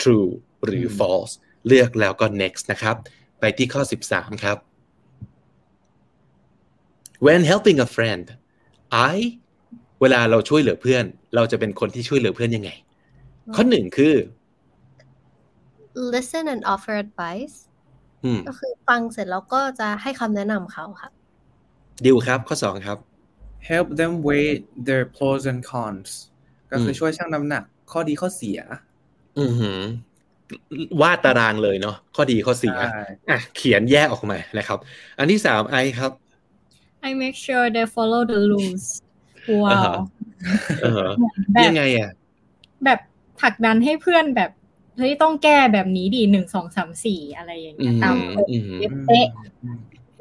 [0.00, 0.30] true
[0.64, 1.32] หรือ false
[1.66, 2.96] เลือกแล้วก็ next นะครับ
[3.40, 4.56] ไปที่ข้อ 13 ครับ
[7.26, 8.24] when helping a friend
[9.14, 9.16] I
[10.00, 11.04] เวลาเราช่วยเหลือเพื่อน
[11.34, 12.70] เราจะเป็นคนที่ช่วยเหลือเพื่อนยังไง
[13.54, 14.14] ข้อหนึ่งคือ
[16.12, 17.56] listen and offer advice
[18.24, 21.10] อืมก็คือฟังเสร็จแล้วก็จะให้คำแนะนำเขาค่ะ
[22.04, 22.98] ดิวครับข้อสองครับ
[23.70, 24.52] help them weigh
[24.86, 26.10] their pros and cons
[26.70, 27.62] ก็คืออมช่วยชั่งน้ำหนัก
[27.92, 28.58] ข้อดีข้อเสีย
[29.38, 29.80] อือหือ
[31.00, 34.78] วาดตารางเลยเนาะข้อดีข้อเสียใช่อะเขียนแยกออกมานะครับ
[35.18, 36.12] อันที่สามไอครับ
[37.02, 38.84] I make sure they follow the rules
[39.62, 39.94] ว้าอ่าวฮะ
[40.80, 41.08] เออ
[41.54, 42.10] แบบยังไงอะ
[42.84, 42.98] แบบ
[43.40, 44.50] ผลักดันให้เพื่อนแบบ
[44.96, 48.16] เฮ้ยต้องแก้แบบนี้ดีหนึ่งสองสามสี่อะไรอย่างอืเงี้ยมตาม
[48.50, 49.26] อืมเป๊ะ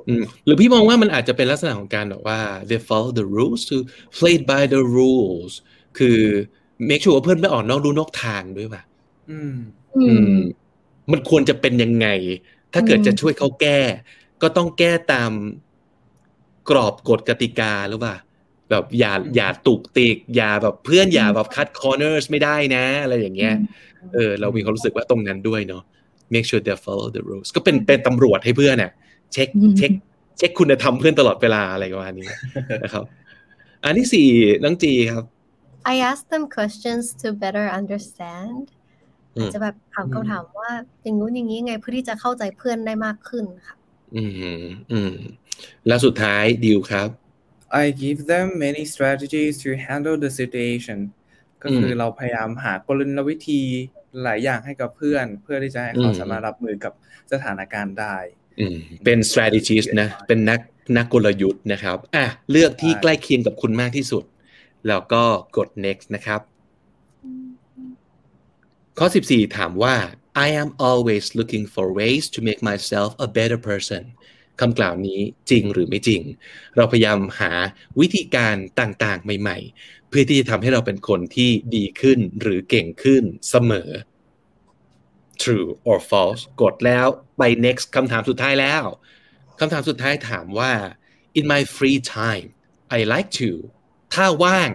[0.07, 3.77] อืมหรือพี่มองว่ามันอาจจะเป็นลักษณะของการแบบว่า they follow the rules to
[4.17, 5.53] play by the rules
[5.97, 6.19] คือ
[6.89, 8.81] make sure ว่าเพื่อนไม่ออกนอกรูนอกทางด้วยป่ะ
[9.29, 9.51] อืม
[9.95, 10.27] อือืมม
[11.11, 12.07] มันควรจะเป็นยังไง
[12.73, 13.79] ถ้าเกิดอืมจะช่วยเขาแก้
[14.41, 15.31] ก็ต้องแก้ตาม
[16.69, 18.15] กรอบกฎกติกาหรือเปล่า
[18.69, 23.53] แบบอย่าอย่าตุกติก อย่าแบบเพื่อนอย่าแบบ cut corner ไม่ได้นะ อะไรอย่างเงี้ย
[24.13, 25.83] เออเรามีความรู้สึกว่าตรงนั้นด้วยเนาะ
[26.33, 28.91] make sure they follow the rules ก็เป็นเป็นตำรวจให้เพื่อนน่ะ
[29.33, 29.91] เช็คอืมเช็ค
[30.37, 32.29] เช็คคุณธรรมเพื่อนตลอดเวลาอะไรประมาณนี้
[32.83, 33.03] นะครับ
[33.83, 34.27] อันที่สี่
[34.63, 35.25] น้องจีครับ
[35.93, 38.65] I ask them questions to better understand
[39.37, 40.69] อืมอาจจะแบบถามอืมคำถามว่า
[41.03, 43.75] อย่างงู้นอย่างนี้ไงเพื่อที่จะเข้าใจเพื่อนได้มากขึ้นค่ะ
[44.15, 44.31] อืม
[44.91, 45.13] อืม
[45.87, 47.09] แล้วสุดท้ายดิวครับ
[47.83, 50.99] I give them many strategies to handle the situation
[51.63, 53.61] ก็คือเราพยายามหากลวิธี
[54.23, 56.93] หลายอย่างให้กับเพื่อน เพื่อที่จะให้เขาอืมสามารถรับมือกับ
[57.31, 58.15] สถานการณ์ได้
[58.59, 60.59] อืมเป็น strategist นะ เป็นนัก
[60.97, 64.23] นักกลยุทธ์นะครับ อะ เลือกที่ใช่ใกล้เคียงกับคุณมากที่สุด
[64.87, 65.23] แล้วก็
[65.57, 66.41] กด next นะครับ
[68.99, 69.95] ข้อ 14 ถามว่า
[70.45, 74.01] I am always looking for ways to make myself a better person
[74.61, 76.21] คำกล่าวนี้จริงหรือไม่จริง
[76.75, 77.51] เราพยายามหา
[77.99, 83.89] วิธีการต่างๆ ใหม่ ๆ เพื่อที่จะทำให้เราเป็นคนที่ดีขึ้นหรือเก่งขึ้นเสมอ
[85.41, 88.83] true or false กดแล้วไป next คำถามสุดท้ายแล้ว
[89.59, 90.71] คำถามสุดท้ายถามว่า
[91.39, 92.47] in my free time
[92.97, 93.49] I like to
[94.13, 94.69] ถ้าว่าง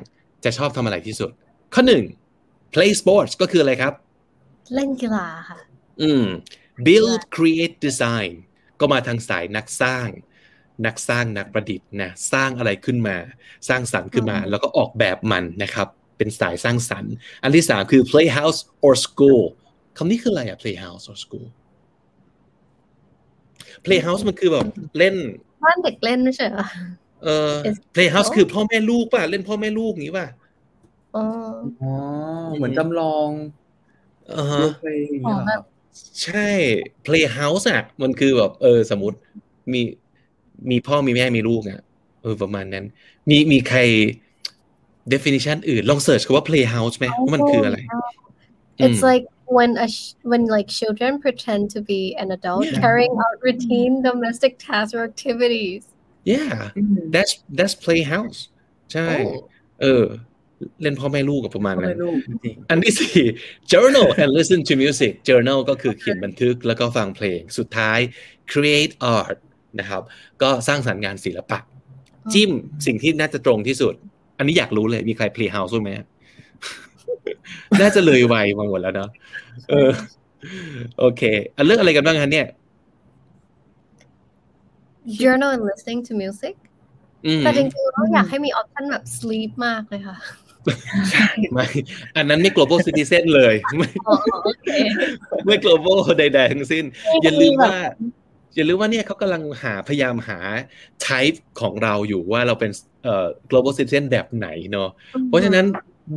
[0.44, 1.30] จะชอบทำอะไรที่สุด
[1.74, 2.04] ข้อหนึ่ง
[2.74, 3.94] play sports ก็คืออะไรครับ
[4.74, 5.58] เล่นกีฬาค่ะ
[6.02, 6.24] อืม
[6.86, 8.32] build create design
[8.82, 10.08] ก็มาทางสายนักสร้าง
[10.86, 13.16] นักสร้างนักประดิษฐ์นะสร้างอะไรขึ้นมา
[13.68, 17.12] สร้างสรรค์ขึ้นมาอืมแล้วก็ออกแบบมันนะครับ เป็นสายสร้างสรรค์
[17.42, 19.42] อันที่สามคือ playhouse or school
[19.96, 21.46] คำนี้คืออะไรอะ playhouse or school
[23.86, 24.66] playhouse มันคือแบบ
[24.98, 25.14] เล่น
[25.64, 26.64] บ้านเด็กเล่นไม่ใช่เหรอ
[27.24, 30.26] เออ Is- playhouse อ๋อคือพ่อแม่ลูกป่ะเล่นพ่อแม่ลูกอย่างนี้ป่ะ
[31.16, 31.24] อ๋อ
[31.82, 31.92] อ๋อ
[32.56, 33.28] เหมือนจำลอง
[34.36, 35.62] อ่า role play อย่างเงี้ยเหรอครับ
[36.22, 36.48] ใช่
[37.06, 39.18] playhouse อะ มันคือแบบ เออ สมมติ
[39.72, 39.82] มี
[40.70, 41.80] มีพ่อมีแม่มีลูกอะ
[42.22, 42.84] เออประมาณนั้น
[43.28, 43.80] มีมีใคร
[45.12, 47.90] definition อื่น ลอง search คำว่า playhouse ไหมว่ามันคืออะไร It's
[48.80, 49.24] อืม like
[49.56, 52.80] when a sh- when like children pretend to be an adult Yeah.
[52.82, 55.82] carrying out routine domestic tasks or activities.
[56.34, 56.56] yeah
[57.14, 58.38] that's that's playhouse
[58.92, 59.26] ใช่ Oh.
[59.80, 60.04] เออ
[60.82, 63.18] เล่นพ่อแม่ลูกกับประมาณพ่อนั้แม่นลูกจริงอันที่สี่
[63.72, 67.98] journal and listen to music journal ก็คือเขียนบันทึกแล้วก็ฟังเพลง สุดท้าย
[68.52, 69.36] create art
[69.80, 70.02] นะครับ
[70.42, 71.58] ก็สร้างสรรค์งานศิลปะ
[72.34, 72.50] จิ้ม
[72.86, 73.94] สิ่งที่น่าจะตรงที่สุด
[74.38, 75.90] อันนี้อยากรู้เลยมีใคร playhouse บ้างไหม
[77.80, 79.08] น่าจะเลยวัยมาหมดแล้วเนาะ
[79.70, 79.90] เออ
[80.98, 81.22] โอเค
[81.56, 82.46] อันเรื่องอะไรกันบ้างคะเนี่ย
[85.20, 86.54] Journal and listening to music
[87.26, 90.16] อืมแต่จริงๆเราอยากให้มีออปชั่นแบบ sleep มากเลยค่ะ
[91.52, 91.66] ไม่
[92.16, 94.68] อันนั้นไม่ global citizen เลยไม่อ๋อโอเค
[95.46, 96.84] ไม่ global ใดๆทั้งสิ้น
[97.22, 97.76] อย่าลืมว่า
[98.56, 100.38] อย่าลืมว่าเนี่ยเขากำลังหาพยายามหา
[101.06, 102.70] type ของเราอยู่ว่าเราเป็น
[103.04, 104.88] เอ่อ global citizen แบบไหนเนาะ
[105.28, 105.66] เพราะฉะนั้น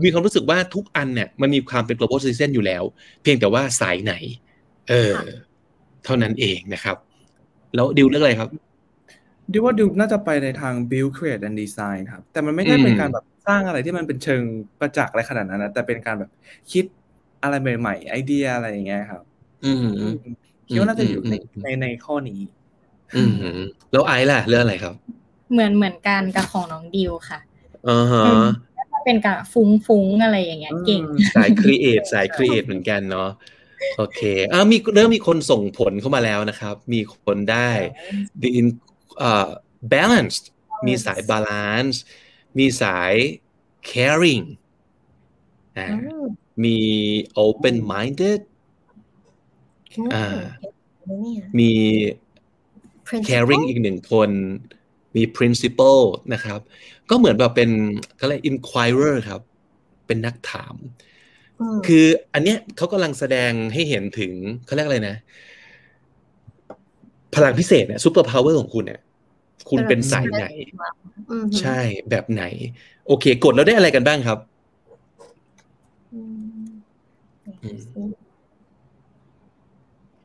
[0.03, 2.83] มีความรู้สึกว่าทุกอันเนี่ยมันมีความเป็น global citizen อยู่แล้ว
[3.21, 4.13] เพียงแต่ว่าสายไหน
[4.89, 5.15] เออ
[6.05, 6.97] เท่านั้นเองนะครับ
[7.75, 14.41] แล้วดิวเรื่องอะไรครับๆดิวว่าดิวน่าจะไปในทาง build create and design ครับ แต่มันไม่ได้อืมเป็นการแบบ สร้างอะไรที่มันเป็นเชิง
[14.79, 16.31] ประจักษ์อะไรขนาดนั้นนะแต่เป็นการแบบ
[16.71, 16.85] คิด
[17.43, 19.21] อะไรใหม่ๆไอเดียอะไรอย่างเงี้ยครับ
[19.65, 19.87] อืม
[20.69, 22.39] คิดว่าน่าจะอยู่ในอืมในในข้อนี้
[23.15, 23.59] อืม
[23.91, 24.93] แล้วไอซ์ล่ะ เรื่องอะไรครับ
[25.51, 27.39] เหมือนเหมือนกันกับของน้องดิวค่ะ
[27.89, 28.23] อ่าฮะ
[28.91, 31.01] ถ้าเป็นการฟุ้งฟุ้งๆอะไรอย่างเงี้ยเก่ง
[31.35, 33.29] สายครีเอทสายครีเอทเหมือนกันเนาะ
[33.97, 34.21] โอเค
[34.53, 37.69] อ่ามีเริ่มมีคนส่งผลเข้ามาแล้วนะครับ มีคนได้
[38.41, 38.67] the in
[39.21, 39.49] อ่า
[39.93, 40.45] balanced
[40.87, 41.97] มีสาย balance
[42.57, 43.13] มีสาย
[43.89, 44.45] caring
[45.77, 46.25] อ่าอืม
[46.63, 46.77] มี
[47.45, 48.39] open minded
[50.13, 50.25] อ่า
[51.21, 51.71] เนี่ยมี
[53.07, 54.29] Principle caring อีกหนึ่งคน
[55.15, 56.01] มี principle
[56.33, 56.59] นะครับ
[57.09, 57.69] ก็เหมือนแบบเป็น
[58.17, 59.41] เขาเรียก inquirer ครับ
[60.07, 60.75] เป็นนักถาม
[61.75, 64.31] มคืออันเนี้ยเขากำลังแสดงให้เห็นถึง
[64.65, 65.15] เขาเรียกอะไรนะ
[67.35, 69.01] พลังพิเศษเนี่ยซูเปอร์พาวเวอร์ของคุณเนี่ย
[69.69, 70.45] คุณเป็นสายไหน
[71.29, 71.79] อืมใช่
[72.09, 72.43] แบบไหน
[73.07, 74.39] โอเค กดแล้วได้อะไรกันบ้างครับ
[76.13, 76.21] อื
[76.63, 76.67] ม
[77.63, 77.69] อื
[78.07, 78.11] ม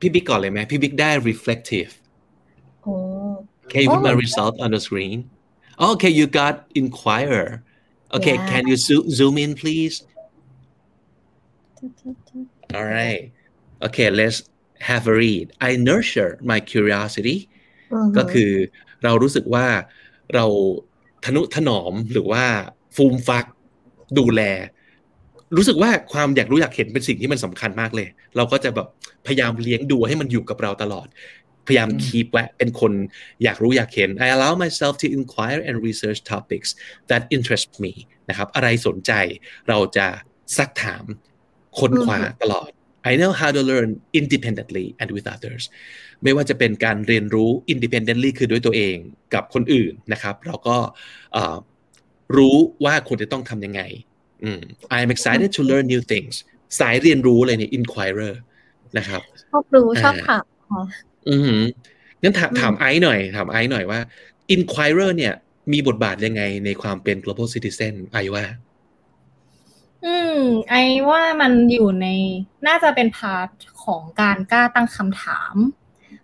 [0.00, 1.92] พี่บิ๊กก่อนเลยไหมพี่บิ๊กได้ reflective
[2.82, 2.94] โอ้
[3.72, 4.24] Can you put my Oh.
[4.26, 5.18] result on the screen
[5.90, 7.46] Okay you got inquire
[8.16, 8.50] Okay Yeah.
[8.52, 9.96] can you zo- zoom in please
[12.76, 13.22] All right
[13.86, 14.38] Okay let's
[14.90, 17.36] have a read I nurture my curiosity
[18.16, 18.52] ก็คือ
[19.04, 19.66] เรารู้สึกว่า
[20.34, 20.46] เรา
[21.24, 22.44] ทนุถนอมหรือว่า
[22.96, 23.44] ฟูมฟัก
[24.18, 24.42] ดูแล
[25.56, 28.88] รู้สึกว่าความอยากรู้อยากเห็นเป็นสิ่งที่มันสำคัญมากเลย เราก็จะแบบ
[29.26, 31.06] พยายามเลี้ยงดูให้มันอยู่กับเราตลอด
[31.66, 32.92] พยายามคีบไว้เป็นคน
[33.44, 36.70] อยากรู้อยากเห็น I allow myself to inquire and research topics
[37.10, 37.92] that interest me
[38.28, 39.12] นะครับ อะไรสนใจ
[39.68, 40.06] เราจะ
[40.56, 41.04] ซักถาม
[41.78, 42.70] ค้นคว้าตลอด
[43.10, 43.90] I know how to learn
[44.20, 45.62] independently and with others
[46.22, 48.96] ไม่ว่าจะเป็นการเรียนรู้ independently คือด้วยตัวเอง
[49.34, 50.76] กับคนอื่นนะครับ เราก็
[52.36, 53.82] รู้ว่าควรจะต้องทำยังไง
[54.96, 56.34] I'm excited to learn new things
[56.80, 58.34] สายเรียนรู้เลยเนี่ย inquirer
[58.98, 59.20] นะครับ
[59.50, 60.44] ชอบรู้ ชอบถาม
[61.28, 61.62] อืม
[62.22, 64.00] งั้นถามถามไอซ์หน่อย ถามไอซ์หน่อยว่า
[64.54, 65.34] inquirer เนี่ย
[65.72, 68.44] มีบทบาทยังไงในความเป็น global citizen ไอว่า
[70.04, 70.40] อืม
[70.70, 70.74] ไอ
[71.08, 72.06] ว่ามันอยู่ใน
[72.66, 73.48] น่าจะเป็นพาร์ท
[73.84, 75.54] ของการกล้าตั้งคำถาม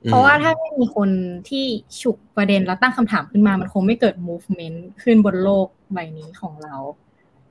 [0.05, 1.11] เพราะว่าถ้าไม่มีคน
[1.49, 1.65] ที่
[2.01, 6.77] ฉุกประเด็นแล้วตั้งคำถามขึ้นมา มันคงไม่เกิด movement ขึ้นบนโลกใบนี้ของเรา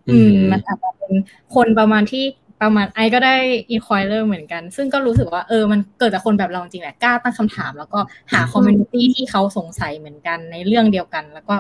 [0.09, 1.13] อืม มันอาจจะเป็น
[1.55, 2.25] คนประมาณที่
[2.61, 3.35] ประมาณไอก็ได้
[3.69, 7.99] inquirer เหมือนกัน ซึ่งก็รู้สึกว่าเออมันเกิดจากคนแบบเราจริงแหละกล้าตั้งคำถาม แล้วก็
[8.31, 11.55] หา community ที่เขาสงสัยเหมือนกันในเรื่องเดียวกัน แล้วก็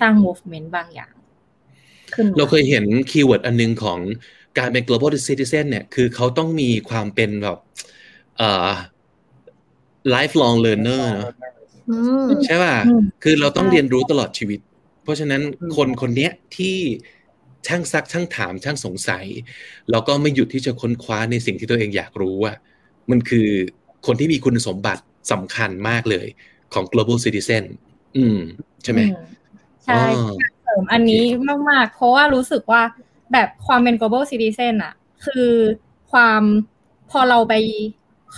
[0.00, 1.19] สร้าง movement บางอย่างขึ้น
[2.36, 3.98] เราเคยเห็น keyword อันนึงของ
[4.58, 7.58] การเป็น global citizen เนี่ย คือเขาต้องมีความเป็นแบบ
[8.38, 8.70] เอ่อ
[10.14, 11.32] lifelong learner เนาะ
[12.44, 12.76] ใช่ป่ะ
[13.22, 14.60] คือเราต้องเรียนรู้ตลอดชีวิต
[15.02, 15.42] เพราะฉะนั้น
[15.76, 16.76] คนคนนี้ที่
[17.66, 19.26] ช่างซักช่างถามช่างสงสัย
[19.90, 22.56] แล้วก็ไม่หยุดที่จะค้นคว้าในสิ่งที่ตัวเองอยากรู้อะ
[23.10, 23.48] มันคือ
[24.06, 26.26] คนที่มีคุณสมบัติสำคัญมากเลย
[26.74, 27.64] ของ global citizen
[28.16, 28.38] อืม
[28.82, 29.00] ใช่ไหม
[29.84, 31.22] ใช่เสริ มอันนี้
[31.70, 32.82] มาก ๆ เพราะว่ารู้สึกว่า
[33.32, 34.94] แบบความเป็น global citizen อะ
[35.24, 35.48] คือ
[36.12, 36.42] ความ
[37.10, 37.54] พอเราไป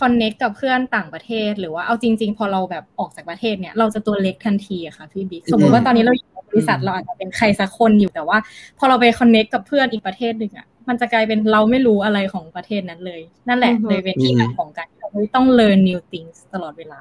[0.00, 8.38] คอนเน็กกับเพื่อนต่างประเทศ หรือว่าเอาจริง ๆ พอเราแบบออกจากประเทศเนี่ยเราจะตัวเล็กทันทีอะค่ะพี่บิ๊กสมมติว่าตอนนี้เราอยู่ในบริษัทเราอาจจะเป็นใครสักคนอยู่แต่ว่า
[8.78, 17.00] พอเราไปคอนเน็กกับเพื่อนอีกประเทศหนึ่งอะมันจะกลายเป็นเราไม่รู้อะไรของประเทศนั้นเลย นั่นแหละเลยเป็นที่มาของการเราต้อง learn new things ตลอดเวลา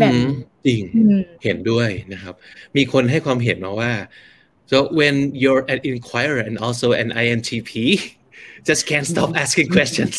[0.00, 0.12] แบบ
[0.66, 0.80] จริง
[1.44, 2.34] เห็นด้วยนะครับ
[2.76, 3.90] มีคนให้ความเห็นมาว่า
[4.70, 7.70] so when you're an inquirer and also an INTP
[8.68, 10.16] just can't stop asking questions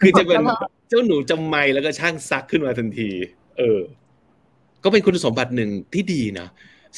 [0.00, 0.42] คือจะเป็น
[0.88, 3.10] เจ้าหนูจำไม่แล้วก็ช่างซักขึ้นมาทันที
[3.58, 3.80] เออ
[4.84, 6.48] ก็เป็นคุณสมบัติหนึ่งที่ดีนะ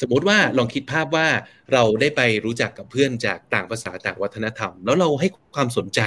[0.01, 1.27] สมมติว่าลองคิดภาพว่า
[1.73, 6.01] เราได้ไปรู้จักกับเพื่อนจากต่างภาษาต่างวัฒนธรรม แล้วเราให้ความสนใจ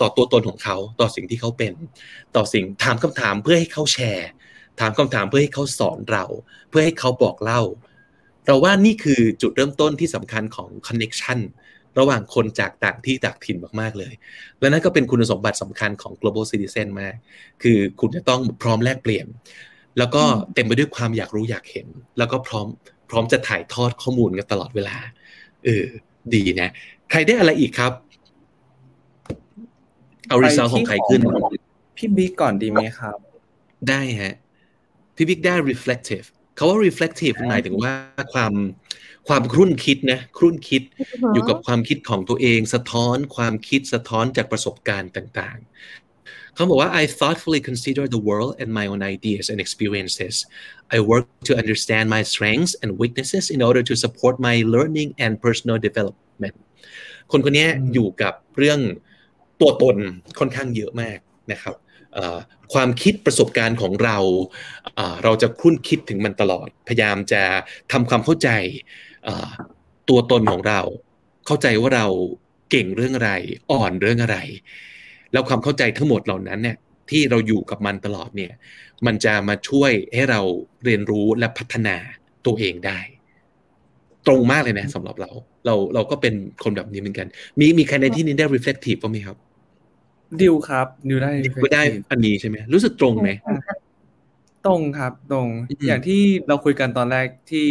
[0.00, 1.72] ต่อตัวตนของเขาต่อสิ่งที่เขาเป็น
[2.36, 4.28] ต่อสิ่งถามคำถามเพื่อให้เขาแชร์
[4.80, 6.24] ถามคำถามเพื่อให้เขาสอนเรา
[6.68, 7.62] เพื่อให้เขาบอกเล่า
[8.46, 11.38] เราว่านี่คือจุดเริ่มต้นที่สำคัญของคอนเน็ชัน
[11.98, 14.12] ระหว่างคนจากต่างที่ต่างถิ่นมากๆเลย
[14.58, 17.14] และนั่นก็เป็นคุณสมบัติสำคัญของ global citizen มาก
[17.62, 19.26] คือคุณจะต้องพร้อมแลกเปลี่ยน
[19.98, 20.22] แล้วก็
[20.54, 21.86] เต็มไปด้วยความอยากรู้อยากเห็น
[22.18, 22.66] แล้วก็พร้อม
[23.10, 24.96] พร้อมจะถ่ายทอดข้อมูลกันตลอดเวลา
[25.64, 25.84] เออ
[26.34, 26.70] ดีนะ
[27.10, 27.92] ใครได้อะไรอีกครับ
[30.28, 31.20] เอารีซอลของใครขึ้น
[31.96, 33.16] พี่บิ๊กก่อนดีไหมครับ
[33.88, 34.34] ได้ฮะ
[35.16, 36.26] พี่บิ๊กได้ reflective
[36.60, 37.92] เขาว่า reflective หมายถึงว่า
[38.32, 38.52] ความ
[39.28, 40.82] ความครุ่นคิดนะครุ่นคิด
[41.32, 50.34] อยู่กับความคิดของตัวเอง สะท้อนความคิดสะท้อนจากประสบการณ์ต่างๆเขาบอกว่า I thoughtfully consider the world and my own ideas and experiences
[50.96, 55.32] I work to understand my strengths and weaknesses in order to support my learning and
[55.44, 56.56] personal development
[57.30, 58.80] คนคนนี้อยู่กับเรื่อง
[59.60, 59.96] ตัวตน
[60.38, 61.18] ค่อนข้างเยอะมาก
[61.52, 61.74] นะครับ
[62.72, 64.18] ความคิดประสบการณ์ของเรา
[65.24, 67.42] เราจะคุ้นคิดถึงมันตลอด พยายามจะ
[67.92, 68.48] ทำความเข้าใจ
[70.08, 70.80] ตัวตนของเรา
[71.46, 72.06] เข้าใจว่าเรา
[72.70, 73.32] เก่งเรื่องอะไร
[73.72, 74.38] อ่อนเรื่องอะไร
[75.32, 76.76] แล้วความเข้าใจทั้งหมดเหล่านั้นเนี่ย
[77.10, 78.52] ที่เราอยู่กับมันตลอดเนี่ย
[79.06, 80.40] มันจะมาช่วยให้เรา
[80.84, 81.96] เรียนรู้และพัฒนา
[82.46, 82.98] ตัวเองได้
[84.26, 85.30] ตรงมากเลยนะสำหรับเรา
[85.66, 87.26] เราเราก็เป็นคนแบบนี้เหมือนกัน
[87.58, 89.36] มีมีใครในที่นี้ได้ reflective ป่ะไหมครับ
[90.40, 93.30] ดิวครับดิวได้ดิวได้อันนี้ใช่ไหมรู้สึกตรงไหม
[94.66, 95.48] ตรงครับตรง
[95.86, 97.66] อย่างที่เราคุยกันตอนแรกที่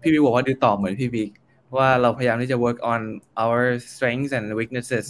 [0.00, 1.30] พี่บิ๊กบอกว่าดิวตอบเหมือนพี่บิ๊ก
[1.78, 3.00] ว่าเราพยายามที่จะ work on
[3.42, 3.60] our
[3.90, 5.06] strengths and weaknesses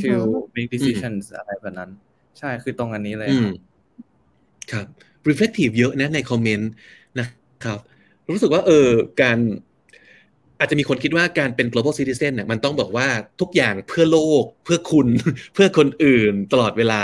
[0.00, 0.10] to
[0.54, 1.90] make decisions อะไรแบบนั้น
[2.38, 3.30] ใช่คือตรงอันนี้เลย
[4.72, 4.86] ครับ
[5.28, 6.70] reflective เยอะนะใน comment
[7.18, 7.26] นะ
[7.64, 7.78] ครับ
[8.30, 8.88] รู้สึกว่าเออ
[9.22, 9.38] การ
[10.60, 13.08] อาจจะมีคนคิดว่าการเป็น global citizen เนี่ยมันต้องบอกว่า
[13.40, 15.08] ทุกอย่างเพื่อโลกเพื่อคุณ
[15.54, 17.02] เพื่อคนอื่นตลอดเวลา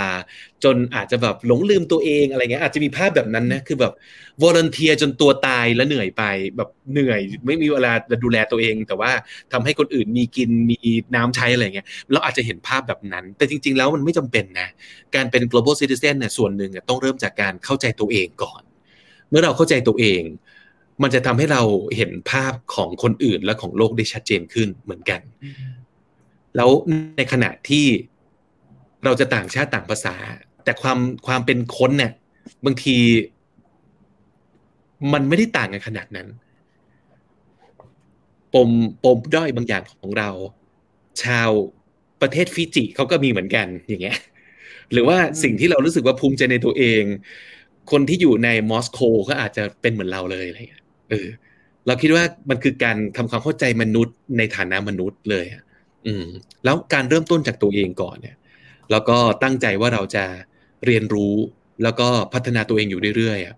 [0.63, 3.93] จนอาจจะแบบหลงลืมตัวเองอะไรเงี้ยอาจจะมีภาพแบบนั้นนะคือแบบ
[4.41, 6.23] volunteer จนตัวตายแล้วเหนื่อยไป
[6.57, 9.11] แบบเหนื่อย ไม่มีเวลาดูแลตัวเอง แต่ว่า
[9.53, 10.79] ทำให้คนอื่นมีกินมี
[11.15, 14.67] น้ำใช้อะไรเงี้ยเราอาจจะเห็นภาพแบบนั้น แต่จริง ๆ แล้วมันไม่จำเป็นนะ
[15.15, 18.61] การเป็น global citizen เนี่ยส่วนหนึ่งต้องเริ่มจากการเข้าใจตัวเองก่อน
[19.29, 20.21] เมื่อเราเข้าใจตัวเอง
[21.01, 21.61] มันจะทำให้เรา
[21.97, 25.21] เห็นภาพของคนอื่นและของโลกได้ชัดเจนขึ้นเหมือนกัน
[26.55, 26.69] แล้ว
[27.17, 27.85] ในขณะที่
[29.05, 30.15] เราจะต่างชาติต่างภาษา
[30.63, 32.11] แต่ความความเป็นคนเนี่ย
[32.65, 32.97] บางที
[35.13, 36.27] มันไม่ได้ต่างกันขนาดนั้น
[38.53, 38.69] ปม
[39.03, 40.29] ปมด้อยบางอย่างของเรา
[41.23, 41.49] ชาว
[42.21, 44.17] ประเทศฟิจิเขาก็มีเหมือนกันอย่างเงี้ย
[44.91, 47.03] หรือว่าสิ่งที่เรารู้สึกว่าภูมิใจในตัวเอง
[47.91, 48.99] คนที่อยู่ในมอสโก
[49.29, 50.80] ก็อาจจะเป็นเหมือนเราเลยอะไรเงี้ย
[51.11, 51.27] เออ
[51.87, 55.63] เราคิดว่ามันคือการทำความเข้าใจมนุษย์ในฐานะมนุษย์เลยอะ
[56.07, 56.25] อืม
[56.63, 58.35] แล้วการเริ่มต้นจากตัวเองก่อนเนี่ย
[58.91, 60.25] แล้วก็ตั้งใจว่าเราจะ
[60.85, 61.35] เรียนรู้
[61.83, 63.55] แล้วก็พัฒนาตัวเองอยู่เรื่อยๆอะ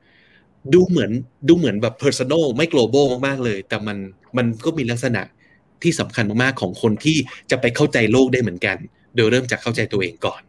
[0.73, 1.11] ดูเหมือน
[1.47, 3.97] ดูเหมือนแบบ personal ไม่ global มากๆเลย แต่มัน
[4.37, 5.21] มันก็มีลักษณะ
[5.83, 7.17] ที่สำคัญมากๆของคนที่
[7.51, 8.77] จะไปเข้าใจโลกได้เหมือนกัน
[9.15, 10.41] โดยเริ่มจากเข้าใจตัวเองก่อน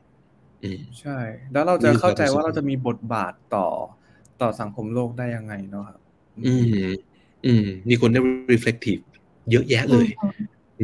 [0.64, 0.70] อื
[1.01, 1.18] ใช่
[1.52, 3.68] แล้วเราจะเข้าใจว่าเราจะมีบทบาทต่อ
[4.43, 6.01] ต่อสังคมโลกได้ยังไงเนาะครับ
[6.47, 6.89] อืม
[7.47, 8.20] อืม มีคนได้
[8.52, 9.02] reflective
[9.51, 10.09] เยอะแยะเลย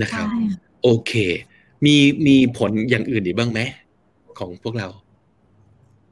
[0.03, 0.41] นะครับใช่
[0.83, 1.13] โอเค
[1.85, 1.97] มี
[2.27, 3.61] มีผลอย่างอื่นอีกบ้างไหม
[4.39, 4.89] ของพวกเรา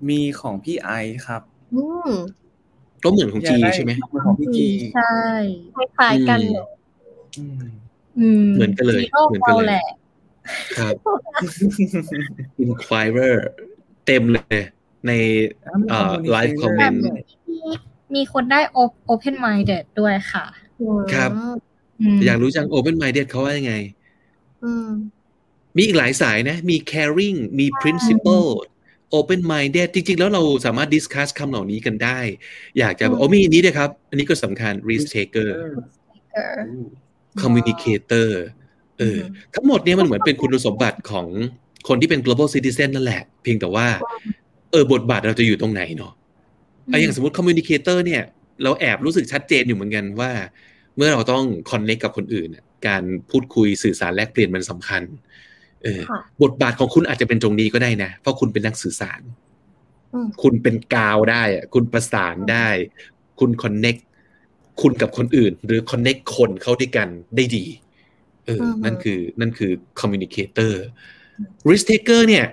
[0.09, 1.43] มีของพี่ไอซ์ครับ
[1.75, 2.11] อืม
[3.03, 3.93] ก็เหมือนของอยาจีกได้ใช่ไหม
[4.25, 4.67] ของพี่จี
[4.97, 5.19] ใช่
[5.77, 6.67] คล้ายๆกันอืมเลย
[7.39, 7.59] อืม
[8.19, 9.85] อืมเหมือนกันเลยโลกเหมือนกันเราเลยแหละ
[10.79, 10.95] ครับ
[12.63, 13.37] inquirer
[14.07, 14.59] เต็มเลย
[15.07, 15.13] ใน
[15.91, 16.97] เอ่อ live comment
[17.49, 17.59] มี
[18.15, 20.45] มีคนได้ op- open minded ด้วยค่ะ
[21.15, 21.31] ครับ
[22.01, 23.75] อืมอยากรู้จัง open minded เขาว่ายังไง
[24.65, 24.89] อืม
[25.77, 28.49] มีอีกหลายสายนะ มี caring มี principle
[29.19, 32.19] open minded จริง ๆ แล้วเราสามารถ discuss คำเหล่านี้กันได้
[32.79, 35.49] อยากจะแบบอืมโอ้มีอันนี้ด้วยครับ อันนี้ก็สำคัญ risk taker
[36.35, 36.61] เออ
[37.43, 38.29] communicator
[38.99, 39.19] เออ
[39.55, 41.27] ทั้งหมดเนี่ยมันเหมือนเป็นคุณสมบัติของ
[41.89, 43.87] คนที่เป็น global citizen นั่นแหละ เพียงแต่ว่า
[44.71, 46.13] เออบทบาทเราจะอยู่ตรงไหนเนาะ
[46.91, 48.23] ไอะอย่างสมมติ communicator เนี่ย
[48.63, 50.31] เราแอบรู้สึกชัดเจนอยู่เหมือนกันว่า
[50.97, 55.03] เมื่อเราต้อง connect กับคนอื่นน่ะการพูดคุยสื่อสารแลกเปลี่ยนมันสำคัญ
[55.83, 59.21] เออค่ะบทบาทของคุณอาจจะเป็นตรงนี้ก็ได้นะ เพราะคุณเป็นนักสื่อสาร
[60.15, 62.69] อืมคุณเป็นกาวได้อะคุณประสานได้
[63.41, 64.01] คุณ connect
[64.81, 67.65] คุณกับคนอื่น หรือ connect คนเข้าด้วยกันได้ดี
[68.47, 70.73] เอออือฮึนั่นคือนั่นคือ communicator
[71.69, 72.45] risk taker เนี่ย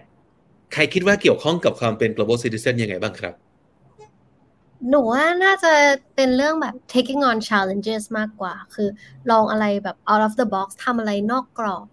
[0.74, 3.34] ใครคิดว่าเกี่ยวข้องกับความเป็น global citizen ยังไงบ้างครับ
[4.90, 5.72] หนูว่าน่าจะ
[6.16, 8.88] เป็นเรื่องแบบ taking on challenges มากกว่า คือ
[9.32, 11.86] ลองอะไรแบบ out of the box ทำอะไรนอกกรอบ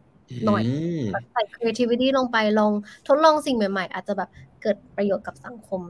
[0.46, 0.62] หน่อย
[1.02, 2.72] มแบบใส่ creativity ลงไปลอง
[3.08, 4.30] ทดลองสิ่งใหม่ ๆ อาจจะแบบ
[4.62, 5.80] เกิดประโยชน์กับสังคม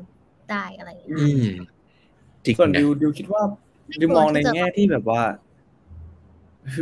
[0.50, 1.44] ได้อะไรอย่างเงี้ยอืม
[2.44, 3.42] จริงส่วนนะดิวดิวคิดว่า
[3.86, 5.20] ไม่ดิวมองในกลัวที่จะแง่ที่แบบว่า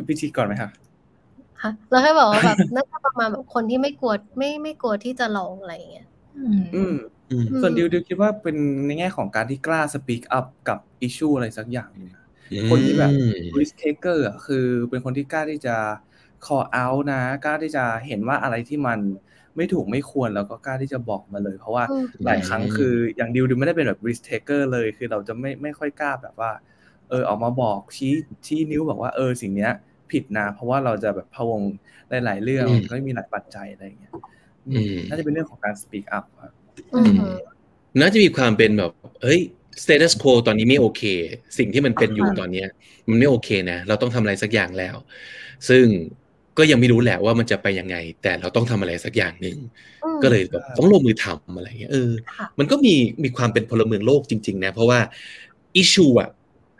[0.09, 0.71] พิธีก่อนไหมครับ
[1.63, 6.95] ฮะเราแค่บอกว่าแบบน่าจะประมาณแบบคนที่ไม่กลัวไม่ไม่กลัวที่จะลองอะไรอย่างเงี้ย อืมอืมอืม
[7.61, 12.27] ส่วนดิวดิวคิดว่าเป็นในแง่ของการที่กล้า speak up กับ issue อะไรสักอย่างหนึงอะ
[12.69, 13.13] คนที่แบบ
[13.59, 15.77] risk taker อะคือเป็นคนที่กล้าที่จะ
[16.47, 18.99] call out นะ กล้าที่จะเห็นว่าอะไรที่มัน
[19.57, 26.51] ไม่ถูกไม่ควรแล้วก็กล้าที่จะบอกมาเลย เพราะว่าอืมหลายครั้งคืออย่างดิวดิวไม่ได้เป็นแบบ risk taker เลย คือเราจะไม่ไม่ค่อยกล้าแบบว่า
[27.09, 28.13] เออออกมาบอกชี้
[28.47, 29.73] ชี้นิ้วบอกว่าเออสิ่งเนี้ย
[30.11, 31.63] ผิดนะ เพราะว่าเราจะแบบพะวง
[32.11, 34.15] หลาย ๆ เรื่องอืมมันก็มีหลายปัจจัยอะไรอย่างเงี้ย
[34.67, 36.60] อืมอืมน่าจะเป็นเรื่องของการ speak up ครับอืม
[38.01, 38.93] น่าจะมีความเป็นแบบ
[39.23, 39.41] เฮ้ย
[39.83, 41.03] status quo ตอนนี้ไม่โอเค
[41.59, 42.69] สิ่งที่มันเป็นอยู่อ่าตอนเนี้ย
[43.09, 44.97] มันไม่โอเคนะ เราต้องทำอะไรสักอย่างแล้ว
[45.69, 45.85] ซึ่ง
[46.59, 49.57] ก็ยังไม่รู้แหละว่ามันจะไปยังไง แต่เราต้องทำอะไรสักอย่างหนึ่ง
[50.05, 55.01] อืมก็เลยแบบต้องลงมือทำอะไรเงี้ยเออค่ะมันก็มีมีความเป็นพลเมืองโลกจริง ๆ นะ เพราะว่า
[55.77, 56.31] อิชูอะ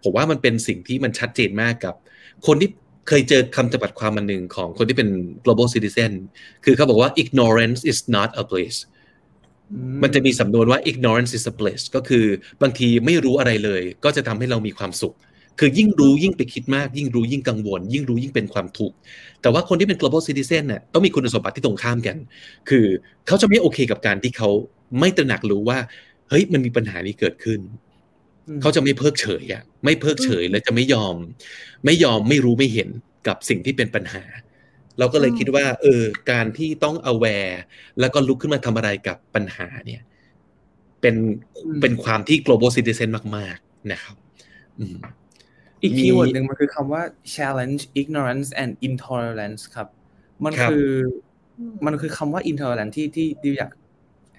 [0.03, 1.95] ผมว่ามันเป็นสิ่งที่มันชัดเจนมากกับ
[2.47, 2.71] คนที่
[3.09, 5.09] เคยเจอคำจำกัดความมันหนึ่งของคนที่เป็น
[5.45, 6.13] global citizen
[6.65, 8.77] คือเขาบอกว่า ignorance is not a bliss
[10.03, 12.25] มันจะมีสำนวนว่า ignorance is a bliss ก็คือ
[12.63, 15.17] บางทีไม่รู้อะไรเลย ก็จะทำให้เรามีความสุข
[15.59, 18.97] คือยิ่งรู้ยิ่งไปคิดมาก ยิ่งรู้ยิ่งกังวล ยิ่งรู้ยิ่งเป็นความทุกข์
[19.43, 22.17] แต่ว่าคนที่เป็น global citizen น่ะต้องมีคุณสมบัติที่ตรงข้ามกัน
[22.69, 22.85] คือ
[23.27, 24.49] เขาจะไม่โอเคกับการที่เขา
[25.01, 25.79] ไม่ตระหนักรู้ว่า
[26.29, 27.61] เฮ้ยมันมีปัญหานี้เกิดขึ้น
[28.49, 31.15] อืมเขาจะไม่เพิกเฉยอะไม่เพิกเฉยและจะไม่ยอม
[31.85, 32.89] ไม่ยอมไม่รู้ไม่เห็น
[33.27, 34.23] กับสิ่งที่เป็นปัญหา
[35.01, 37.57] เราก็เลยอืมคิดว่า เออ การที่ต้อง aware
[38.01, 40.03] แล้วก็ลุกขึ้นมาทำอะไรกับปัญหาเนี่ย
[41.01, 41.15] เป็น
[41.65, 44.17] อืมเป็นความที่ global citizen มาก ๆ นะครับ
[44.79, 44.97] อืม
[45.83, 47.03] อีกมีคีย์เวิร์ดหนึ่งมันคือคำว่า
[47.35, 49.89] challenge ignorance and intolerance ครับ
[50.45, 50.89] มันครับคือ
[51.59, 53.71] อืมมันคือคำว่า intolerance ที่ที่ดิวอยาก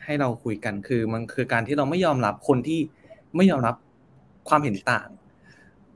[0.05, 2.79] ให้เราคุยกันคือมันคือการที่เราไม่ยอมรับคนที่
[3.35, 3.75] ไม่ยอมรับ
[4.49, 5.09] ความเห็นต่าง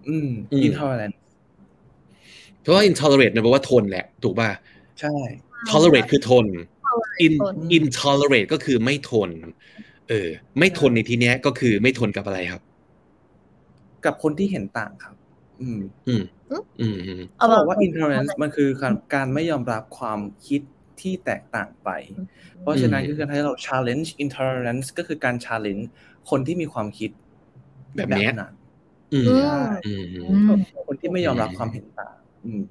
[0.08, 1.18] อืมอืม intolerance
[2.66, 4.50] เพราะว่า intolerate เนี่ยแปลว่าทนแหละ ถูกป่ะ
[5.00, 5.16] ใช่
[5.70, 6.46] tolerate คือทน
[7.26, 9.30] in ทน intolerate ก็คือไม่ทน
[10.10, 10.30] เออ
[10.60, 12.62] ไม่ทนในที่เนี้ยก็คือไม่ทนกับอะไรครับ
[14.06, 15.16] กับคนที่เห็นต่างครับ
[15.62, 16.24] อืม อืม
[16.82, 20.62] อืมอืมเอาเขาแบบบอกว่า intolerance มันคือการการไม่ยอมรับความคิด
[21.02, 21.90] ที่แตกต่างไป
[22.62, 25.86] เพราะฉะนั้นก็คือให้เรา challenge intolerance ก็คือการ challenge
[26.30, 27.12] คนที่มีความคิด
[27.96, 28.54] แบบนี้นั้น
[29.14, 29.94] อืมอืใช่อื
[30.48, 30.50] ม
[30.88, 32.25] คนที่ไม่ยอมรับความเห็นต่างอื
[32.60, 32.62] ม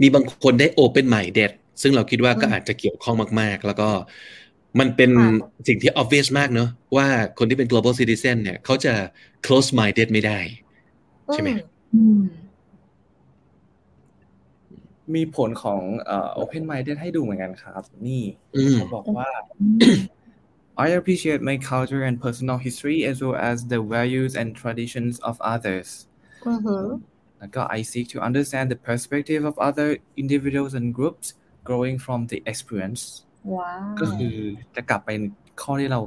[0.00, 1.50] มีบางคนได้ open minded
[1.82, 3.88] ซึ่งเราคิดว่าก็อาจจะเกี่ยวข้องมาก ๆ แล้วก็
[4.80, 5.10] มันเป็น
[5.68, 7.06] สิ่งที่ obvious มากเนอะว่า
[7.38, 8.92] คนที่เป็น global citizen เนี่ยเขาจะ
[9.46, 10.38] close minded ไม่ได้
[11.32, 11.50] ใช่ไหม
[11.94, 12.20] อืม
[15.14, 18.22] มีผลของเอ่อ open minded ให้ดูเหมือนกันครับ นี่
[18.56, 19.28] อืมเขาบอกว่า
[20.86, 25.34] I appreciate my culture and personal history as well as the values and traditions of
[25.54, 25.88] others
[26.46, 26.84] อือหือ
[27.40, 29.88] แล้วก็ I seek to understand the perspective of other
[30.22, 31.26] individuals and groups
[31.68, 33.02] growing from the experience
[33.56, 34.34] ว้าวก็คือ
[34.74, 35.10] จะกลับไป
[35.62, 36.00] ข้อที่เรา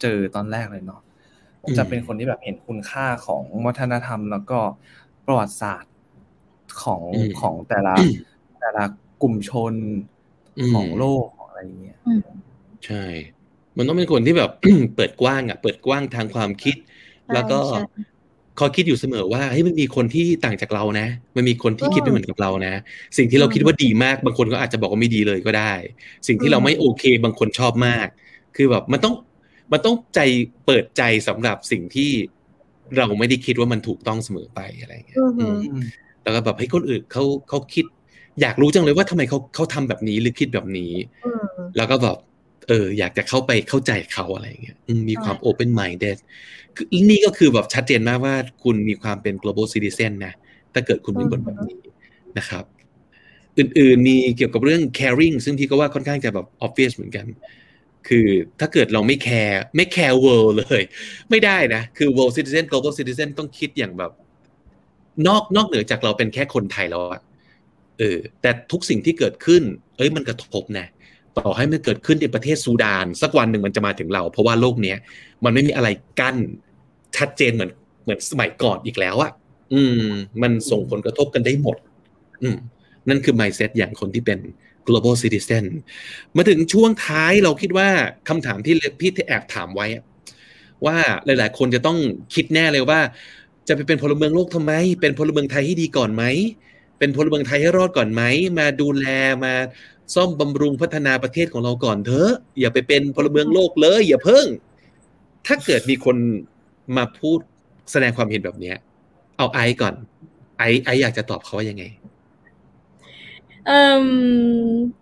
[0.00, 1.00] เจอตอนแรกเลยเนาะ
[1.64, 4.58] อืมจะเป็นคนที่แบบเห็นคุณค่าของวัฒนธรรม แล้วก็
[5.26, 5.94] ประวัติศาสตร์
[6.82, 7.94] ของอืมของแต่ละ
[8.60, 8.84] แต่ละ
[9.22, 9.74] กลุ่มชน
[10.58, 12.20] อืมของโลกของอะไรอย่างเงี้ยอืม
[12.86, 13.04] ใช่
[13.76, 14.50] มันต้องเป็นคนที่แบบ
[14.96, 16.76] เปิดกว้างอะ เปิดกว้างทางความคิด
[17.32, 17.58] แล้วก็
[18.58, 21.06] ใช่ขอคิดอยู่เสมอว่าเฮ้ยมันมีคนที่ต่างจากเรานะ
[21.36, 22.72] มันมีคนที่อืมคิดไม่เหมือนกับเรานะ
[23.16, 25.72] สิ่งที่เราอืมคิดว่าดีมาก บางคนก็อาจจะบอกว่าไม่ดีเลยก็ได้
[26.28, 28.08] สิ่งที่เราอืมไม่โอเค บางคนชอบมาก
[28.56, 29.14] คือแบบมันต้อง
[29.72, 30.20] มันต้องใจ
[30.64, 32.10] เปิดใจสำหรับสิ่งที่
[32.96, 35.78] เราไม่ได้คิดว่ามันถูกต้องเสมอไปอะไรอย่างเงี้ยอือหืออืม
[36.22, 37.84] แล้วก็แบบให้ยคนอื่นเขาเขาคิด
[38.40, 41.28] อยากรู้จังเลยว่าทำไมเขาเขาทำแบบนี้หรือคิดแบบนี้อื
[41.68, 42.16] มแล้วก็แบบ
[42.68, 46.18] เอออยากจะเข้าไปเข้าใจเขาอะไรอย่างเงี้ยอืมมีความ open minded
[46.76, 48.34] คือนี่ก็คือแบบชัดเจนมากว่า
[48.64, 50.32] คุณมีความเป็น global citizen นะ
[50.74, 51.76] ถ้าเกิดคุณเป็นคนแบบนี้
[52.38, 52.64] นะครับ
[53.58, 57.26] อื่นๆมีเกี่ยวกับเรื่อง caring ซึ่งพี่ก็ว่าค่อนข้างจะแบบ obvious เหมือนกัน
[58.08, 58.26] คือ
[58.60, 60.82] ถ้าเกิดเราไม่แคร์ไม่แคร์ world เลย
[61.30, 64.12] ไม่ได้นะ คือ world citizen global citizen ต้องคิดอย่างแบบ
[65.26, 67.22] นอกนอกเหนือจากเราเป็นแค่คนไทยแล้วอะ
[67.98, 69.62] เออแต่ทุกสิ่งที่เกิดขึ้น
[69.96, 70.86] เอ้ยมันกระทบนะ
[71.38, 74.98] ต่อให้มันเกิดขึ้นในประเทศซูดาน สักวันหนึ่งมันจะมาถึงเรา เพราะว่าโลกเนี้ย
[75.44, 75.88] มันไม่มีอะไร
[76.20, 76.36] กั้น
[77.16, 77.70] ชัดเจนเหมือน
[78.02, 79.30] เหมือนสมัยก่อนอีกแล้วอะ
[79.72, 80.08] อืม
[80.42, 81.76] มันส่งผลกระทบกันได้หมด
[82.42, 82.56] อืม
[83.08, 84.38] นั่นคือ mindset อย่างคนที่เป็น
[84.86, 85.64] global citizen
[86.36, 87.88] มาถึงช่วงท้ายเราคิดว่า
[88.28, 90.04] คำถามที่พี่ที่แอบถามไว้อะ
[90.86, 90.96] ว่า
[91.26, 91.98] หลาย ๆ คนจะต้อง
[92.34, 93.00] คิดแน่เลยว่า
[93.68, 96.24] จะไปเป็นพลเมืองโลกทำไม เป็นพลเมืองไทยให้ดีก่อนไหม
[96.98, 98.22] เป็นพลเมืองไทยให้รอดก่อนไหม
[98.58, 99.06] มาดูแล
[99.44, 99.54] มา
[100.14, 104.46] ซ่อมบำรุงพัฒนาประเทศของเราก่อนเถอะอย่าไปเป็นพลเมืองโลกเลย อย่าเพิ่ง
[105.46, 106.16] ถ้าเกิดมีคน
[106.96, 107.38] มาพูด
[107.92, 108.76] แสดงความเห็นแบบเนี้ย
[109.36, 109.94] เอาไอซ์ก่อน
[110.58, 111.84] ไอซ์ไอซ์อยากจะตอบเขาว่ายังไง
[113.66, 114.04] เอ่ม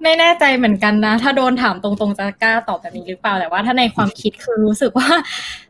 [0.03, 5.11] ไม่แน่ใจเหมือนกันนะ ถ้าโดนถามตรงๆจะกล้าตอบแบบนี้หรือเปล่า แต่ว่าถ้าในความคิดคือรู้สึกว่า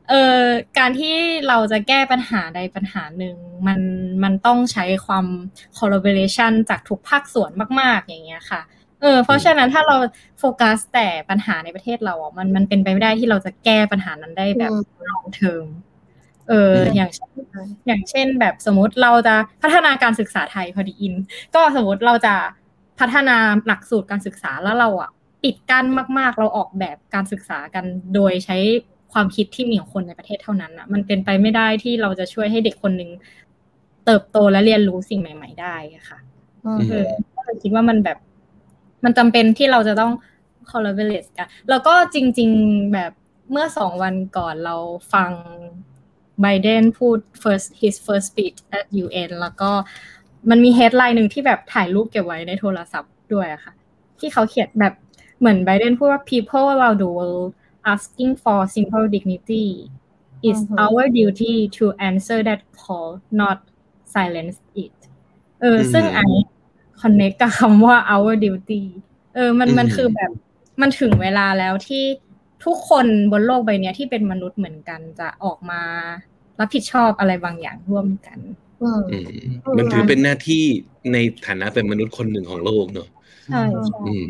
[0.08, 0.42] เอ่อ
[0.78, 1.14] การที่
[1.48, 3.36] เราจะแก้ปัญหาใดปัญหาหนึ่ง
[3.66, 3.80] มัน
[4.22, 5.26] มันต้องใช้ความ
[5.78, 7.50] collaboration จากทุกภาคส่วน
[7.80, 8.60] มาก ๆ อย่างเงี้ยค่ะ
[9.06, 9.96] ออเพราะฉะนั้นถ้าเรา
[10.38, 14.72] โฟกัสแต่ปัญหาในประเทศเราอะมันมันเป็นไปไม่ได้ที่เราจะแก้ปัญหานั้นได้แบบ
[15.06, 15.66] long term
[16.48, 17.30] เอออืมอย่างเช่น
[17.86, 21.14] อย่างเช่นแบบสมมติเราจะพัฒนาการศึกษาไทยพอดีอิน
[21.54, 22.34] ก็สมมติเราจะ
[23.00, 25.10] พัฒนาหลักสูตรการศึกษาแล้วเราอะ
[25.42, 25.86] ปิดกั้น
[26.18, 27.84] มาก ๆ เราออกแบบการศึกษากัน
[28.14, 28.56] โดยใช้
[29.12, 33.10] ความคิดที่มีของคนในประเทศเท่านั้นอะ มันเป็นไปไม่ได้ที่เราจะช่วยให้เด็กคนหนึ่ง
[34.06, 36.18] เติบโตและเรียนรู้สิ่งใหม่ ๆ ได้อะค่ะ
[36.66, 38.18] อืมอืมเออก็เลยคิดว่ามันแบบ
[39.04, 40.12] มันจำเป็นที่เราจะต้อง
[40.70, 43.12] collaborate กันแล้วก็จริง ๆแบบ
[43.50, 44.76] เมื่อสองวันก่อนเรา
[45.14, 45.30] ฟัง
[46.42, 49.70] ไบเดนพูด first his first speech at UN แล้วก็
[50.50, 53.72] มันมี headline หนึ่งที่แบบถ่ายรูปเก็บไว้ในโทรศัพท์ด้วยอะค่ะ
[54.18, 54.94] ที่เขาเขียนแบบ
[55.38, 57.50] เหมือนไบเดนพูดว่า people around the world
[57.92, 59.66] asking for simple dignity
[60.48, 63.10] is อือฮึ our duty to answer that call
[63.40, 63.58] not
[64.14, 64.96] silence it
[65.60, 66.16] เอออ
[66.98, 68.82] มซึ่งไอ connect กับคำว่า our duty
[69.34, 70.30] เออ มันมันอืมคือแบบ
[70.80, 72.04] มันถึงเวลาแล้วที่
[72.64, 75.82] ทุกคนบนโลกใบเนี้ยที่เป็นมนุษย์เหมือนกันจะออกมา
[76.60, 78.38] รับผิดชอบอะไรบางอย่างร่วมกัน
[78.82, 79.28] อืมอืม
[79.78, 80.64] มันถือเป็นหน้าที่
[81.12, 81.16] ใน
[81.46, 83.08] ฐานะเป็นมนุษย์คนหนึ่งของโลกเนอะ
[83.46, 84.26] ใช่ใช่อืม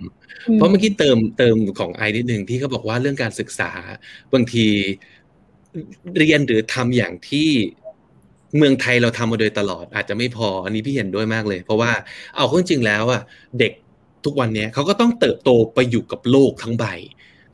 [0.55, 3.71] เพราะเมื่อกี้เติมเติมของไอนิดหนึ่งที่เขาบอกว่าเรื่องการศึกษา
[4.35, 4.67] บางที
[6.19, 7.49] เรียนหรือทำอย่างที่
[8.59, 11.91] เมืองไทยเราทำมาโดยตลอด อาจจะไม่พออันนี้พี่เห็นด้วยมากเลย เพราะว่า
[12.37, 13.23] เอาข้าจริงแล้วอะ
[13.59, 13.73] เด็ก
[14.25, 16.85] ทุกวันเนี้ยเขาก็ต้องเติบโตไปอยู่กับโลกทั้งใบ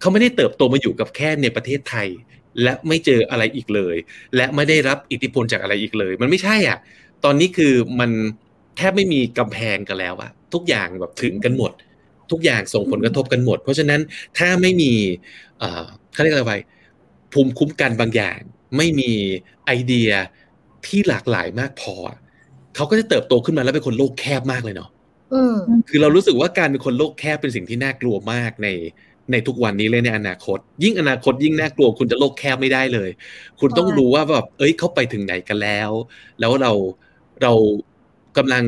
[0.00, 2.08] เขาไม่ได้เติบโตมาอยู่กับแค่ในประเทศไทย
[2.62, 3.96] และไม่เจออะไรอีกเลย
[4.36, 6.78] และไม่ได้รับอิทธิพลจากอะไรอีกเลย มันไม่ใช่อะ
[7.24, 8.10] ตอนนี้คือมัน
[8.76, 11.72] แทบไม่มีกำแพงกันแล้วอะทุกอย่างแบบถึงกันหมด
[12.30, 14.00] ทุกอย่างส่งผลกระทบกันหมด เพราะฉะนั้น
[14.38, 14.92] ถ้าไม่มี
[16.12, 16.54] เขาเรียกอะไรไป
[17.32, 18.38] ภูมิคุ้มกันบางอย่าง
[18.76, 19.10] ไม่มี
[19.66, 20.10] ไอเดีย
[20.86, 22.18] ที่หลากหลายมากพออะ
[22.76, 24.90] เขาก็จะเติบโตขึ้นมาแล้วเป็นคนโลกแคบมากเลยเนาะ
[25.88, 28.68] คือเรารู้สึกว่าการเป็นคนโลกแคบเป็นสิ่งที่น่ากลัวมากใน
[29.32, 33.10] ในทุกวันนี้เลยในอนาคต ยิ่งอนาคตยิ่งน่ากลัวคุณจะโลกแคบไม่ได้เลย
[33.60, 35.90] คุณต้องรู้ว่าแบบเอ้ยเขาไปถึงไหนกันแล้ว
[36.40, 36.72] แล้วเรา
[37.42, 37.52] เรา
[38.36, 38.64] กำลัง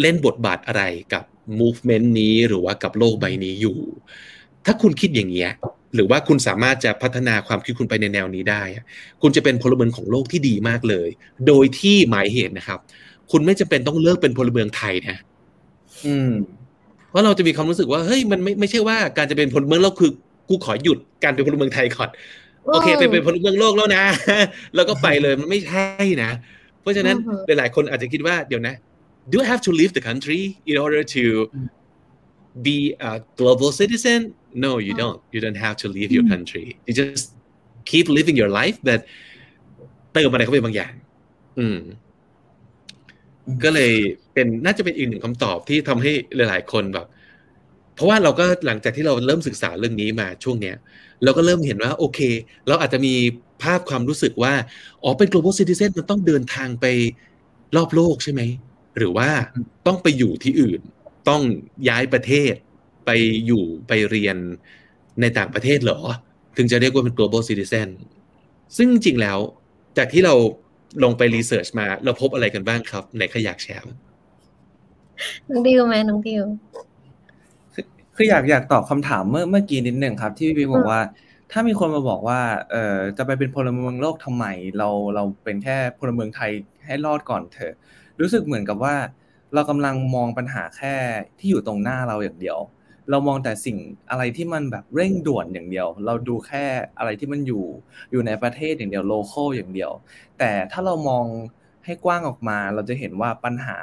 [0.00, 0.82] เล่นบทบาทอะไร
[1.12, 1.24] กับ
[1.60, 3.78] movement นี้หรือว่ากับโลกใบนี้อยู่
[4.64, 5.50] ถ้าคุณคิดอย่างเงี้ย
[5.94, 8.62] หรือว่าคุณสามารถจะพัฒนาความคิดคุณไปในแนวนี้ได้
[9.22, 11.08] คุณจะเป็นพลเมืองของโลกที่ดีมากเลย
[11.46, 12.78] โดยที่หมายเหตุนะครับ
[13.30, 15.16] คุณไม่จำเป็นต้องเลิกเป็นพลเมืองไทยนะ
[16.06, 16.32] อืม
[17.10, 20.10] เพราะเราจะมีความรู้สึกว่าเฮ้ยมันไม่ไม่ใช่ว่าการจะเป็นพลเมืองโลกคือ
[20.48, 22.08] กูขอหยุดการเป็นพลเมืองไทยก่อน
[22.72, 24.04] โอเคเป็นเป็นพลเมืองโลกแล้วนะ
[24.74, 25.86] แล้วก็ไปเลยมันไม่ใช่
[26.22, 26.30] นะ
[26.80, 27.16] เพราะฉะนั้น
[27.46, 28.74] หลายๆคนอาจจะคิดว่าเดี๋ยวนะ
[29.32, 30.40] do I have to leave the country
[30.70, 31.22] in order to
[32.66, 32.78] be
[33.10, 34.20] a global citizen
[34.64, 37.24] no you don't you don't have to leave your country you just
[37.90, 39.00] keep living your life but
[40.12, 40.92] เติมอะไรเข้าไปบางอย่าง
[41.58, 41.78] อืม
[43.64, 43.92] ก็เลย
[44.32, 47.06] เป็นน่าจะเป็นอีกหนึ่งคำตอบที่ทำให้หลาย ๆ คนแบบ
[47.94, 50.76] เพราะว่าเราก็หลังจากที่เราเริ่มศึกษาเรื่องนี้มาช่วงเนี้ย
[51.24, 52.20] เราก็เริ่มเห็นว่า โอเค
[52.68, 53.14] เราอาจจะมี
[53.62, 54.54] ภาพความรู้สึกว่า
[55.02, 56.86] อ๋อเป็น global citizen มันต้องเดินทางไป
[57.76, 58.42] รอบโลกใช่ไหม
[58.98, 59.28] หรือว่า
[59.86, 60.80] ต้องไปอยู่ที่อื่น
[61.28, 61.42] ต้อง
[61.88, 62.54] ย้ายประเทศ
[63.06, 63.10] ไป
[63.46, 64.36] อยู่ไปเรียน
[65.20, 66.00] ในต่างประเทศเหรอ
[66.56, 67.88] ถึงจะเรียกว่าเป็น global citizen
[68.76, 69.38] ซึ่งจริงแล้ว
[69.98, 70.34] จากที่เรา
[71.04, 73.82] ลงไปรีเสิร์ชมา เราพบอะไรกันบ้างครับ ไหนขอยากแชร์
[75.48, 76.44] น้องดิวไหมน้องดิว
[78.16, 81.00] คืออยากอยากตอบคำถามเมื่อเมื่อกี้นิดหนึ่งครับ ที่พี่บอกว่า
[81.52, 82.40] ถ้ามีคนมาบอกว่า
[82.70, 84.44] เออจะไปเป็นพลเมืองโลกทำไม
[84.78, 86.50] เราเราเป็นแค่พลเมืองไทย
[86.86, 87.74] ให้รอดก่อนเถอะ
[88.20, 88.94] รู้สึกเหมือนกับว่า
[89.54, 90.94] เรากำลังมองปัญหาแค่
[91.38, 92.58] ที่อยู่ตรงหน้าเราอย่างเดียว
[93.10, 93.78] เรามองแต่สิ่ง
[94.10, 96.64] อะไรที่มันแบบเร่งด่วนอย่างเดียว เราดูแค่
[96.98, 97.64] อะไรที่มันอยู่
[98.12, 99.92] อยู่ในประเทศอย่างเดียวโลเคอลอย่างเดียว
[100.38, 101.26] แต่ถ้าเรามอง
[101.84, 103.78] ให้กว้างออกมา เราจะเห็นว่าปัญหา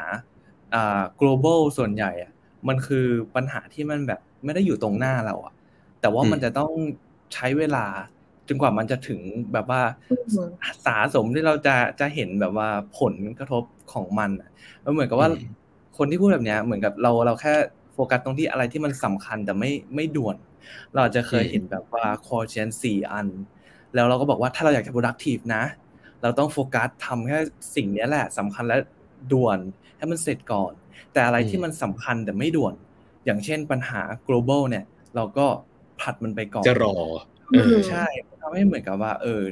[0.75, 2.31] อ่า global ส่วนใหญ่อะ
[2.67, 5.53] มันคือปัญหาที่มันแบบไม่ได้อยู่ตรงหน้าเราอะ
[6.01, 6.71] แต่ว่ามันจะต้อง
[7.33, 7.85] ใช้เวลา
[8.47, 9.21] จนกว่ามันจะถึง
[9.53, 9.81] แบบว่า
[10.85, 12.69] สาสมที่เราจะจะเห็นแบบว่า
[12.99, 14.31] ผลกระทบของมัน
[14.83, 15.29] มันเหมือนกับว่า
[16.03, 17.53] คนที่พูดแบบนี้เหมือนกับเราเราแค่
[17.93, 20.35] โฟกัสตรงที่อะไรที่มันสำคัญแต่ไม่ไม่ด่วน
[20.95, 23.27] เราจะเคยเห็นแบบว่าคอเชนสี่อัน
[23.95, 25.63] แล้วเราก็บอกว่าถ้าเราอยากจะ productive นะ
[26.21, 27.39] เราต้องโฟกัสทำแค่
[27.75, 28.77] สิ่งนี้แหละสำคัญและ
[29.31, 29.57] ด่วน
[29.97, 30.71] ให้มันเสร็จก่อน
[31.13, 32.73] แต่อะไรที่มันสำคัญแต่ไม่ด่วน
[33.25, 35.45] อย่างเช่นปัญหา global เนี่ย เราก็
[36.01, 36.95] ผัดมันไปก่อนจะรอ
[37.89, 38.05] ใช่
[38.41, 39.43] ทำให้เหมือนกับว่า เออ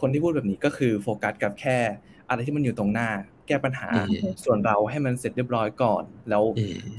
[0.00, 1.78] คนที่พูดแบบนี้ก็คือโฟกัสกับแค่
[2.28, 3.10] อะไรที่มันอยู่ตรงหน้า
[3.48, 3.88] แก้ปัญหา
[4.44, 6.44] ส่วนเราให้มันเสร็จเรียบร้อยก่อน แล้ว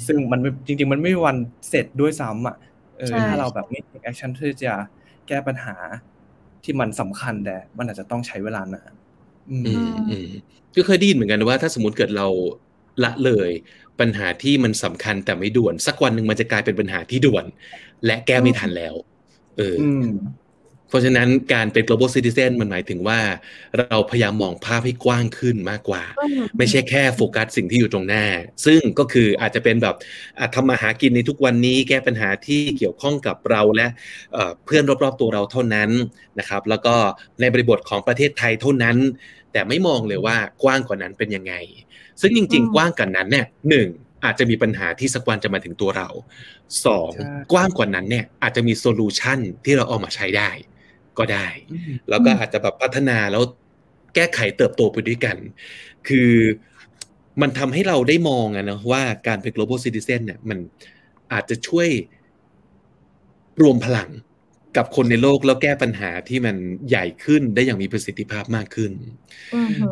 [0.07, 1.37] ซึ่งมันจริง ๆ มันไม่มีวัน
[1.69, 2.55] เสร็จด้วยซ้ำอะ
[2.97, 4.73] เออถ้าเราแบบไม่ take action ที่จะ
[5.27, 5.75] แก้ปัญหา
[6.63, 8.91] ที่มันสำคัญแต่มันอาจจะต้องใช้เวลานาน
[9.51, 9.63] อืม
[10.09, 10.29] อืม
[10.75, 12.27] ก็เคยได้ยินเหมือนกันว่า ถ้าสมมติเกิดเรา
[13.03, 13.49] ละเลย
[13.99, 17.45] ปัญหาที่มันสำคัญแต่ไม่ด่วน สักวันหนึ่งมันจะกลายเป็นปัญหาที่ด่วน
[18.05, 18.95] และแก้ไม่ทันแล้ว
[19.57, 20.44] เออเพ
[20.95, 23.19] ราะฉะนั้นการเป็น global citizen มันหมายถึงว่า
[23.79, 26.03] เราพยายามมองภาพให้กว้างขึ้นมากกว่า
[26.57, 28.25] ไม่ใช่แค่โฟกัสสิ่งที่อยู่ตรงหน้า
[28.65, 29.95] ซึ่งก็คืออาจจะเป็นแบบ
[30.55, 33.87] ทำมาหากินในทุกวันนี้แก้ปัญหาที่เกี่ยวข้องกับเราและ
[34.65, 35.89] เพื่อนรอบๆตัวเราเท่านั้น
[36.39, 36.95] นะครับ แล้วก็
[37.41, 38.97] ในบริบทของประเทศไทยเท่านั้น
[39.51, 41.53] แต่ไม่มองเลยว่ากว้างกว่านั้นเป็นยังไง
[42.21, 43.87] ซึ่งจริง ๆ กว้างกว่านั้นเนี่ยหนึ่ง
[44.23, 46.09] อาจจะมีปัญหาที่สักวันจะมาถึงตัวเรา
[46.85, 47.11] สอง
[47.51, 50.49] กว้างกว่านั้นเนี่ยอาจจะมี solution ที่เราเอามาใช้ได้
[51.19, 51.47] ก็ได้
[52.09, 53.43] แล้วก็อาจจะแบบพัฒนาแล้ว
[54.15, 55.37] แก้ไขเติบโตไปด้วยกัน
[56.07, 56.31] คือ
[57.41, 60.59] มันทำให้เราได้มองอะนะว่าการเป็น global citizen เนี่ยมัน
[61.33, 61.89] อาจจะช่วย
[63.61, 64.09] รวมพลัง
[64.77, 66.55] กับคนในโลกแล้วแก้ปัญหาที่มัน
[66.89, 68.91] ใหญ่ขึ้นได้อย่างมีประสิทธิภาพมากขึ้น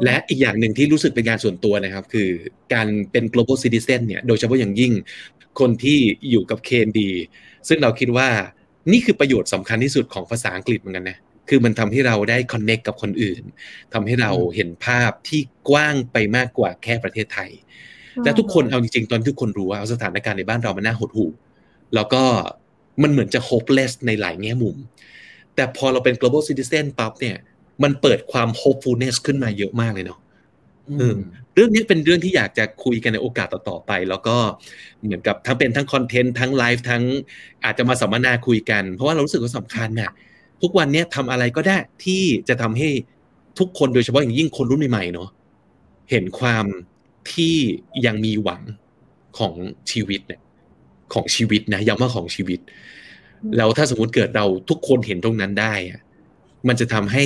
[0.03, 2.29] และอีกอย่างหนึ่งที่รู้สึกเป็นงานส่วนตัวนะครับ คือ
[2.73, 4.93] การเป็น global citizen เนี่ย โดยเฉพาะอย่างยิ่ง
[5.59, 5.97] คนที่
[6.29, 6.99] อยู่กับ KND
[7.67, 8.29] ซึ่งเราคิดว่า
[8.91, 11.17] นี่คือประโยชน์สำคัญที่สุดของภาษาอังกฤษเหมือนกันนะ
[11.49, 13.41] คือมันทำให้เราได้ connect กับคนอื่น
[13.93, 17.49] ทำให้เราเห็นภาพที่กว้างไปมากกว่าแค่ประเทศไทย
[18.23, 21.31] และทุกคนเอาจริงๆ ตอนทุกคนรู้ว่าสถานการณ์ในบ้านเรามันน่าหดหู่
[21.95, 22.23] แล้วก็
[23.01, 24.75] มันเหมือนจะ hopeless ในหลายแง่มุม
[25.55, 27.37] แต่พอเราเป็น global citizen ปั๊บเนี่ย
[27.83, 30.19] มันเปิดความ hopefulness ขึ้นมาเยอะมากเลยเนาะ
[31.53, 34.37] เรื่องนี้เป็นเรื่องที่อยากจะคุยกันในโอกาสต่อๆไป แล้วก็
[35.03, 37.03] เหมือนกับทั้งเป็นทั้งคอนเทนต์ทั้งไลฟ์ทั้ง
[37.63, 40.11] อาจจะมาสัมมนาคุยกัน เพราะว่าเรารู้สึกว่าสำคัญน่ะ
[40.61, 42.89] ทุกวันนี้ทำอะไรก็ได้ที่จะทำให้
[43.59, 45.29] ทุกคนโดยเฉพาะอย่างยิ่งคนรุ่นใหม่ๆเนาะ
[46.11, 46.65] เห็นความ
[47.33, 47.55] ที่
[48.05, 48.61] ยังมีหวัง
[49.37, 49.53] ของ
[49.91, 50.41] ชีวิตเนี่ย
[51.13, 52.59] ของชีวิตนะย้ำว่าของชีวิต
[53.57, 56.01] แล้วถ้าสมมติเกิดเราทุกคนเห็นตรงนั้นได้อะ
[56.67, 57.23] มันจะทำให้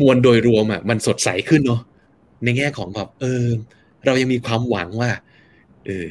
[0.00, 1.80] มวลโดยรวมอะมันสดใสขึ้นเนาะ
[2.44, 3.44] ในแง่ของแบบเออ
[4.06, 5.10] เรายังมีความหวังว่า
[5.86, 6.08] เออ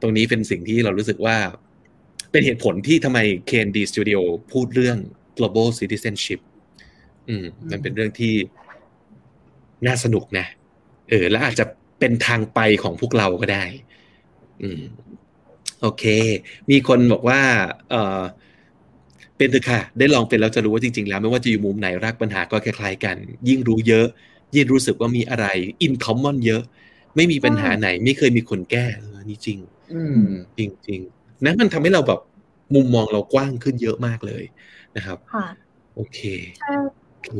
[0.00, 1.36] ตรงนี้เป็นสิ่งที่เรารู้สึกว่า
[2.32, 3.18] เป็นเหตุผลที่ทำไม
[3.48, 4.20] KND Studio
[4.52, 4.98] พูดเรื่อง
[5.38, 6.40] global citizenship
[7.28, 8.34] อืม มันเป็นเรื่องที่
[9.86, 10.46] น่าสนุกนะ
[11.10, 11.64] เออ แล้วอาจจะ
[12.00, 13.64] เป็นทางไปของพวกเราก็ได้
[14.62, 14.82] อืม
[15.80, 16.04] โอเค
[16.70, 17.40] มีคนบอกว่า
[17.90, 18.20] เออ
[19.36, 23.16] เป็นเถอะค่ะ ได้ลองเป็นแล้วจะรู้ว่าจริงๆแล้ว ไม่ว่าจะอยู่มุมไหนรากปัญหาก็คล้ายๆกัน
[23.48, 24.06] ยิ่งรู้เยอะ
[24.54, 25.46] ยิ่งรู้สึกว่ามีอะไร
[25.82, 26.62] อินคอมมอนเยอะ
[27.16, 29.58] ไม่มีปัญหาไหน ไม่เคยมีคนแก้เออนี่จริง
[29.92, 30.20] อืม
[30.58, 32.20] จริงๆนั้นมันทำให้เราแบบ
[32.74, 34.44] มุมมองเรากว้างขึ้นเยอะมากเลย
[34.96, 35.46] นะครับค่ะ
[35.94, 36.18] โอเค
[36.58, 36.72] ใช่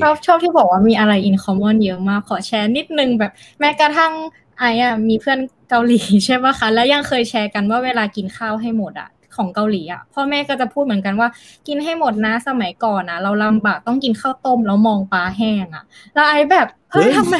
[0.03, 4.13] ชอบชอบที่บอกว่ามีอะไรอินคอมมอนเยอะมากขอแชร์นิดนึงแบบแม้กระทั่ง
[4.59, 11.29] ไอ้อะมีเพื่อนเกาหลีใช่ปะคะ แล้วยังเคยแชร์กันว่าเวลากินข้าวให้หมดอะ ของเกาหลีอะพ่อแม่ก็จะพูดเหมือนกันว่า
[11.67, 15.85] กินให้หมดนะสมัยก่อนนะเราลำบากต้องกินข้าวต้มแล้วมองปลาแห้งอะ
[16.15, 17.37] แล้วไอ้แบบเฮ้ยเฮ้ยทำไม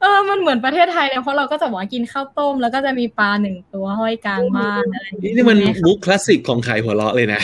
[0.00, 7.40] เออ มันเหมือนประเทศไทยเลยเพราะเราก็จะบอกว่ากินข้าวต้ม แล้วก็จะมีปลาหนึ่งตัวห้อยกลางบ้านอะไรอย่างนี่เงี้ยนี่มันใช่ไหคะมุกคลาสสิกของขายหัวเราะเลยนะ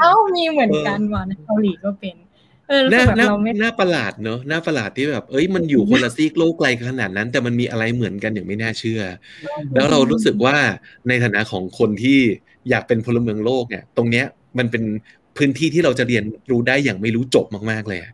[0.00, 2.23] เอ้ามีเหมือนกันว่ะในเกาหลีก็เป็นเออรู้หสึ
[2.92, 9.02] น้ากแบบหน้าเราไม่หน้าประหลาดเนอะหน้าประหลาดที่แบบ เอ้ยมันอยู่คนละซีกโลกไกลขนาดนั้น แต่มันมีอะไรเหมือนกันอย่างไม่น่าเชื่อ
[9.74, 10.56] แล้วเรารู้สึกว่า
[11.08, 12.18] ในฐานะของคนที่
[12.70, 14.26] อยากเป็นพลเมืองโลกเนี่ย ตรงเนี้ย
[14.58, 14.84] มันเป็น
[15.36, 18.12] พื้นที่ที่เราจะเรียนรู้ได้อย่างไม่รู้จบมาก ๆ เลยอะ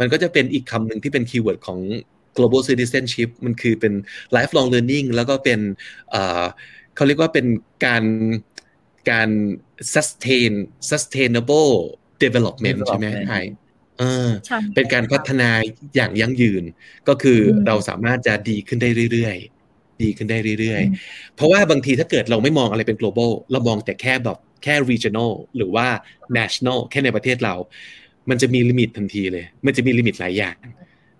[0.00, 1.78] มันก็จะเป็นอีกคำหนึ่งที่เป็นคีย์เวิร์ดของ
[2.36, 3.92] global citizenship มันคือเป็น
[4.36, 5.60] lifelong learning แล้วก็เป็น
[6.10, 6.44] เอ่อ
[6.94, 7.46] เขาเรียกว่าเป็น
[7.86, 8.04] การ
[9.10, 9.30] การ
[9.94, 10.52] sustain
[10.90, 11.72] sustainable
[12.22, 13.40] development ใช่ไหม development ไอเออใช่
[14.74, 15.50] เป็นการพัฒนา
[15.96, 16.62] อย่างยั่งยืน
[17.08, 25.86] ก็คืออมเราสามารถจะดีขึ้นได้เรื่อยๆ ดีขึ้นได้เรื่อยอืมๆเพราะว่าบางทีถ้าเกิดเราไม่มองอะไรเป็น global เรามองแต่แค่แบบแค่ regional หรือว่า
[26.38, 27.54] national แค่ในประเทศเรา
[28.30, 30.56] มันจะมี limit ทันทีเลย มันจะมี limit หลายอย่าง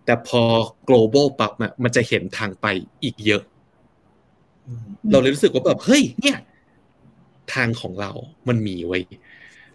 [0.05, 0.42] แต่พอ
[0.88, 2.66] global ปั๊บอะมันจะเห็นทางไป
[3.02, 3.42] อีกเยอะ
[5.10, 6.38] เราเลยรู้สึกว่าแบบเฮ้ยเนี่ย
[7.55, 8.12] ทางของเรา
[8.48, 9.02] มันมี way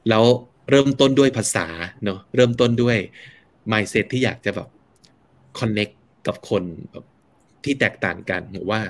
[0.09, 0.25] แล้ว
[0.69, 1.67] เริ่มต้นด้วยภาษา
[2.03, 2.97] เนอะเริ่มต้นด้วย
[3.71, 4.67] mindset ที่อยากจะแบบ
[5.59, 5.93] connect
[6.27, 7.05] กับคนแบบ
[7.63, 8.81] ที่แตกต่างกันผมว่า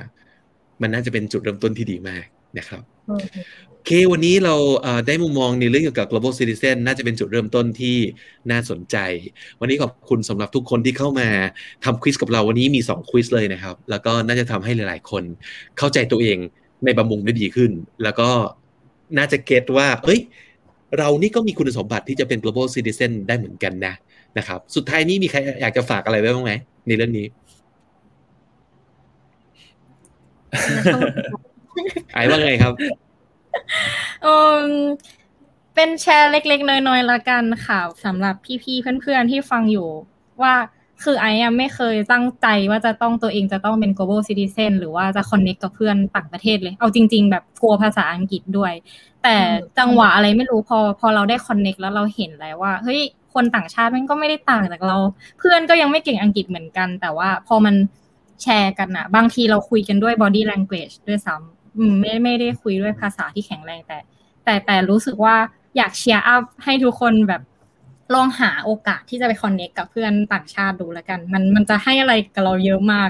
[0.82, 2.26] มันน่าจะเป็นจุดเริ่มต้นที่ดีมาก
[2.58, 3.26] นะครับเออ
[3.70, 7.98] โอเควันนี้เราเอ่อได้มุมมองในเรื่องเกี่ยวกับ global citizen น่าจะเป็นจุดเริ่มต้นที่
[8.52, 8.98] น่าสนใจ
[9.60, 11.28] วันนี้ขอบคุณสำหรับทุกคนที่เข้ามา
[11.86, 15.24] ทำควิสกับเราวันนี้มี2ควิสเลยนะครับ แล้วก็น่าจะทำให้หลาย ๆ คน
[15.78, 16.38] เข้าใจตัวเอง
[16.86, 17.72] ในบางมุมได้ดีขึ้น
[18.04, 18.30] แล้วก็
[19.18, 20.20] น่าจะเก็ตว่า เอ้ย
[20.98, 23.94] เรานี่ก็มีคุณสมบัติที่จะเป็น global citizen ได้เหมือนกันนะ
[24.38, 26.54] นะครับ สุดท้ายนี้มีใครอยากจะฝากอะไรไว้บ้างไหม
[26.88, 27.28] ในเรื่องนี้
[32.14, 32.74] ไอ้ว่าไงครับ
[34.24, 34.66] เออ
[35.76, 39.90] เป็นแชร์เล็กๆ น้อยๆละกันค่ะสำหรับพี่ๆเพื่อนๆที่ฟังอยู่
[40.42, 40.56] ว่า
[41.04, 48.74] คือไอ้อะไม่เคยตั้งใจว่าจะต้องตัวเองจะต้องเป็น global citizen หรือว่าจะ connect กับเพื่อนต่างประเทศเลย เอาจริง ๆ แบบกลัวภาษาอังกฤษด้วย
[49.24, 49.36] แต่
[49.80, 53.02] จังหวะอะไรไม่รู้พอพอเราได้ connect แล้วเราเห็นแล้วว่า เฮ้ย
[53.34, 54.98] คนต่างชาติมันก็ไม่ได้ต่างจากเรา
[55.40, 57.76] เพื่อนก็ยังไม่เก่งอังกฤษเหมือนกัน แต่ว่าพอมัน
[58.44, 63.98] แชร์กันอะบางทีเราคุยกันด้วย body language ด้วยซ้ำอืมไม่ไม่ได้คุยด้วยภาษาที่แข็งแรงแต่
[64.44, 65.36] แต่แต่รู้สึกว่า
[65.78, 67.42] อยาก cheer up ให้ทุกคนแบบ
[68.16, 73.10] ลองหาโอกาสที่จะไป connect กับเพื่อนต่างชาติดูแล้วกัน มันมันจะให้อะไรกับเราเยอะมาก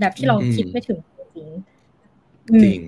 [0.00, 2.80] แบบที่เราอืมคิดไม่ถึงจริงๆอืมจริง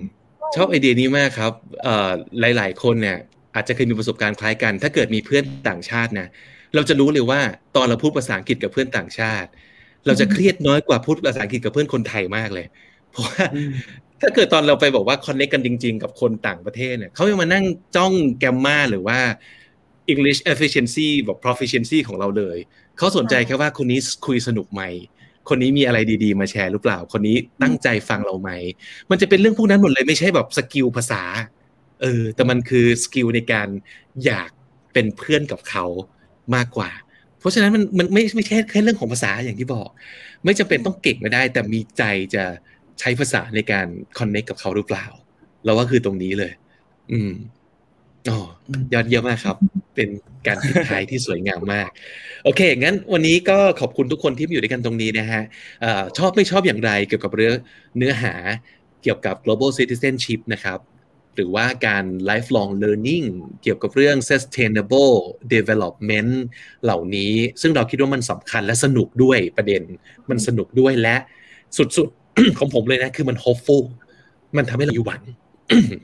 [0.55, 1.53] ชอบไอเดียนี้มากครับ
[1.83, 2.11] เอ่อ
[2.57, 3.17] หลาย ๆ คนเนี่ย
[3.55, 6.27] อาจจะเคยมีประสบการณ์คล้ายกัน ถ้าเกิดมีเพื่อนต่างชาตินะ
[6.75, 7.39] เราจะรู้เลยว่า
[7.75, 9.49] ตอนเราพูดภาษาอังกฤษกับเพื่อนต่างชาติ
[10.05, 12.65] เราจะเครียดน้อยกว่าพูดภาษาอังกฤษกับเพื่อนคนไทยมากเลย
[13.11, 13.43] เพราะว่า
[14.21, 17.65] ถ้าเกิดตอนเราไปบอกว่า connect กันจริง ๆ กับคนต่างประเทศเนี่ยเขายังมานั่ง
[17.95, 19.19] จ้อง grammar หรือว่า
[20.13, 22.57] English efficiency แบบ proficiency ของเราเลย
[22.97, 24.81] เขาสนใจแค่ว่าคนนี้คุยสนุกไหม
[25.49, 28.51] คนนี้มีอะไรดีๆ มาแชร์หรือเปล่า คนนี้ตั้งใจฟังเราไหม
[29.09, 31.23] มันจะเป็นเรื่องพวกนั้นหมดเลยไม่ใช่แบบ skill ภาษา
[32.01, 33.67] เออ แต่มันคือ skill ในการ
[34.25, 34.49] อยาก
[34.93, 35.85] เป็นเพื่อนกับเขา
[36.55, 36.89] มากกว่า
[37.39, 39.89] เพราะฉะนั้นมันมันไม่ไม่ใช่แค่เรื่องของภาษาอย่างที่บอก
[40.43, 42.03] ไม่จำเป็นต้องเก่งไม่ได้ แต่มีใจ
[42.35, 42.43] จะ
[42.99, 45.05] ใช้ภาษาในการคอนเนคกับเขาหรือเปล่า
[45.63, 46.51] เราว่าคือตรงนี้เลย
[47.11, 47.31] อืม
[48.29, 48.39] อ๋อ
[48.93, 49.57] ยอดเยี่ยมมากครับ
[49.95, 50.09] เป็น
[50.47, 51.89] การปิดท้ายที่สวยงามมาก
[52.43, 55.41] โอเค งั้นวันนี้ก็ขอบคุณทุกคนที่มาอยู่ด้วยกันตรงนี้นะฮะ
[55.83, 57.55] ออชอบไม่ชอบอย่างไรเกี่ยวกับเรื่อง
[57.97, 58.33] เนื้อหา
[59.03, 60.79] เกี่ยวกับ global citizenship นะครับ
[61.35, 63.25] หรือว่าการ lifelong learning
[63.63, 65.15] เกี่ยวกับเรื่อง sustainable
[65.53, 66.31] development
[66.83, 69.81] เหล่านี้ ซึ่งเราคิดว่ามันสำคัญและสนุกด้วยประเด็น
[70.29, 71.15] มันสนุกด้วยและ
[71.77, 73.83] สุดๆ ของผมเลยนะ คือมัน hopeful
[74.57, 75.21] มันทำให้เรามีหวัง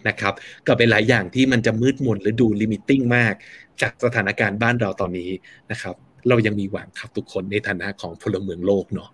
[0.08, 0.34] นะครับ
[0.68, 3.34] กับหลายๆอย่างที่มันจะมืดมนหรือดู limiting มาก
[3.82, 5.32] จากสถานการณ์บ้านเราตอนนี้
[5.72, 5.96] นะครับ
[6.30, 9.10] เรายังมีหวังครับทุกคนในฐานะของพลเมืองโลกเนาะ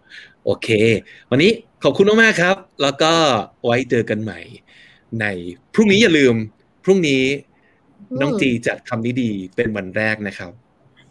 [0.45, 0.67] โอเค
[1.31, 1.51] วันนี้
[1.83, 3.11] ขอบคุณมากๆครับ แล้วก็
[3.65, 4.39] ไว้เจอกันใหม่
[5.21, 5.25] ใน
[5.73, 6.35] พรุ่งนี้อย่าลืม
[6.83, 7.23] พรุ่งนี้
[8.21, 10.51] น้องจีจัดคำนี้ดีเป็นวันแรกนะครับ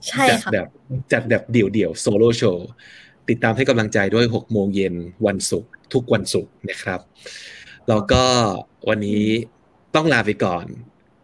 [0.06, 0.68] ใช่จัดค่ะแบบ
[1.12, 2.70] จัดแบบเดี่ยวๆโซโล่โชว์
[3.28, 4.94] ติดตามให้กำลังใจด้วย6โมงเย็น
[5.26, 7.00] วันศุกร์ทุกวันศุกร์นะครับ
[7.88, 8.24] แล้วก็
[8.88, 9.24] วันนี้
[9.94, 10.66] ต้องลาไปก่อน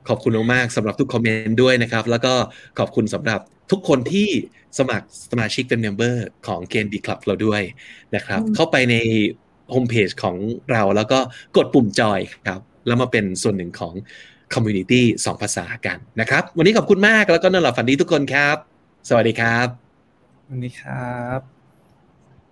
[0.09, 2.35] ขอบคุณมากๆสำหรับทุกคอมเมนต์ด้วยนะครับ แล้วก็
[2.79, 4.29] ขอบคุณสำหรับทุกคนที่
[4.79, 7.63] สมัครสมาชิกเป็น member ของ KND Club เราด้วย
[8.15, 8.97] นะครับ เข้าไปใน
[9.71, 10.37] โฮมเพจของ
[10.71, 11.19] เราแล้วก็
[11.57, 13.95] กดปุ่มจอยครับ แล้วมาเป็นส่วนหนึ่งของ
[14.55, 18.57] community สองภาษากันนะครับ วันนี้ขอบคุณมากแล้วก็นอนหลับฝันดีทุกคนครับ
[19.09, 19.69] สวัสดีครับ
[20.49, 21.54] วันนี้ครับ